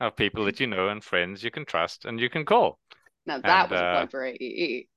of 0.00 0.16
people 0.16 0.44
that 0.46 0.60
you 0.60 0.66
know 0.68 0.88
and 0.88 1.04
friends 1.04 1.42
you 1.44 1.50
can 1.50 1.64
trust 1.66 2.04
and 2.04 2.20
you 2.20 2.30
can 2.30 2.44
call. 2.44 2.78
Now 3.26 3.38
that 3.44 3.68
And, 3.68 3.70
was 3.70 3.80
a 3.80 3.84
uh, 3.84 3.90
plug 3.90 4.10
for 4.10 4.22
AEE. 4.24 4.88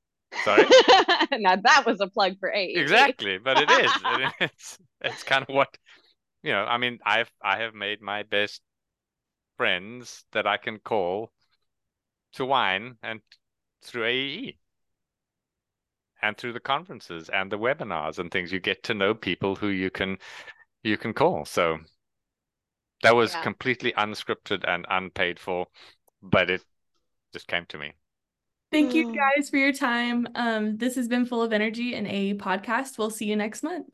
Sorry? 0.43 0.65
now 1.39 1.55
that 1.55 1.83
was 1.85 2.01
a 2.01 2.07
plug 2.07 2.39
for 2.39 2.51
AEE. 2.51 2.75
exactly 2.75 3.37
but 3.37 3.57
it 3.57 3.69
is 3.71 3.91
it's 4.39 4.77
it's 5.01 5.23
kind 5.23 5.43
of 5.47 5.53
what 5.53 5.69
you 6.43 6.51
know 6.51 6.65
i 6.65 6.77
mean 6.77 6.99
i've 7.05 7.31
i 7.43 7.57
have 7.59 7.73
made 7.73 8.01
my 8.01 8.23
best 8.23 8.61
friends 9.57 10.25
that 10.33 10.47
i 10.47 10.57
can 10.57 10.79
call 10.79 11.31
to 12.33 12.45
whine 12.45 12.97
and 13.03 13.21
through 13.83 14.03
AEE 14.05 14.57
and 16.21 16.37
through 16.37 16.53
the 16.53 16.59
conferences 16.59 17.29
and 17.29 17.51
the 17.51 17.57
webinars 17.57 18.19
and 18.19 18.31
things, 18.31 18.51
you 18.51 18.59
get 18.59 18.83
to 18.83 18.93
know 18.93 19.13
people 19.13 19.55
who 19.55 19.67
you 19.67 19.89
can 19.89 20.17
you 20.83 20.97
can 20.97 21.13
call. 21.13 21.45
So 21.45 21.77
that 23.03 23.15
was 23.15 23.33
yeah. 23.33 23.41
completely 23.41 23.93
unscripted 23.93 24.67
and 24.67 24.85
unpaid 24.89 25.39
for, 25.39 25.67
but 26.21 26.49
it 26.49 26.63
just 27.33 27.47
came 27.47 27.65
to 27.69 27.77
me. 27.77 27.93
Thank 28.71 28.93
you 28.93 29.07
mm. 29.07 29.15
guys 29.15 29.49
for 29.49 29.57
your 29.57 29.71
time. 29.71 30.27
Um, 30.35 30.77
this 30.77 30.95
has 30.95 31.07
been 31.07 31.25
Full 31.25 31.41
of 31.41 31.53
Energy 31.53 31.95
and 31.95 32.07
a 32.07 32.33
podcast. 32.33 32.97
We'll 32.97 33.09
see 33.09 33.25
you 33.25 33.35
next 33.35 33.63
month. 33.63 33.87